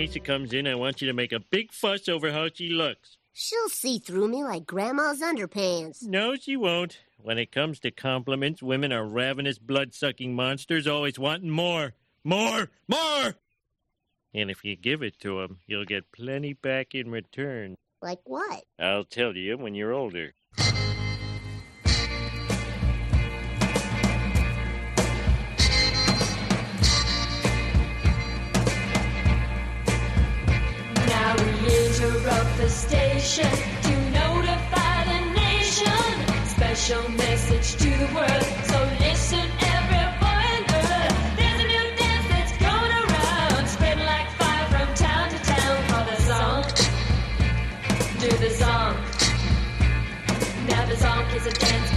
Lisa 0.05 0.19
comes 0.19 0.53
in, 0.53 0.67
I 0.67 0.75
want 0.75 1.01
you 1.01 1.07
to 1.07 1.13
make 1.15 1.31
a 1.31 1.39
big 1.39 1.71
fuss 1.71 2.07
over 2.07 2.31
how 2.31 2.47
she 2.53 2.69
looks. 2.69 3.17
She'll 3.33 3.69
see 3.69 3.97
through 3.97 4.27
me 4.27 4.43
like 4.43 4.67
Grandma's 4.67 5.19
underpants. 5.19 6.03
No, 6.03 6.35
she 6.35 6.55
won't. 6.55 6.99
When 7.17 7.39
it 7.39 7.51
comes 7.51 7.79
to 7.79 7.89
compliments, 7.89 8.61
women 8.61 8.93
are 8.93 9.03
ravenous, 9.03 9.57
blood 9.57 9.95
sucking 9.95 10.35
monsters, 10.35 10.85
always 10.85 11.17
wanting 11.17 11.49
more. 11.49 11.95
More! 12.23 12.69
More! 12.87 13.33
And 14.31 14.51
if 14.51 14.63
you 14.63 14.75
give 14.75 15.01
it 15.01 15.19
to 15.21 15.29
to 15.29 15.41
'em, 15.41 15.59
you'll 15.65 15.85
get 15.85 16.11
plenty 16.11 16.53
back 16.53 16.93
in 16.93 17.09
return. 17.09 17.75
Like 17.99 18.19
what? 18.25 18.63
I'll 18.77 19.05
tell 19.05 19.35
you 19.35 19.57
when 19.57 19.73
you're 19.73 19.91
older. 19.91 20.35
We 32.05 32.11
interrupt 32.11 32.57
the 32.57 32.69
station 32.69 33.49
to 33.83 33.93
notify 34.11 35.03
the 35.05 35.19
nation. 35.33 36.45
Special 36.45 37.09
message 37.11 37.75
to 37.81 37.89
the 37.89 38.09
world. 38.13 38.43
So 38.69 38.77
listen, 38.99 39.45
every 39.59 40.05
boy 40.21 40.43
and 40.55 40.67
girl. 40.67 41.07
There's 41.37 41.59
a 41.61 41.67
new 41.67 41.85
dance 41.97 42.27
that's 42.29 42.53
going 42.57 42.93
around, 43.03 43.67
spreading 43.67 44.05
like 44.05 44.29
fire 44.31 44.67
from 44.73 44.93
town 44.95 45.29
to 45.29 45.39
town. 45.43 45.75
Call 45.89 46.05
the 46.05 46.21
song. 46.29 46.63
Do 48.19 48.29
the 48.37 48.49
song. 48.49 48.95
Now 50.67 50.85
the 50.85 50.97
song 50.97 51.25
is 51.35 51.47
a 51.47 51.51
dance 51.51 51.94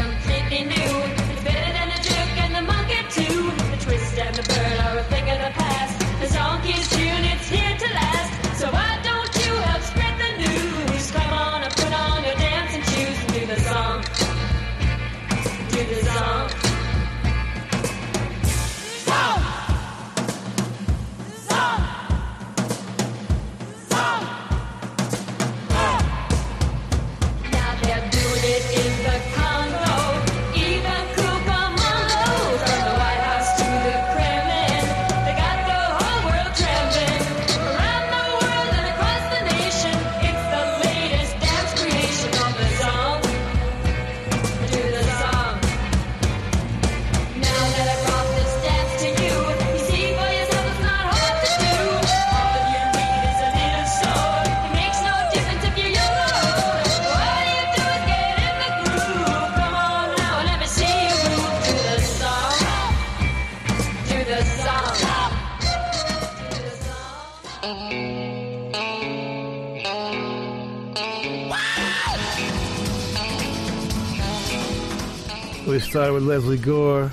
started 75.88 76.12
with 76.12 76.24
Lesley 76.24 76.58
Gore. 76.58 77.10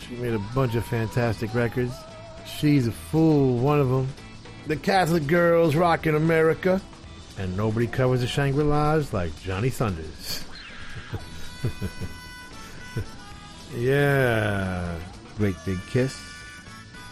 She 0.00 0.16
made 0.16 0.32
a 0.32 0.38
bunch 0.54 0.74
of 0.76 0.84
fantastic 0.86 1.54
records. 1.54 1.92
She's 2.46 2.86
a 2.86 2.92
Fool, 2.92 3.58
one 3.58 3.78
of 3.78 3.90
them. 3.90 4.08
The 4.66 4.76
Catholic 4.76 5.26
Girls 5.26 5.76
Rock 5.76 6.06
in 6.06 6.14
America. 6.14 6.80
And 7.36 7.54
nobody 7.54 7.86
covers 7.86 8.20
the 8.20 8.26
Shangri-Las 8.26 9.12
like 9.12 9.38
Johnny 9.42 9.68
Thunders. 9.68 10.42
yeah. 13.76 14.98
Great 15.36 15.56
Big 15.66 15.78
Kiss. 15.88 16.18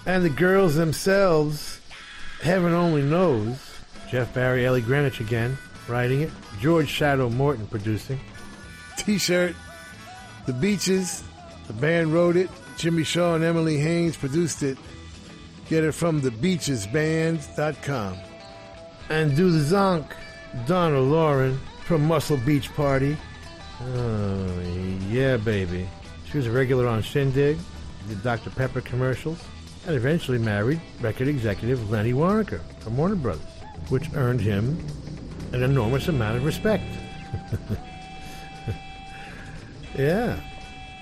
And 0.06 0.24
the 0.24 0.30
girls 0.30 0.76
themselves, 0.76 1.80
heaven 2.40 2.72
only 2.72 3.02
knows. 3.02 3.58
Jeff 4.10 4.32
Barry, 4.32 4.64
Ellie 4.64 4.80
Greenwich 4.80 5.20
again, 5.20 5.58
writing 5.88 6.22
it. 6.22 6.30
George 6.58 6.88
Shadow 6.88 7.28
Morton 7.28 7.66
producing. 7.66 8.18
T-shirt. 8.96 9.54
The 10.46 10.52
Beaches. 10.52 11.22
The 11.66 11.72
band 11.72 12.12
wrote 12.12 12.36
it. 12.36 12.50
Jimmy 12.76 13.04
Shaw 13.04 13.34
and 13.34 13.44
Emily 13.44 13.78
Haines 13.78 14.16
produced 14.16 14.62
it. 14.62 14.76
Get 15.68 15.84
it 15.84 15.92
from 15.92 16.20
thebeachesband.com. 16.20 18.16
And 19.08 19.36
do 19.36 19.50
the 19.50 19.58
zonk, 19.58 20.06
Donna 20.66 21.00
Loren 21.00 21.60
from 21.84 22.06
Muscle 22.06 22.38
Beach 22.38 22.72
Party. 22.74 23.16
Oh, 23.80 24.60
yeah, 25.08 25.36
baby. 25.36 25.88
She 26.30 26.38
was 26.38 26.46
a 26.46 26.50
regular 26.50 26.86
on 26.86 27.02
Shindig, 27.02 27.58
did 28.08 28.22
Dr. 28.22 28.50
Pepper 28.50 28.80
commercials, 28.80 29.42
and 29.86 29.94
eventually 29.94 30.38
married 30.38 30.80
record 31.00 31.28
executive 31.28 31.90
Lenny 31.90 32.12
Waronker 32.12 32.60
from 32.80 32.96
Warner 32.96 33.16
Brothers, 33.16 33.44
which 33.90 34.08
earned 34.14 34.40
him 34.40 34.84
an 35.52 35.62
enormous 35.62 36.08
amount 36.08 36.38
of 36.38 36.44
respect. 36.44 36.84
yeah. 39.96 40.38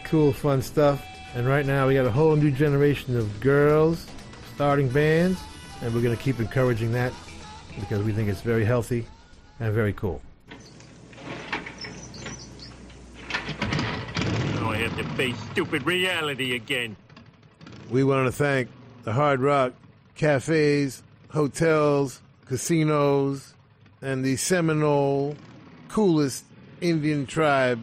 Cool, 0.04 0.32
fun 0.32 0.62
stuff. 0.62 1.04
And 1.34 1.46
right 1.46 1.64
now 1.64 1.86
we 1.86 1.94
got 1.94 2.06
a 2.06 2.10
whole 2.10 2.34
new 2.34 2.50
generation 2.50 3.16
of 3.16 3.40
girls 3.40 4.06
starting 4.54 4.88
bands, 4.88 5.40
and 5.80 5.94
we're 5.94 6.02
going 6.02 6.16
to 6.16 6.22
keep 6.22 6.40
encouraging 6.40 6.92
that 6.92 7.12
because 7.78 8.02
we 8.02 8.12
think 8.12 8.28
it's 8.28 8.42
very 8.42 8.64
healthy 8.64 9.06
and 9.60 9.72
very 9.72 9.92
cool. 9.92 10.20
Now 14.54 14.70
I 14.70 14.76
have 14.78 14.96
to 14.98 15.04
face 15.16 15.36
stupid 15.52 15.86
reality 15.86 16.56
again. 16.56 16.96
We 17.90 18.04
want 18.04 18.26
to 18.26 18.32
thank 18.32 18.68
the 19.04 19.12
Hard 19.12 19.40
Rock 19.40 19.72
cafes, 20.14 21.02
hotels, 21.30 22.20
casinos, 22.46 23.54
and 24.02 24.24
the 24.24 24.36
Seminole 24.36 25.36
coolest 25.88 26.44
Indian 26.80 27.24
tribe 27.24 27.82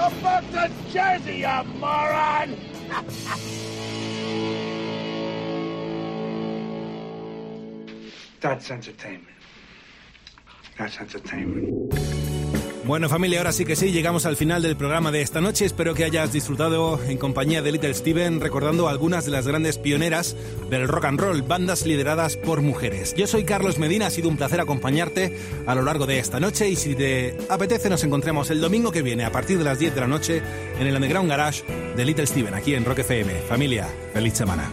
Go 0.00 0.08
back 0.22 0.50
to 0.52 0.70
Jersey, 0.90 1.40
you 1.40 1.64
moron! 1.78 2.56
That's 8.40 8.70
entertainment. 8.70 9.26
That's 10.78 10.96
entertainment. 11.00 12.19
Bueno 12.84 13.10
familia, 13.10 13.38
ahora 13.38 13.52
sí 13.52 13.66
que 13.66 13.76
sí, 13.76 13.92
llegamos 13.92 14.24
al 14.24 14.36
final 14.36 14.62
del 14.62 14.74
programa 14.74 15.12
de 15.12 15.20
esta 15.20 15.42
noche. 15.42 15.66
Espero 15.66 15.94
que 15.94 16.04
hayas 16.04 16.32
disfrutado 16.32 16.98
en 17.04 17.18
compañía 17.18 17.60
de 17.60 17.72
Little 17.72 17.92
Steven 17.92 18.40
recordando 18.40 18.88
algunas 18.88 19.26
de 19.26 19.30
las 19.30 19.46
grandes 19.46 19.76
pioneras 19.76 20.34
del 20.70 20.88
rock 20.88 21.04
and 21.04 21.20
roll, 21.20 21.42
bandas 21.42 21.84
lideradas 21.84 22.38
por 22.38 22.62
mujeres. 22.62 23.14
Yo 23.14 23.26
soy 23.26 23.44
Carlos 23.44 23.78
Medina, 23.78 24.06
ha 24.06 24.10
sido 24.10 24.30
un 24.30 24.38
placer 24.38 24.60
acompañarte 24.60 25.36
a 25.66 25.74
lo 25.74 25.82
largo 25.82 26.06
de 26.06 26.18
esta 26.18 26.40
noche 26.40 26.70
y 26.70 26.76
si 26.76 26.94
te 26.94 27.36
apetece 27.50 27.90
nos 27.90 28.02
encontremos 28.02 28.50
el 28.50 28.62
domingo 28.62 28.90
que 28.90 29.02
viene 29.02 29.24
a 29.24 29.32
partir 29.32 29.58
de 29.58 29.64
las 29.64 29.78
10 29.78 29.94
de 29.94 30.00
la 30.00 30.08
noche 30.08 30.42
en 30.78 30.86
el 30.86 30.94
Underground 30.94 31.28
Garage 31.28 31.62
de 31.96 32.04
Little 32.04 32.26
Steven 32.26 32.54
aquí 32.54 32.74
en 32.74 32.86
Rock 32.86 33.00
FM. 33.00 33.42
Familia, 33.42 33.88
feliz 34.14 34.34
semana. 34.34 34.70